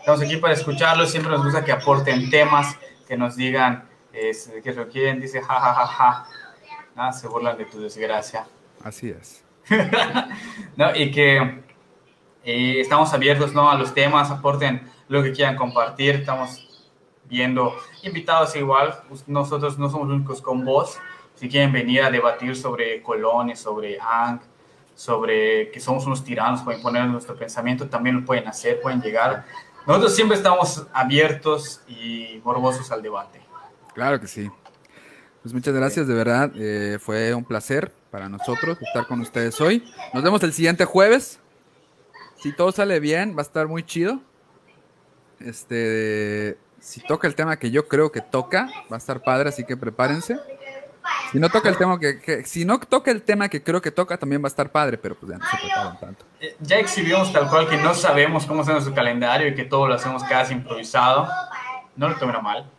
estamos 0.00 0.20
aquí 0.22 0.38
para 0.38 0.54
escucharlos, 0.54 1.10
siempre 1.10 1.30
nos 1.30 1.44
gusta 1.44 1.64
que 1.64 1.70
aporten 1.70 2.30
temas, 2.30 2.76
que 3.06 3.16
nos 3.16 3.36
digan 3.36 3.88
es, 4.16 4.52
que 4.62 4.72
lo 4.72 4.88
quieren, 4.88 5.20
dice 5.20 5.40
ja, 5.42 5.60
ja, 5.60 5.74
ja, 5.74 5.86
ja, 5.86 6.26
Ah, 6.98 7.12
se 7.12 7.28
burlan 7.28 7.58
de 7.58 7.66
tu 7.66 7.78
desgracia. 7.78 8.46
Así 8.82 9.10
es. 9.10 9.44
¿no? 10.76 10.96
Y 10.96 11.10
que 11.10 11.62
eh, 12.42 12.80
estamos 12.80 13.12
abiertos 13.12 13.52
¿no? 13.52 13.70
a 13.70 13.74
los 13.74 13.92
temas, 13.92 14.30
aporten 14.30 14.90
lo 15.08 15.22
que 15.22 15.32
quieran 15.32 15.56
compartir, 15.56 16.14
estamos 16.14 16.88
viendo 17.28 17.76
invitados 18.02 18.56
igual, 18.56 18.94
nosotros 19.26 19.78
no 19.78 19.90
somos 19.90 20.08
únicos 20.08 20.40
con 20.40 20.64
voz, 20.64 20.98
si 21.34 21.48
quieren 21.48 21.70
venir 21.70 22.02
a 22.02 22.10
debatir 22.10 22.56
sobre 22.56 23.02
colones, 23.02 23.58
sobre 23.58 23.98
ANC, 24.00 24.42
sobre 24.94 25.70
que 25.70 25.80
somos 25.80 26.06
unos 26.06 26.24
tiranos 26.24 26.62
para 26.62 26.78
imponer 26.78 27.04
nuestro 27.06 27.36
pensamiento, 27.36 27.88
también 27.88 28.16
lo 28.16 28.24
pueden 28.24 28.48
hacer, 28.48 28.80
pueden 28.80 29.02
llegar. 29.02 29.44
Nosotros 29.86 30.14
siempre 30.14 30.36
estamos 30.36 30.86
abiertos 30.94 31.82
y 31.86 32.40
morbosos 32.42 32.90
al 32.90 33.02
debate. 33.02 33.45
Claro 33.96 34.20
que 34.20 34.28
sí. 34.28 34.48
Pues 35.42 35.52
muchas 35.54 35.74
gracias, 35.74 36.06
de 36.06 36.14
verdad. 36.14 36.52
eh, 36.54 36.98
fue 37.00 37.34
un 37.34 37.44
placer 37.44 37.92
para 38.10 38.28
nosotros 38.28 38.78
estar 38.80 39.06
con 39.08 39.20
ustedes 39.20 39.60
hoy. 39.60 39.82
Nos 40.14 40.22
vemos 40.22 40.42
el 40.44 40.52
siguiente 40.52 40.84
jueves. 40.84 41.40
Si 42.36 42.52
todo 42.54 42.70
sale 42.72 43.00
bien, 43.00 43.34
va 43.34 43.40
a 43.40 43.42
estar 43.42 43.66
muy 43.66 43.82
chido. 43.82 44.20
Este, 45.40 46.58
si 46.78 47.00
toca 47.00 47.26
el 47.26 47.34
tema 47.34 47.56
que 47.58 47.70
yo 47.70 47.88
creo 47.88 48.12
que 48.12 48.20
toca, 48.20 48.68
va 48.92 48.96
a 48.96 48.98
estar 48.98 49.22
padre, 49.22 49.48
así 49.48 49.64
que 49.64 49.76
prepárense. 49.76 50.38
Si 51.32 51.38
no 51.38 51.48
toca 51.48 51.68
el 51.68 51.76
tema 51.78 51.98
que, 51.98 52.44
si 52.44 52.64
no 52.64 52.78
toca 52.80 53.10
el 53.10 53.22
tema 53.22 53.48
que 53.48 53.62
creo 53.62 53.80
que 53.80 53.90
toca, 53.92 54.18
también 54.18 54.42
va 54.42 54.46
a 54.46 54.48
estar 54.48 54.70
padre, 54.70 54.98
pero 54.98 55.14
pues 55.14 55.32
ya 55.32 55.38
no 55.38 55.44
se 55.46 55.56
preparen 55.56 56.00
tanto. 56.00 56.24
Eh, 56.40 56.56
Ya 56.60 56.76
exhibimos 56.78 57.32
tal 57.32 57.48
cual 57.48 57.68
que 57.68 57.76
no 57.78 57.94
sabemos 57.94 58.44
cómo 58.44 58.62
es 58.62 58.68
nuestro 58.68 58.94
calendario 58.94 59.48
y 59.48 59.54
que 59.54 59.64
todo 59.64 59.86
lo 59.88 59.94
hacemos 59.94 60.22
casi 60.24 60.52
improvisado. 60.54 61.28
No 61.94 62.08
lo 62.08 62.16
tomen 62.16 62.42
mal. 62.42 62.70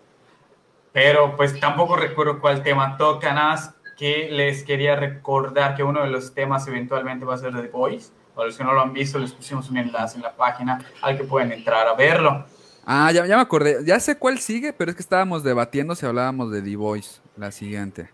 Pero 0.98 1.36
pues 1.38 1.60
tampoco 1.60 1.96
recuerdo 1.96 2.40
cuál 2.42 2.64
tema 2.64 2.98
toca, 2.98 3.32
nada 3.32 3.50
más 3.50 3.76
que 4.00 4.30
les 4.32 4.64
quería 4.64 4.96
recordar 4.96 5.76
que 5.76 5.84
uno 5.84 6.02
de 6.02 6.10
los 6.10 6.34
temas 6.34 6.68
eventualmente 6.68 7.24
va 7.24 7.36
a 7.36 7.38
ser 7.38 7.54
The 7.54 7.68
Voice. 7.68 8.10
Para 8.34 8.48
los 8.48 8.58
que 8.58 8.64
no 8.64 8.74
lo 8.74 8.82
han 8.82 8.94
visto, 8.94 9.20
les 9.20 9.32
pusimos 9.32 9.70
un 9.70 9.78
enlace 9.78 10.16
en 10.16 10.24
la 10.24 10.36
página 10.36 10.84
al 11.04 11.16
que 11.16 11.24
pueden 11.24 11.52
entrar 11.52 11.88
a 11.88 11.94
verlo. 11.94 12.48
Ah, 12.84 13.12
ya, 13.12 13.28
ya 13.28 13.36
me 13.36 13.44
acordé. 13.44 13.86
Ya 13.86 14.00
sé 14.00 14.18
cuál 14.18 14.40
sigue, 14.40 14.74
pero 14.74 14.90
es 14.90 14.98
que 14.98 15.04
estábamos 15.04 15.44
debatiendo 15.44 15.94
si 15.94 16.04
hablábamos 16.04 16.50
de 16.50 16.64
The 16.64 16.76
Voice, 16.76 17.22
la 17.36 17.52
siguiente. 17.52 18.10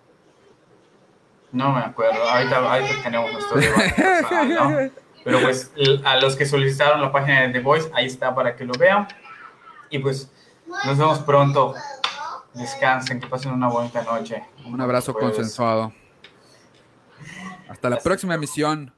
No 1.53 1.71
me 1.71 1.79
acuerdo, 1.79 2.21
ahorita, 2.21 2.57
ahorita 2.57 3.01
tenemos 3.01 3.31
nuestro 3.31 3.61
debate 3.61 3.93
personal, 3.95 4.49
¿no? 4.49 4.91
Pero 5.23 5.39
pues 5.39 5.71
a 6.03 6.17
los 6.17 6.35
que 6.35 6.45
solicitaron 6.45 7.01
la 7.01 7.13
página 7.13 7.43
de 7.43 7.53
The 7.53 7.61
Voice, 7.61 7.89
ahí 7.93 8.07
está 8.07 8.35
para 8.35 8.57
que 8.57 8.65
lo 8.65 8.73
vean. 8.73 9.07
Y 9.89 9.99
pues 9.99 10.29
nos 10.85 10.97
vemos 10.97 11.19
pronto. 11.19 11.75
Descansen, 12.53 13.19
que 13.19 13.27
pasen 13.27 13.51
una 13.51 13.67
bonita 13.67 14.03
noche. 14.03 14.43
Un 14.65 14.79
abrazo 14.79 15.13
Jueves. 15.13 15.35
consensuado. 15.35 15.93
Hasta 17.69 17.89
la 17.89 17.97
próxima 17.97 18.35
emisión. 18.35 18.93